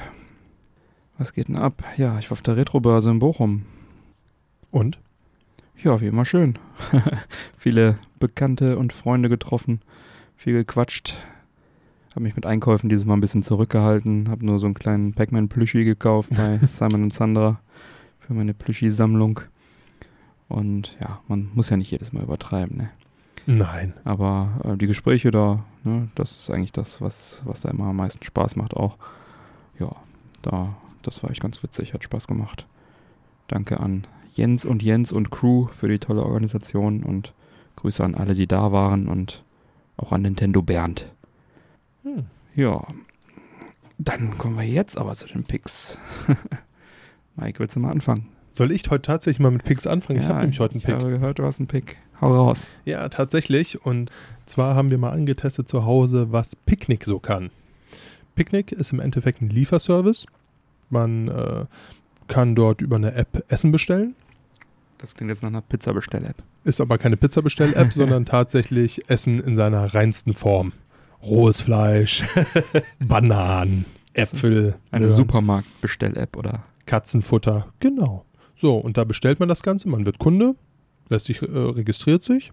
Was 1.18 1.32
geht 1.32 1.48
denn 1.48 1.58
ab? 1.58 1.84
Ja, 1.96 2.18
ich 2.18 2.30
war 2.30 2.32
auf 2.32 2.42
der 2.42 2.56
Retrobörse 2.56 3.10
in 3.10 3.18
Bochum. 3.18 3.66
Und? 4.70 4.98
Ja, 5.82 6.00
wie 6.00 6.06
immer 6.06 6.24
schön. 6.24 6.58
Viele 7.58 7.98
Bekannte 8.18 8.78
und 8.78 8.92
Freunde 8.92 9.28
getroffen, 9.28 9.80
viel 10.36 10.52
gequatscht. 10.52 11.16
Habe 12.20 12.26
mich 12.26 12.36
mit 12.36 12.44
Einkäufen 12.44 12.90
dieses 12.90 13.06
Mal 13.06 13.14
ein 13.14 13.22
bisschen 13.22 13.42
zurückgehalten. 13.42 14.28
Habe 14.28 14.44
nur 14.44 14.58
so 14.58 14.66
einen 14.66 14.74
kleinen 14.74 15.14
Pac-Man-Plüschi 15.14 15.84
gekauft 15.84 16.28
bei 16.36 16.58
Simon 16.66 17.10
Sandra 17.10 17.60
für 18.18 18.34
meine 18.34 18.52
Plüschi-Sammlung. 18.52 19.40
Und 20.46 20.98
ja, 21.00 21.20
man 21.28 21.48
muss 21.54 21.70
ja 21.70 21.78
nicht 21.78 21.90
jedes 21.90 22.12
Mal 22.12 22.22
übertreiben, 22.22 22.76
ne? 22.76 22.90
Nein. 23.46 23.94
Aber 24.04 24.50
äh, 24.64 24.76
die 24.76 24.86
Gespräche 24.86 25.30
da, 25.30 25.64
ne, 25.82 26.10
das 26.14 26.36
ist 26.36 26.50
eigentlich 26.50 26.72
das, 26.72 27.00
was, 27.00 27.40
was 27.46 27.62
da 27.62 27.70
immer 27.70 27.86
am 27.86 27.96
meisten 27.96 28.22
Spaß 28.22 28.54
macht 28.56 28.74
auch. 28.74 28.98
Ja, 29.78 29.90
da, 30.42 30.76
das 31.00 31.22
war 31.22 31.30
echt 31.30 31.40
ganz 31.40 31.62
witzig, 31.62 31.94
hat 31.94 32.04
Spaß 32.04 32.26
gemacht. 32.26 32.66
Danke 33.48 33.80
an 33.80 34.06
Jens 34.34 34.66
und 34.66 34.82
Jens 34.82 35.10
und 35.10 35.30
Crew 35.30 35.68
für 35.68 35.88
die 35.88 35.98
tolle 35.98 36.22
Organisation 36.22 37.02
und 37.02 37.32
Grüße 37.76 38.04
an 38.04 38.14
alle, 38.14 38.34
die 38.34 38.46
da 38.46 38.72
waren 38.72 39.08
und 39.08 39.42
auch 39.96 40.12
an 40.12 40.20
Nintendo 40.20 40.60
Bernd. 40.60 41.10
Hm. 42.02 42.26
Ja, 42.54 42.86
dann 44.02 44.38
kommen 44.38 44.56
wir 44.56 44.64
jetzt 44.64 44.96
aber 44.96 45.14
zu 45.14 45.28
den 45.28 45.44
Picks. 45.44 45.98
Mike, 47.36 47.58
willst 47.58 47.76
du 47.76 47.80
mal 47.80 47.90
anfangen? 47.90 48.28
Soll 48.50 48.72
ich 48.72 48.90
heute 48.90 49.02
tatsächlich 49.02 49.40
mal 49.40 49.50
mit 49.50 49.64
Picks 49.64 49.86
anfangen? 49.86 50.20
ich 50.20 50.26
habe 50.26 50.40
nämlich 50.40 50.58
heute 50.58 50.72
einen 50.72 50.78
ich 50.78 50.86
Pick. 50.86 50.94
habe 50.94 51.10
gehört, 51.10 51.38
du 51.38 51.44
hast 51.44 51.60
einen 51.60 51.66
Pick. 51.66 51.98
Hau 52.20 52.32
raus. 52.32 52.66
Ja, 52.86 53.06
tatsächlich. 53.10 53.84
Und 53.84 54.10
zwar 54.46 54.74
haben 54.74 54.90
wir 54.90 54.96
mal 54.96 55.10
angetestet 55.10 55.68
zu 55.68 55.84
Hause, 55.84 56.32
was 56.32 56.56
Picknick 56.56 57.04
so 57.04 57.18
kann. 57.18 57.50
Picknick 58.36 58.72
ist 58.72 58.90
im 58.92 59.00
Endeffekt 59.00 59.42
ein 59.42 59.50
Lieferservice. 59.50 60.24
Man 60.88 61.28
äh, 61.28 61.66
kann 62.26 62.54
dort 62.54 62.80
über 62.80 62.96
eine 62.96 63.12
App 63.12 63.44
Essen 63.48 63.70
bestellen. 63.70 64.14
Das 64.96 65.14
klingt 65.14 65.28
jetzt 65.28 65.42
nach 65.42 65.50
einer 65.50 65.60
Pizza-Bestell-App. 65.60 66.42
Ist 66.64 66.80
aber 66.80 66.96
keine 66.96 67.18
Pizzabestell-App, 67.18 67.92
sondern 67.94 68.24
tatsächlich 68.24 69.10
Essen 69.10 69.40
in 69.40 69.56
seiner 69.56 69.94
reinsten 69.94 70.32
Form. 70.32 70.72
Rohes 71.22 71.60
Fleisch, 71.62 72.22
Bananen, 72.98 73.84
Äpfel, 74.14 74.74
Eine 74.90 75.06
Möhren, 75.06 75.16
Supermarkt-Bestell-App 75.16 76.36
oder? 76.36 76.64
Katzenfutter. 76.86 77.66
Genau. 77.80 78.24
So, 78.56 78.76
und 78.76 78.96
da 78.96 79.04
bestellt 79.04 79.40
man 79.40 79.48
das 79.48 79.62
Ganze. 79.62 79.88
Man 79.88 80.06
wird 80.06 80.18
Kunde, 80.18 80.54
lässt 81.08 81.26
sich, 81.26 81.42
äh, 81.42 81.46
registriert 81.46 82.24
sich 82.24 82.52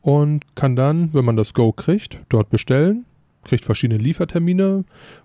und 0.00 0.54
kann 0.54 0.76
dann, 0.76 1.12
wenn 1.14 1.24
man 1.24 1.36
das 1.36 1.54
Go 1.54 1.72
kriegt, 1.72 2.20
dort 2.28 2.50
bestellen. 2.50 3.04
Kriegt 3.44 3.64
verschiedene 3.64 3.98
Liefertermine, 4.02 4.84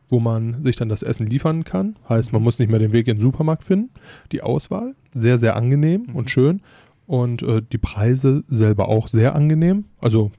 wo 0.09 0.19
man 0.19 0.61
sich 0.63 0.75
dann 0.75 0.89
das 0.89 1.03
Essen 1.03 1.25
liefern 1.25 1.63
kann. 1.63 1.95
Heißt, 2.09 2.33
man 2.33 2.43
muss 2.43 2.59
nicht 2.59 2.69
mehr 2.69 2.79
den 2.79 2.91
Weg 2.91 3.07
in 3.07 3.15
den 3.17 3.21
Supermarkt 3.21 3.63
finden. 3.63 3.89
Die 4.31 4.41
Auswahl, 4.41 4.95
sehr, 5.13 5.37
sehr 5.39 5.55
angenehm 5.55 6.03
Mhm. 6.07 6.15
und 6.15 6.29
schön. 6.31 6.61
Und 7.07 7.41
äh, 7.43 7.61
die 7.71 7.77
Preise 7.77 8.43
selber 8.47 8.87
auch 8.89 9.07
sehr 9.07 9.35
angenehm. 9.35 9.85
Also 10.01 10.31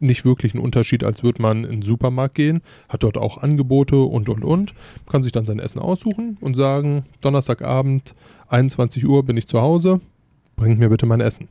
nicht 0.00 0.24
wirklich 0.24 0.54
ein 0.54 0.58
Unterschied, 0.60 1.04
als 1.04 1.22
würde 1.22 1.40
man 1.42 1.64
in 1.64 1.70
den 1.70 1.82
Supermarkt 1.82 2.34
gehen, 2.34 2.62
hat 2.88 3.02
dort 3.02 3.16
auch 3.18 3.38
Angebote 3.38 3.96
und 3.96 4.28
und 4.28 4.44
und, 4.44 4.74
kann 5.06 5.22
sich 5.22 5.32
dann 5.32 5.44
sein 5.46 5.58
Essen 5.60 5.78
aussuchen 5.78 6.36
und 6.40 6.54
sagen, 6.54 7.04
Donnerstagabend, 7.20 8.14
21 8.48 9.06
Uhr 9.06 9.22
bin 9.24 9.36
ich 9.36 9.46
zu 9.46 9.60
Hause, 9.60 10.00
bringt 10.56 10.78
mir 10.78 10.88
bitte 10.88 11.06
mein 11.06 11.20
Essen. 11.20 11.48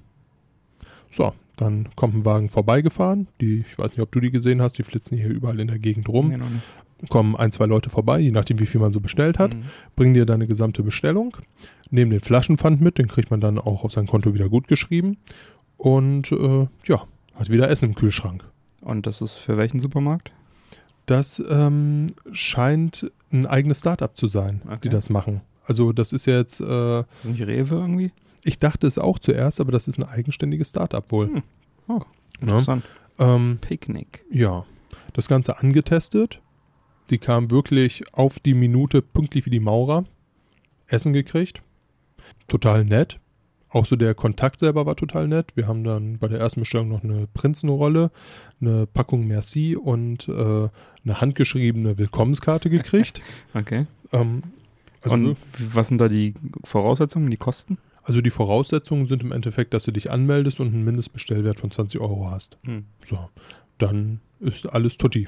So, 1.12 1.34
dann 1.58 1.90
kommt 1.96 2.16
ein 2.16 2.26
Wagen 2.26 2.50
vorbeigefahren, 2.50 3.28
die, 3.42 3.64
ich 3.70 3.78
weiß 3.78 3.92
nicht, 3.92 4.02
ob 4.02 4.12
du 4.12 4.20
die 4.20 4.32
gesehen 4.32 4.62
hast, 4.62 4.78
die 4.78 4.84
flitzen 4.84 5.18
hier 5.18 5.30
überall 5.30 5.60
in 5.60 5.68
der 5.68 5.80
Gegend 5.80 6.08
rum, 6.10 6.30
nicht. 6.30 7.10
kommen 7.10 7.36
ein, 7.36 7.52
zwei 7.52 7.66
Leute 7.66 7.90
vorbei, 7.90 8.20
je 8.20 8.30
nachdem 8.32 8.60
wie 8.60 8.66
viel 8.66 8.82
man 8.82 8.92
so 8.92 9.00
bestellt 9.00 9.40
hat, 9.40 9.54
Mhm. 9.54 9.64
bringen 9.96 10.14
dir 10.14 10.26
deine 10.26 10.48
gesamte 10.48 10.84
Bestellung, 10.84 11.36
nehmen 11.90 12.12
den 12.12 12.22
Flaschenpfand 12.22 12.82
mit, 12.82 12.98
den 12.98 13.08
kriegt 13.08 13.32
man 13.32 13.42
dann 13.42 13.58
auch 13.58 13.84
auf 13.84 13.92
sein 13.92 14.06
Konto 14.08 14.34
wieder 14.34 14.50
gut 14.50 14.68
geschrieben 14.68 15.18
und 15.78 16.32
äh, 16.32 16.68
ja, 16.86 17.04
hat 17.40 17.50
wieder 17.50 17.70
Essen 17.70 17.86
im 17.90 17.96
Kühlschrank. 17.96 18.44
Und 18.82 19.08
das 19.08 19.22
ist 19.22 19.38
für 19.38 19.58
welchen 19.58 19.80
Supermarkt? 19.80 20.32
Das 21.06 21.42
ähm, 21.50 22.08
scheint 22.32 23.12
ein 23.32 23.46
eigenes 23.48 23.80
Startup 23.80 24.16
zu 24.16 24.28
sein, 24.28 24.62
die 24.66 24.72
Okay. 24.74 24.90
das 24.90 25.10
machen. 25.10 25.42
Also 25.66 25.92
das 25.92 26.14
ist 26.14 26.26
jetzt, 26.26 26.62
äh, 26.62 27.00
Ist 27.02 27.24
das 27.24 27.26
nicht 27.32 27.46
Rewe 27.48 27.76
irgendwie? 27.76 28.12
ich 28.44 28.58
dachte 28.58 28.88
es 28.88 28.98
auch 28.98 29.20
zuerst, 29.20 29.60
aber 29.60 29.72
das 29.72 29.88
ist 29.88 29.98
ein 29.98 30.04
eigenständiges 30.04 30.70
Startup 30.70 31.12
wohl. 31.12 31.28
Hm. 31.28 31.44
Oh, 31.88 31.94
Ja. 31.94 32.04
interessant. 32.42 32.86
Ähm, 33.20 33.58
Picknick. 33.62 34.24
ja, 34.32 34.66
das 35.14 35.28
Ganze 35.28 35.60
angetestet. 35.60 36.42
Die 37.10 37.18
kam 37.18 37.50
wirklich 37.52 38.04
auf 38.14 38.40
die 38.40 38.54
Minute 38.54 39.02
pünktlich 39.02 39.46
wie 39.46 39.50
die 39.50 39.60
Maurer. 39.60 40.06
Essen 40.88 41.12
gekriegt. 41.14 41.62
Total 42.48 42.86
nett. 42.86 43.20
Auch 43.70 43.86
so 43.86 43.96
der 43.96 44.16
Kontakt 44.16 44.60
selber 44.60 44.86
war 44.86 44.96
total 44.96 45.28
nett. 45.28 45.52
Wir 45.56 45.68
haben 45.68 45.84
dann 45.84 46.18
bei 46.18 46.28
der 46.28 46.40
ersten 46.40 46.62
Bestellung 46.62 46.90
noch 46.90 47.04
eine 47.04 47.28
Prinzenrolle, 47.34 48.12
eine 48.62 48.88
Packung 48.88 49.28
Merci 49.28 49.76
und 49.76 50.28
äh, 50.28 50.32
eine 50.32 51.22
handgeschriebene 51.22 51.98
Willkommenskarte 51.98 52.70
gekriegt. 52.70 53.22
Okay. 53.54 53.88
ähm, 54.12 54.42
also, 55.02 55.16
Und 55.16 55.38
was 55.74 55.88
sind 55.88 56.00
da 56.00 56.08
die 56.08 56.34
Voraussetzungen, 56.64 57.30
die 57.30 57.38
Kosten? 57.38 57.78
also 58.10 58.22
die 58.22 58.32
Voraussetzungen 58.32 59.06
sind 59.06 59.22
im 59.22 59.32
Endeffekt, 59.32 59.72
dass 59.76 59.84
du 59.84 59.92
dich 59.92 60.10
anmeldest 60.10 60.60
und 60.60 60.74
einen 60.74 60.84
Mindestbestellwert 60.84 61.60
von 61.60 61.70
20 61.70 62.02
Euro 62.02 62.32
hast. 62.32 62.58
Hm. 62.64 62.86
So, 63.06 63.30
dann 63.78 64.20
ist 64.40 64.66
alles 64.66 64.98
tutti. 64.98 65.28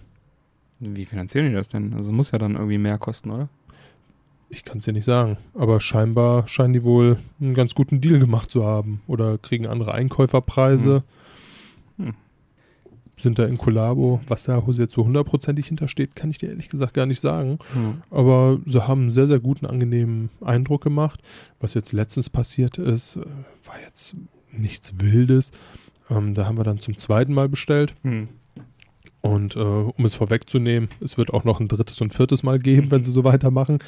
Wie 0.79 1.05
finanzieren 1.05 1.47
die 1.47 1.53
das 1.53 1.67
denn? 1.67 1.93
Also 1.93 2.11
muss 2.11 2.31
ja 2.31 2.39
dann 2.39 2.55
irgendwie 2.55 2.79
mehr 2.79 2.97
kosten, 2.97 3.29
oder? 3.29 3.49
Ich 4.53 4.65
kann 4.65 4.79
es 4.79 4.85
dir 4.85 4.91
nicht 4.93 5.05
sagen, 5.05 5.37
aber 5.53 5.79
scheinbar 5.79 6.47
scheinen 6.47 6.73
die 6.73 6.83
wohl 6.83 7.17
einen 7.39 7.53
ganz 7.53 7.73
guten 7.73 8.01
Deal 8.01 8.19
gemacht 8.19 8.51
zu 8.51 8.65
haben 8.65 9.01
oder 9.07 9.37
kriegen 9.37 9.65
andere 9.65 9.93
Einkäuferpreise. 9.93 11.03
Hm. 11.97 12.07
Hm. 12.07 12.13
Sind 13.15 13.39
da 13.39 13.45
in 13.45 13.57
Kollabo, 13.57 14.19
was 14.27 14.43
da 14.43 14.61
jetzt 14.73 14.93
so 14.93 15.05
hundertprozentig 15.05 15.67
hintersteht, 15.67 16.15
kann 16.15 16.31
ich 16.31 16.37
dir 16.37 16.49
ehrlich 16.49 16.67
gesagt 16.67 16.93
gar 16.93 17.05
nicht 17.05 17.21
sagen. 17.21 17.59
Hm. 17.73 18.01
Aber 18.09 18.59
sie 18.65 18.85
haben 18.85 19.03
einen 19.03 19.11
sehr, 19.11 19.27
sehr 19.27 19.39
guten, 19.39 19.65
angenehmen 19.65 20.29
Eindruck 20.41 20.83
gemacht. 20.83 21.21
Was 21.61 21.73
jetzt 21.73 21.93
letztens 21.93 22.29
passiert 22.29 22.77
ist, 22.77 23.15
äh, 23.15 23.21
war 23.65 23.79
jetzt 23.85 24.15
nichts 24.51 24.93
Wildes. 24.99 25.51
Ähm, 26.09 26.33
da 26.33 26.45
haben 26.45 26.57
wir 26.57 26.65
dann 26.65 26.79
zum 26.79 26.97
zweiten 26.97 27.33
Mal 27.33 27.47
bestellt. 27.47 27.95
Hm. 28.03 28.27
Und 29.21 29.55
äh, 29.55 29.59
um 29.59 30.03
es 30.03 30.15
vorwegzunehmen, 30.15 30.89
es 30.99 31.17
wird 31.17 31.31
auch 31.31 31.43
noch 31.43 31.59
ein 31.59 31.67
drittes 31.67 32.01
und 32.01 32.11
viertes 32.13 32.43
Mal 32.43 32.59
geben, 32.59 32.91
wenn 32.91 33.03
sie 33.03 33.11
so 33.11 33.23
weitermachen. 33.23 33.79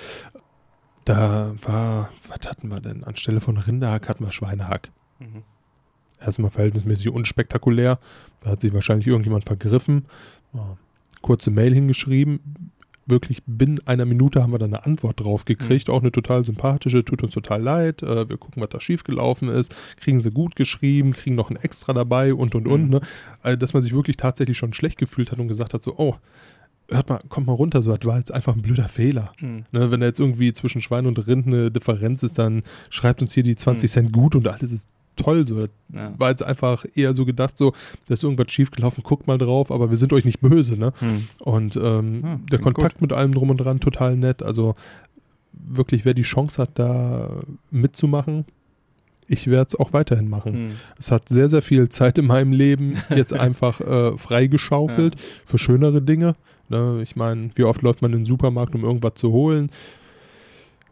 Da 1.05 1.53
war, 1.61 2.09
was 2.27 2.49
hatten 2.49 2.69
wir 2.69 2.79
denn? 2.79 3.03
Anstelle 3.03 3.41
von 3.41 3.57
Rinderhack 3.57 4.07
hatten 4.07 4.23
wir 4.23 4.31
Schweinehack. 4.31 4.89
Mhm. 5.19 5.43
Erstmal 6.19 6.51
verhältnismäßig 6.51 7.09
unspektakulär. 7.09 7.99
Da 8.41 8.51
hat 8.51 8.61
sich 8.61 8.73
wahrscheinlich 8.73 9.07
irgendjemand 9.07 9.45
vergriffen. 9.45 10.05
Kurze 11.21 11.51
Mail 11.51 11.73
hingeschrieben. 11.73 12.71
Wirklich 13.05 13.43
binnen 13.45 13.81
einer 13.85 14.05
Minute 14.05 14.41
haben 14.41 14.53
wir 14.53 14.59
dann 14.59 14.73
eine 14.73 14.85
Antwort 14.85 15.19
drauf 15.19 15.43
gekriegt. 15.43 15.89
Auch 15.89 15.99
eine 15.99 16.13
total 16.13 16.45
sympathische, 16.45 17.03
tut 17.03 17.21
uns 17.21 17.33
total 17.33 17.61
leid. 17.61 18.01
Äh, 18.01 18.29
wir 18.29 18.37
gucken, 18.37 18.61
was 18.61 18.69
da 18.69 18.79
schiefgelaufen 18.79 19.49
ist. 19.49 19.75
Kriegen 19.97 20.21
sie 20.21 20.31
gut 20.31 20.55
geschrieben, 20.55 21.11
kriegen 21.11 21.35
noch 21.35 21.49
ein 21.49 21.57
Extra 21.57 21.91
dabei 21.91 22.33
und 22.33 22.55
und 22.55 22.65
und. 22.65 22.85
Mhm. 22.85 22.89
Ne? 22.89 23.01
Also, 23.41 23.57
dass 23.57 23.73
man 23.73 23.83
sich 23.83 23.93
wirklich 23.93 24.15
tatsächlich 24.15 24.57
schon 24.57 24.71
schlecht 24.71 24.97
gefühlt 24.97 25.33
hat 25.33 25.39
und 25.39 25.49
gesagt 25.49 25.73
hat: 25.73 25.83
so, 25.83 25.95
oh, 25.97 26.15
hört 26.95 27.09
mal, 27.09 27.19
kommt 27.29 27.47
mal 27.47 27.53
runter, 27.53 27.81
so, 27.81 27.95
das 27.95 28.05
war 28.07 28.17
jetzt 28.17 28.33
einfach 28.33 28.55
ein 28.55 28.61
blöder 28.61 28.87
Fehler. 28.89 29.33
Hm. 29.39 29.65
Ne, 29.71 29.91
wenn 29.91 29.99
da 29.99 30.05
jetzt 30.05 30.19
irgendwie 30.19 30.53
zwischen 30.53 30.81
Schwein 30.81 31.05
und 31.05 31.27
Rind 31.27 31.47
eine 31.47 31.71
Differenz 31.71 32.23
ist, 32.23 32.37
dann 32.39 32.63
schreibt 32.89 33.21
uns 33.21 33.33
hier 33.33 33.43
die 33.43 33.55
20 33.55 33.89
Hm. 33.89 33.93
Cent 33.93 34.13
gut 34.13 34.35
und 34.35 34.47
alles 34.47 34.71
ist 34.71 34.89
toll. 35.15 35.47
So. 35.47 35.59
Das 35.59 35.69
Ja. 35.93 36.13
war 36.17 36.29
jetzt 36.29 36.43
einfach 36.43 36.85
eher 36.95 37.13
so 37.13 37.25
gedacht, 37.25 37.57
so, 37.57 37.73
da 38.07 38.13
ist 38.15 38.23
irgendwas 38.23 38.51
schiefgelaufen, 38.51 39.03
guckt 39.03 39.27
mal 39.27 39.37
drauf, 39.37 39.71
aber 39.71 39.89
wir 39.89 39.97
sind 39.97 40.11
euch 40.13 40.25
nicht 40.25 40.39
böse. 40.41 40.75
Ne? 40.77 40.91
Hm. 40.99 41.27
Und 41.39 41.75
ähm, 41.75 42.21
Ja, 42.23 42.39
der 42.51 42.59
klingt 42.59 42.75
Kontakt 42.75 43.01
mit 43.01 43.13
allem 43.13 43.33
drum 43.33 43.49
und 43.49 43.57
dran, 43.57 43.79
total 43.79 44.15
nett. 44.15 44.41
Also 44.41 44.75
wirklich, 45.53 46.03
wer 46.05 46.13
die 46.13 46.23
Chance 46.23 46.61
hat, 46.61 46.71
da 46.79 47.29
mitzumachen, 47.71 48.45
ich 49.27 49.47
werde 49.47 49.69
es 49.69 49.75
auch 49.79 49.93
weiterhin 49.93 50.29
machen. 50.29 50.53
Hm. 50.53 50.71
Es 50.99 51.11
hat 51.11 51.29
sehr, 51.29 51.47
sehr 51.47 51.61
viel 51.61 51.87
Zeit 51.89 52.17
in 52.17 52.25
meinem 52.25 52.51
Leben 52.51 52.97
jetzt 53.15 53.33
einfach 53.33 53.79
äh, 53.81 54.17
freigeschaufelt 54.17 55.15
für 55.45 55.57
schönere 55.57 56.01
Dinge. 56.01 56.35
Ne? 56.73 57.01
Ich 57.03 57.15
meine, 57.15 57.51
wie 57.55 57.63
oft 57.63 57.81
läuft 57.83 58.01
man 58.01 58.11
in 58.13 58.19
den 58.19 58.25
Supermarkt, 58.25 58.73
um 58.75 58.83
irgendwas 58.83 59.13
zu 59.15 59.31
holen? 59.31 59.69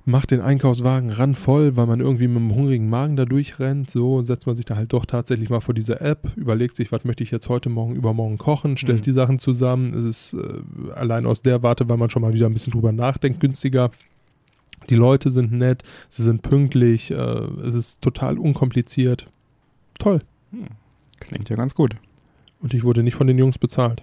Macht 0.03 0.31
den 0.31 0.41
Einkaufswagen 0.41 1.11
randvoll, 1.11 1.75
weil 1.75 1.85
man 1.85 1.99
irgendwie 1.99 2.27
mit 2.27 2.37
einem 2.37 2.55
hungrigen 2.55 2.89
Magen 2.89 3.15
da 3.15 3.25
durchrennt. 3.25 3.89
So 3.91 4.23
setzt 4.23 4.47
man 4.47 4.55
sich 4.55 4.65
da 4.65 4.75
halt 4.75 4.93
doch 4.93 5.05
tatsächlich 5.05 5.49
mal 5.49 5.59
vor 5.59 5.75
diese 5.75 6.01
App, 6.01 6.31
überlegt 6.35 6.75
sich, 6.75 6.91
was 6.91 7.03
möchte 7.05 7.23
ich 7.23 7.29
jetzt 7.29 7.49
heute 7.49 7.69
Morgen, 7.69 7.95
übermorgen 7.95 8.37
kochen, 8.39 8.77
stellt 8.77 8.99
Mhm. 8.99 9.03
die 9.03 9.11
Sachen 9.11 9.37
zusammen. 9.39 9.93
Es 9.93 10.05
ist 10.05 10.33
äh, 10.33 10.91
allein 10.95 11.25
aus 11.25 11.41
der 11.43 11.61
Warte, 11.61 11.87
weil 11.89 11.97
man 11.97 12.09
schon 12.09 12.23
mal 12.23 12.33
wieder 12.33 12.47
ein 12.47 12.53
bisschen 12.53 12.73
drüber 12.73 12.91
nachdenkt, 12.91 13.39
günstiger. 13.39 13.91
Die 14.89 14.95
Leute 14.95 15.29
sind 15.29 15.51
nett, 15.51 15.83
sie 16.09 16.23
sind 16.23 16.41
pünktlich, 16.41 17.11
äh, 17.11 17.15
es 17.65 17.75
ist 17.75 18.01
total 18.01 18.39
unkompliziert. 18.39 19.27
Toll. 19.99 20.21
Hm. 20.51 20.65
Klingt 21.19 21.49
ja 21.49 21.55
ganz 21.55 21.75
gut. 21.75 21.95
Und 22.59 22.73
ich 22.73 22.83
wurde 22.83 23.03
nicht 23.03 23.13
von 23.15 23.27
den 23.27 23.37
Jungs 23.37 23.59
bezahlt. 23.59 24.01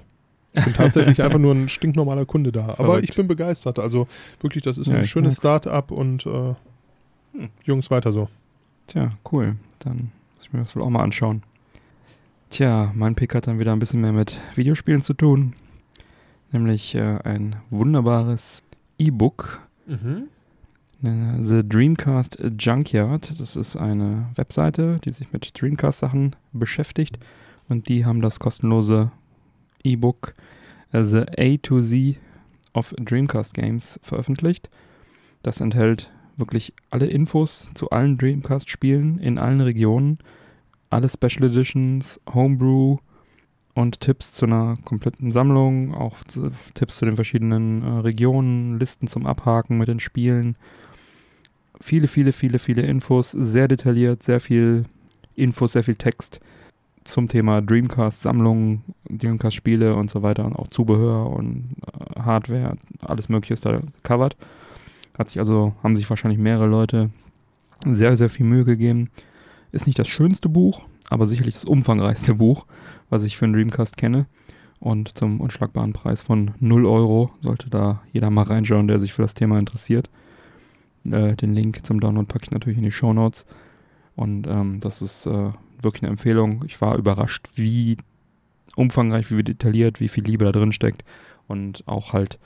Ich 0.59 0.64
bin 0.64 0.74
tatsächlich 0.74 1.22
einfach 1.22 1.38
nur 1.38 1.54
ein 1.54 1.68
stinknormaler 1.68 2.24
Kunde 2.26 2.52
da. 2.52 2.64
Aber 2.64 2.74
Verrückt. 2.76 3.09
ich 3.11 3.16
bin 3.16 3.26
begeistert. 3.28 3.78
Also 3.78 4.06
wirklich, 4.40 4.62
das 4.64 4.78
ist 4.78 4.86
Ja, 4.88 4.96
ein 4.96 5.06
schönes. 5.06 5.36
Start-up 5.36 5.90
und 5.90 6.26
äh, 6.26 6.54
Hm. 7.34 7.50
Jungs, 7.64 7.90
weiter 7.90 8.11
so. 8.12 8.28
Tja, 8.86 9.11
cool. 9.32 9.56
Dann 9.80 10.11
muss 10.36 10.46
ich 10.46 10.52
mir 10.52 10.61
das 10.61 10.74
wohl 10.74 10.82
auch 10.82 10.88
mal 10.90 11.02
anschauen. 11.02 11.42
Tja, 12.50 12.90
mein 12.94 13.14
Pick 13.14 13.34
hat 13.34 13.46
dann 13.46 13.59
wieder 13.59 13.72
ein 13.72 13.78
bisschen 13.78 14.00
mehr 14.00 14.12
mit 14.12 14.38
Videospielen 14.54 15.02
zu 15.02 15.12
tun. 15.12 15.52
Nämlich 16.52 16.94
äh, 16.94 17.18
ein 17.24 17.56
wunderbares 17.70 18.62
E-Book. 18.98 19.61
äh, 19.88 21.42
The 21.42 21.68
Dreamcast 21.68 22.42
Junkyard. 22.59 23.38
Das 23.38 23.54
ist 23.56 23.76
eine 23.76 24.26
Webseite, 24.34 24.98
die 25.04 25.11
sich 25.12 25.32
mit 25.32 25.61
Dreamcast-Sachen 25.61 26.34
beschäftigt. 26.52 27.18
Und 27.68 27.88
die 27.88 28.06
haben 28.06 28.22
das 28.22 28.40
kostenlose 28.40 29.11
E-Book 29.84 30.34
The 30.93 31.24
A 31.36 31.57
to 31.62 31.80
Z 31.80 32.16
of 32.74 32.95
Dreamcast 32.99 33.55
Games 33.55 33.99
veröffentlicht. 34.03 34.70
Das 35.43 35.61
enthält 35.61 36.11
wirklich 36.36 36.72
alle 36.91 37.07
Infos 37.07 37.70
zu 37.74 37.91
allen 37.91 38.16
Dreamcast-Spielen 38.16 39.18
in 39.18 39.39
allen 39.39 39.61
Regionen, 39.61 40.18
alle 40.91 41.09
Special 41.09 41.45
Editions, 41.45 42.20
Homebrew 42.32 42.99
und 43.74 44.01
Tipps 44.01 44.32
zu 44.32 44.47
einer 44.47 44.76
kompletten 44.84 45.30
Sammlung, 45.32 45.95
auch 45.95 46.24
zu, 46.24 46.51
Tipps 46.74 46.99
zu 46.99 47.05
den 47.05 47.16
verschiedenen 47.16 47.82
äh, 47.82 48.01
Regionen, 48.01 48.78
Listen 48.78 49.07
zum 49.07 49.26
Abhaken 49.26 49.78
mit 49.78 49.89
den 49.89 50.01
Spielen. 50.01 50.57
Viele, 51.80 52.09
viele, 52.09 52.32
viele, 52.32 52.59
viele 52.59 52.82
Infos, 52.82 53.32
sehr 53.32 53.68
detailliert, 53.68 54.22
sehr 54.22 54.41
viel 54.41 54.84
Infos, 55.36 55.72
sehr 55.72 55.84
viel 55.84 55.97
Text 55.97 56.41
zum 57.09 57.28
Thema 57.28 57.61
Dreamcast-Sammlungen, 57.61 58.82
Dreamcast-Spiele 59.09 59.94
und 59.94 60.11
so 60.11 60.22
weiter 60.22 60.44
und 60.44 60.54
auch 60.54 60.68
Zubehör 60.68 61.30
und 61.30 61.74
äh, 61.86 62.20
Hardware, 62.20 62.76
alles 63.00 63.28
Mögliche 63.28 63.54
ist 63.54 63.66
da 63.66 63.80
covered. 64.02 64.36
Hat 65.18 65.28
sich 65.30 65.38
also, 65.38 65.74
haben 65.82 65.96
sich 65.96 66.09
wahrscheinlich 66.09 66.38
mehrere 66.38 66.66
Leute 66.66 67.11
sehr, 67.84 68.16
sehr 68.16 68.30
viel 68.30 68.46
Mühe 68.46 68.64
gegeben. 68.64 69.11
Ist 69.72 69.86
nicht 69.86 69.98
das 69.98 70.09
schönste 70.09 70.48
Buch, 70.48 70.86
aber 71.11 71.26
sicherlich 71.26 71.54
das 71.54 71.64
umfangreichste 71.64 72.34
Buch, 72.34 72.66
was 73.11 73.24
ich 73.24 73.36
für 73.36 73.44
einen 73.44 73.54
Dreamcast 73.54 73.96
kenne. 73.96 74.26
Und 74.80 75.18
zum 75.18 75.40
unschlagbaren 75.40 75.92
Preis 75.92 76.22
von 76.22 76.52
0 76.61 76.86
Euro 76.86 77.32
sollte 77.40 77.68
da 77.68 78.00
jeder 78.12 78.30
mal 78.30 78.44
reinschauen, 78.44 78.86
der 78.86 79.00
sich 79.00 79.12
für 79.12 79.22
das 79.22 79.34
Thema 79.34 79.59
interessiert. 79.59 80.09
Äh, 81.11 81.34
den 81.34 81.52
Link 81.52 81.84
zum 81.84 82.00
Download 82.00 82.26
packe 82.26 82.44
ich 82.44 82.50
natürlich 82.52 82.78
in 82.78 82.84
die 82.84 82.92
Show 82.92 83.12
Notes. 83.12 83.44
Und 84.14 84.46
ähm, 84.46 84.78
das 84.80 85.02
ist 85.02 85.26
äh, 85.26 85.50
wirklich 85.82 86.02
eine 86.02 86.10
Empfehlung. 86.10 86.64
Ich 86.66 86.80
war 86.80 86.96
überrascht, 86.96 87.48
wie 87.54 87.96
umfangreich, 88.76 89.34
wie 89.36 89.42
detailliert, 89.42 90.00
wie 90.00 90.08
viel 90.08 90.24
Liebe 90.24 90.44
da 90.44 90.52
drin 90.52 90.72
steckt. 90.72 91.04
Und 91.46 91.82
auch 91.86 92.12
halt, 92.12 92.38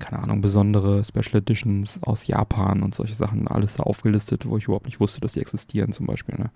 keine 0.00 0.22
Ahnung, 0.22 0.40
besondere 0.40 1.04
Special 1.04 1.36
Editions 1.36 2.02
aus 2.02 2.26
Japan 2.26 2.82
und 2.82 2.94
solche 2.94 3.14
Sachen, 3.14 3.46
alles 3.48 3.76
da 3.76 3.84
aufgelistet, 3.84 4.46
wo 4.46 4.56
ich 4.56 4.64
überhaupt 4.64 4.86
nicht 4.86 5.00
wusste, 5.00 5.20
dass 5.20 5.34
die 5.34 5.40
existieren 5.40 5.92
zum 5.92 6.06
Beispiel. 6.06 6.36
Ne? 6.36 6.50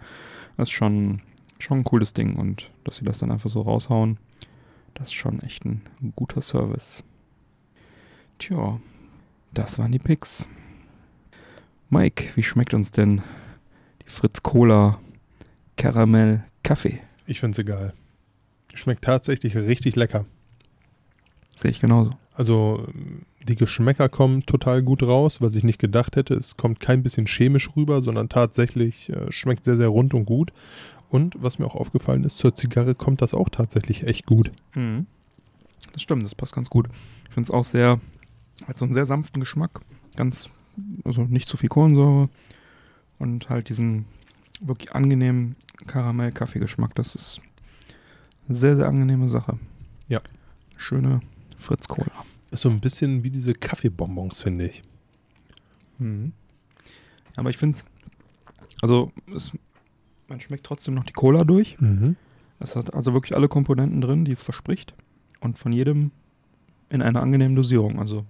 Das 0.57 0.69
ist 0.69 0.75
schon, 0.75 1.23
schon 1.59 1.79
ein 1.79 1.85
cooles 1.85 2.13
Ding 2.13 2.37
und 2.37 2.71
dass 2.85 2.97
sie 2.97 3.05
das 3.05 3.19
dann 3.19 3.31
einfach 3.31 3.51
so 3.51 3.63
raushauen, 3.63 4.19
das 4.95 5.09
ist 5.09 5.15
schon 5.15 5.41
echt 5.43 5.65
ein 5.65 5.83
guter 6.17 6.41
Service. 6.41 7.05
Tja, 8.39 8.81
das 9.53 9.79
waren 9.79 9.93
die 9.93 9.99
Picks. 9.99 10.49
Mike, 11.91 12.31
wie 12.35 12.43
schmeckt 12.43 12.75
uns 12.75 12.91
denn 12.91 13.23
die 14.05 14.11
Fritz 14.11 14.43
Cola 14.43 14.99
Karamell 15.79 16.45
Kaffee? 16.63 17.01
Ich 17.27 17.41
finde 17.41 17.53
es 17.53 17.59
egal. 17.59 17.95
Schmeckt 18.75 19.05
tatsächlich 19.05 19.57
richtig 19.57 19.97
lecker. 19.97 20.27
Sehe 21.57 21.71
ich 21.71 21.81
genauso. 21.81 22.11
Also 22.35 22.87
die 23.47 23.57
Geschmäcker 23.57 24.09
kommen 24.09 24.45
total 24.45 24.83
gut 24.83 25.03
raus, 25.03 25.41
was 25.41 25.55
ich 25.55 25.65
nicht 25.65 25.79
gedacht 25.79 26.17
hätte. 26.17 26.35
Es 26.35 26.57
kommt 26.57 26.81
kein 26.81 27.03
bisschen 27.03 27.27
chemisch 27.27 27.71
rüber, 27.77 28.03
sondern 28.03 28.29
tatsächlich 28.29 29.09
äh, 29.09 29.33
schmeckt 29.33 29.65
sehr, 29.65 29.77
sehr 29.77 29.89
rund 29.89 30.15
und 30.15 30.27
gut. 30.27 30.53
Und 31.11 31.37
was 31.39 31.59
mir 31.59 31.67
auch 31.67 31.77
aufgefallen 31.77 32.25
ist, 32.25 32.37
zur 32.39 32.55
Zigarre 32.55 32.95
kommt 32.95 33.23
das 33.23 33.33
auch 33.33 33.49
tatsächlich 33.49 34.07
echt 34.07 34.27
gut. 34.27 34.51
Das 35.93 36.03
stimmt, 36.03 36.25
das 36.25 36.35
passt 36.35 36.55
ganz 36.55 36.69
gut. 36.69 36.89
Ich 37.29 37.35
finde 37.35 37.47
es 37.47 37.51
auch 37.51 37.65
sehr, 37.65 38.01
hat 38.67 38.79
so 38.79 38.85
einen 38.85 38.95
sehr 38.95 39.07
sanften 39.07 39.41
Geschmack. 39.41 39.81
Ganz, 40.17 40.51
also 41.05 41.23
nicht 41.23 41.49
zu 41.49 41.57
viel 41.57 41.71
Kohlensäure. 41.71 42.29
Und 43.19 43.49
halt 43.49 43.69
diesen 43.69 44.05
wirklich 44.61 44.93
angenehmen 44.93 45.57
Karamell-Kaffee-Geschmack. 45.87 46.95
Das 46.95 47.15
ist 47.15 47.41
eine 48.47 48.57
sehr, 48.57 48.77
sehr 48.77 48.87
angenehme 48.89 49.29
Sache. 49.29 49.59
Ja. 50.09 50.21
Schöne 50.77 51.21
Fritz 51.59 51.89
Cola. 51.89 52.11
Ist 52.51 52.63
so 52.63 52.71
ein 52.71 52.81
bisschen 52.81 53.23
wie 53.23 53.31
diese 53.31 53.55
Kaffeebonbons, 53.55 54.43
finde 54.43 54.69
ich. 54.69 54.83
Mhm. 55.99 56.33
Aber 57.37 57.51
ich 57.51 57.59
finde 57.59 57.79
es, 57.79 57.87
also 58.81 59.13
es, 59.35 59.53
man 60.29 60.41
schmeckt 60.41 60.65
trotzdem 60.65 60.95
noch 60.95 61.05
die 61.05 61.13
Cola 61.13 61.45
durch. 61.45 61.79
Mhm. 61.81 62.17
Es 62.61 62.75
hat 62.75 62.95
also 62.95 63.13
wirklich 63.13 63.37
alle 63.37 63.49
Komponenten 63.49 64.01
drin, 64.01 64.25
die 64.25 64.33
es 64.33 64.43
verspricht. 64.43 64.95
Und 65.41 65.59
von 65.59 65.73
jedem 65.73 66.11
in 66.91 67.03
einer 67.03 67.23
angenehmen 67.23 67.55
Dosierung. 67.55 68.01
Also 68.01 68.25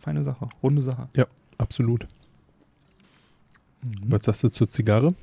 feine 0.00 0.22
Sache, 0.22 0.48
runde 0.62 0.82
Sache. 0.82 1.08
Absolut. 1.58 2.06
Mhm. 3.82 4.12
Was 4.12 4.24
sagst 4.24 4.42
du 4.42 4.48
zur 4.48 4.68
Zigarre? 4.68 5.14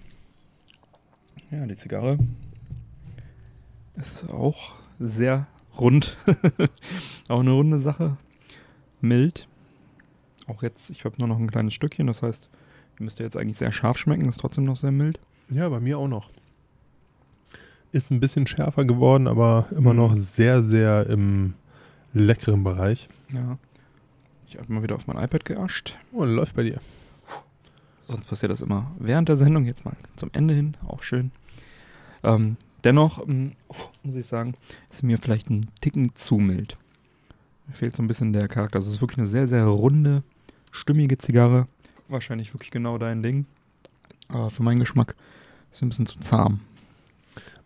Ja, 1.55 1.65
die 1.65 1.75
Zigarre 1.75 2.17
ist 3.95 4.29
auch 4.29 4.73
sehr 4.99 5.47
rund. 5.79 6.17
auch 7.29 7.39
eine 7.39 7.51
runde 7.51 7.79
Sache. 7.79 8.17
Mild. 9.01 9.47
Auch 10.47 10.63
jetzt, 10.63 10.89
ich 10.89 11.05
habe 11.05 11.15
nur 11.17 11.27
noch 11.27 11.37
ein 11.39 11.49
kleines 11.49 11.73
Stückchen, 11.73 12.07
das 12.07 12.21
heißt, 12.21 12.49
die 12.99 13.03
müsste 13.03 13.23
jetzt 13.23 13.37
eigentlich 13.37 13.57
sehr 13.57 13.71
scharf 13.71 13.97
schmecken, 13.97 14.27
ist 14.27 14.39
trotzdem 14.39 14.63
noch 14.65 14.75
sehr 14.75 14.91
mild. 14.91 15.19
Ja, 15.49 15.69
bei 15.69 15.79
mir 15.79 15.97
auch 15.97 16.07
noch. 16.07 16.29
Ist 17.91 18.11
ein 18.11 18.19
bisschen 18.19 18.47
schärfer 18.47 18.83
geworden, 18.85 19.27
aber 19.27 19.67
immer 19.71 19.91
Mhm. 19.93 19.97
noch 19.99 20.15
sehr, 20.17 20.63
sehr 20.63 21.07
im 21.07 21.53
leckeren 22.13 22.63
Bereich. 22.63 23.07
Ja. 23.31 23.57
Ich 24.47 24.57
habe 24.57 24.71
mal 24.73 24.83
wieder 24.83 24.95
auf 24.95 25.07
mein 25.07 25.23
iPad 25.23 25.45
geascht. 25.45 25.97
Oh, 26.11 26.25
läuft 26.25 26.55
bei 26.55 26.63
dir. 26.63 26.79
Sonst 28.07 28.27
passiert 28.27 28.51
das 28.51 28.61
immer 28.61 28.91
während 28.99 29.29
der 29.29 29.37
Sendung, 29.37 29.65
jetzt 29.65 29.83
mal 29.85 29.95
zum 30.15 30.29
Ende 30.33 30.53
hin, 30.53 30.75
auch 30.85 31.01
schön. 31.01 31.31
Ähm, 32.25 32.57
dennoch, 32.83 33.25
ähm, 33.27 33.53
muss 34.03 34.15
ich 34.15 34.25
sagen, 34.25 34.55
ist 34.91 35.03
mir 35.03 35.17
vielleicht 35.17 35.49
ein 35.49 35.67
Ticken 35.81 36.13
zu 36.15 36.37
mild. 36.37 36.77
Mir 37.67 37.75
fehlt 37.75 37.95
so 37.95 38.03
ein 38.03 38.07
bisschen 38.07 38.33
der 38.33 38.47
Charakter. 38.47 38.77
Also 38.77 38.89
es 38.89 38.95
ist 38.95 39.01
wirklich 39.01 39.19
eine 39.19 39.27
sehr, 39.27 39.47
sehr 39.47 39.65
runde, 39.65 40.23
stimmige 40.71 41.17
Zigarre. 41.17 41.67
Wahrscheinlich 42.07 42.53
wirklich 42.53 42.71
genau 42.71 42.97
dein 42.97 43.23
Ding. 43.23 43.45
Aber 44.27 44.49
für 44.49 44.63
meinen 44.63 44.79
Geschmack 44.79 45.15
ist 45.71 45.79
sie 45.79 45.85
ein 45.85 45.89
bisschen 45.89 46.05
zu 46.05 46.19
zahm. 46.19 46.59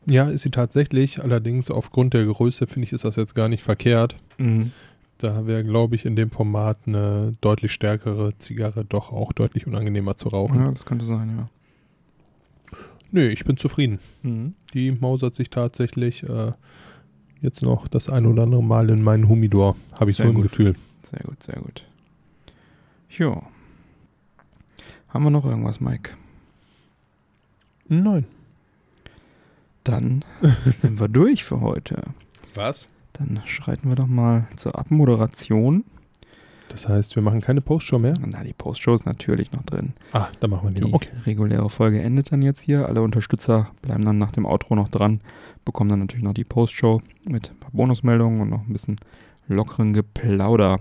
Ja, 0.06 0.30
ist 0.30 0.44
sie 0.44 0.52
tatsächlich. 0.52 1.22
Allerdings 1.22 1.70
aufgrund 1.70 2.14
der 2.14 2.26
Größe 2.26 2.68
finde 2.68 2.86
ich, 2.86 2.94
ist 2.94 3.04
das 3.04 3.16
jetzt 3.16 3.36
gar 3.36 3.50
nicht 3.50 3.64
verkehrt. 3.64 4.16
Da 5.18 5.46
wäre, 5.46 5.64
glaube 5.66 5.96
ich, 5.96 6.06
in 6.06 6.16
dem 6.16 6.32
Format 6.32 6.78
eine 6.86 7.36
deutlich 7.42 7.74
stärkere 7.74 8.34
Zigarre 8.40 8.86
doch 8.86 9.12
auch 9.12 9.34
deutlich 9.34 9.68
unangenehmer 9.68 10.16
zu 10.16 10.30
rauchen. 10.30 10.60
Ja, 10.60 10.72
das 10.72 10.86
könnte 10.86 11.06
sein, 11.06 11.36
ja. 11.38 11.50
Nö, 13.12 13.28
ich 13.28 13.44
bin 13.44 13.58
zufrieden. 13.58 14.00
Mhm. 14.24 14.54
Die 14.74 14.92
mausert 14.92 15.36
sich 15.36 15.50
tatsächlich 15.50 16.24
äh, 16.24 16.52
jetzt 17.42 17.62
noch 17.64 17.88
das 17.88 18.10
ein 18.10 18.26
oder 18.26 18.44
andere 18.44 18.64
Mal 18.64 18.90
in 18.90 19.02
meinen 19.02 19.28
Humidor. 19.28 19.76
Habe 20.00 20.12
ich 20.12 20.18
Sehr 20.18 20.26
so 20.28 20.30
im 20.32 20.36
gut. 20.36 20.44
Gefühl. 20.44 20.76
Sehr 21.04 21.22
gut, 21.22 21.42
sehr 21.42 21.56
gut. 21.60 21.86
Jo. 23.10 23.42
Haben 25.08 25.24
wir 25.24 25.32
noch 25.32 25.46
irgendwas, 25.46 25.80
Mike? 25.80 26.12
Nein. 27.88 28.26
Dann 29.84 30.24
sind 30.78 31.00
wir 31.00 31.08
durch 31.08 31.44
für 31.44 31.62
heute. 31.62 32.04
Was? 32.54 32.88
Dann 33.14 33.42
schreiten 33.46 33.90
wir 33.90 33.96
doch 33.96 34.08
mal 34.08 34.48
zur 34.56 34.78
Abmoderation. 34.78 35.84
Das 36.70 36.88
heißt, 36.88 37.16
wir 37.16 37.24
machen 37.24 37.42
keine 37.42 37.62
Postshow 37.62 38.00
mehr? 38.00 38.14
Na, 38.26 38.44
die 38.44 38.54
Postshow 38.54 38.94
ist 38.94 39.06
natürlich 39.06 39.52
noch 39.52 39.64
drin. 39.64 39.94
Ah, 40.14 40.28
da 40.40 40.48
machen 40.48 40.70
wir 40.70 40.76
Die 40.76 40.86
die. 40.88 40.94
Okay. 40.94 41.10
reguläre 41.26 41.70
Folge 41.70 42.02
endet 42.02 42.32
dann 42.32 42.42
jetzt 42.42 42.62
hier. 42.62 42.88
Alle 42.88 43.02
Unterstützer 43.02 43.72
bleiben 43.82 44.06
dann 44.06 44.18
nach 44.18 44.32
dem 44.32 44.46
Outro 44.46 44.76
noch 44.76 44.90
dran, 44.90 45.20
bekommen 45.66 45.90
dann 45.90 46.00
natürlich 46.00 46.24
noch 46.24 46.34
die 46.34 46.44
Postshow 46.44 47.02
mit 47.26 47.50
ein 47.50 47.58
paar 47.60 47.72
Bonusmeldungen 47.72 48.42
und 48.42 48.50
noch 48.50 48.66
ein 48.66 48.72
bisschen 48.72 48.98
lockeren 49.48 49.94
Geplauder. 49.94 50.80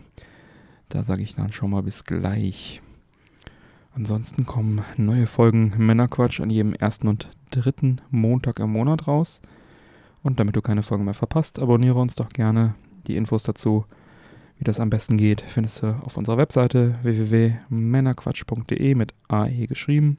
Da 0.90 1.04
sage 1.04 1.22
ich 1.22 1.34
dann 1.34 1.52
schon 1.52 1.70
mal 1.70 1.82
bis 1.82 2.04
gleich. 2.04 2.80
Ansonsten 3.94 4.46
kommen 4.46 4.82
neue 4.96 5.26
Folgen 5.26 5.72
Männerquatsch 5.76 6.40
an 6.40 6.50
jedem 6.50 6.74
ersten 6.74 7.08
und 7.08 7.28
dritten 7.50 8.00
Montag 8.10 8.60
im 8.60 8.70
Monat 8.70 9.06
raus. 9.08 9.40
Und 10.22 10.38
damit 10.38 10.54
du 10.54 10.62
keine 10.62 10.82
Folgen 10.82 11.04
mehr 11.04 11.14
verpasst, 11.14 11.58
abonniere 11.58 11.98
uns 11.98 12.14
doch 12.14 12.28
gerne. 12.28 12.74
Die 13.06 13.16
Infos 13.16 13.42
dazu, 13.42 13.86
wie 14.58 14.64
das 14.64 14.80
am 14.80 14.90
besten 14.90 15.16
geht, 15.16 15.40
findest 15.40 15.82
du 15.82 15.86
auf 16.04 16.16
unserer 16.16 16.36
Webseite 16.36 16.96
www.männerquatsch.de 17.02 18.94
mit 18.94 19.14
AE 19.28 19.66
geschrieben. 19.66 20.18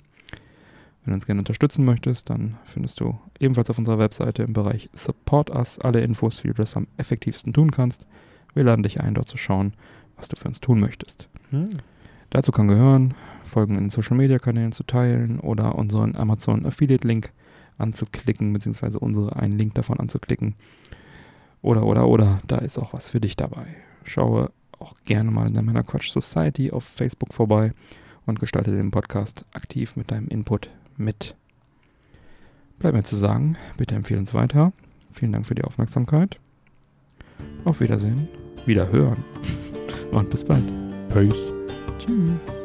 Wenn 1.03 1.11
du 1.11 1.15
uns 1.15 1.25
gerne 1.25 1.41
unterstützen 1.41 1.85
möchtest, 1.85 2.29
dann 2.29 2.57
findest 2.65 2.99
du 2.99 3.17
ebenfalls 3.39 3.69
auf 3.69 3.77
unserer 3.77 3.99
Webseite 3.99 4.43
im 4.43 4.53
Bereich 4.53 4.89
Support 4.93 5.49
Us 5.49 5.79
alle 5.79 6.01
Infos, 6.01 6.43
wie 6.43 6.49
du 6.49 6.53
das 6.53 6.77
am 6.77 6.87
effektivsten 6.97 7.53
tun 7.53 7.71
kannst. 7.71 8.05
Wir 8.53 8.63
laden 8.63 8.83
dich 8.83 9.01
ein, 9.01 9.13
dort 9.13 9.27
zu 9.27 9.37
schauen, 9.37 9.73
was 10.17 10.29
du 10.29 10.35
für 10.35 10.47
uns 10.47 10.61
tun 10.61 10.79
möchtest. 10.79 11.27
Hm. 11.49 11.69
Dazu 12.29 12.51
kann 12.51 12.67
gehören, 12.67 13.15
Folgen 13.43 13.75
in 13.75 13.85
den 13.85 13.89
Social 13.89 14.15
Media 14.15 14.37
Kanälen 14.37 14.71
zu 14.71 14.83
teilen 14.83 15.39
oder 15.39 15.75
unseren 15.75 16.15
Amazon 16.15 16.65
Affiliate 16.65 17.07
Link 17.07 17.31
anzuklicken, 17.77 18.53
beziehungsweise 18.53 18.99
unsere 18.99 19.35
einen 19.35 19.57
Link 19.57 19.73
davon 19.73 19.99
anzuklicken. 19.99 20.55
Oder, 21.61 21.85
oder, 21.85 22.07
oder, 22.07 22.41
da 22.47 22.59
ist 22.59 22.77
auch 22.77 22.93
was 22.93 23.09
für 23.09 23.19
dich 23.19 23.35
dabei. 23.35 23.67
Schaue 24.03 24.51
auch 24.79 24.95
gerne 25.05 25.31
mal 25.31 25.47
in 25.47 25.53
der 25.53 25.63
Männerquatsch 25.63 26.11
Society 26.11 26.71
auf 26.71 26.83
Facebook 26.83 27.33
vorbei 27.33 27.73
und 28.25 28.39
gestalte 28.39 28.71
den 28.71 28.91
Podcast 28.91 29.45
aktiv 29.53 29.95
mit 29.95 30.11
deinem 30.11 30.27
Input 30.27 30.69
mit. 30.97 31.35
Bleibt 32.77 32.95
mir 32.95 33.03
zu 33.03 33.15
sagen, 33.15 33.57
bitte 33.77 33.95
empfehle 33.95 34.19
uns 34.19 34.33
weiter. 34.33 34.71
Vielen 35.11 35.33
Dank 35.33 35.45
für 35.45 35.55
die 35.55 35.63
Aufmerksamkeit. 35.63 36.39
Auf 37.65 37.81
Wiedersehen, 37.81 38.27
Wiederhören 38.65 39.23
und 40.11 40.29
bis 40.29 40.45
bald. 40.45 40.63
Peace. 41.09 41.51
Tschüss. 41.97 42.58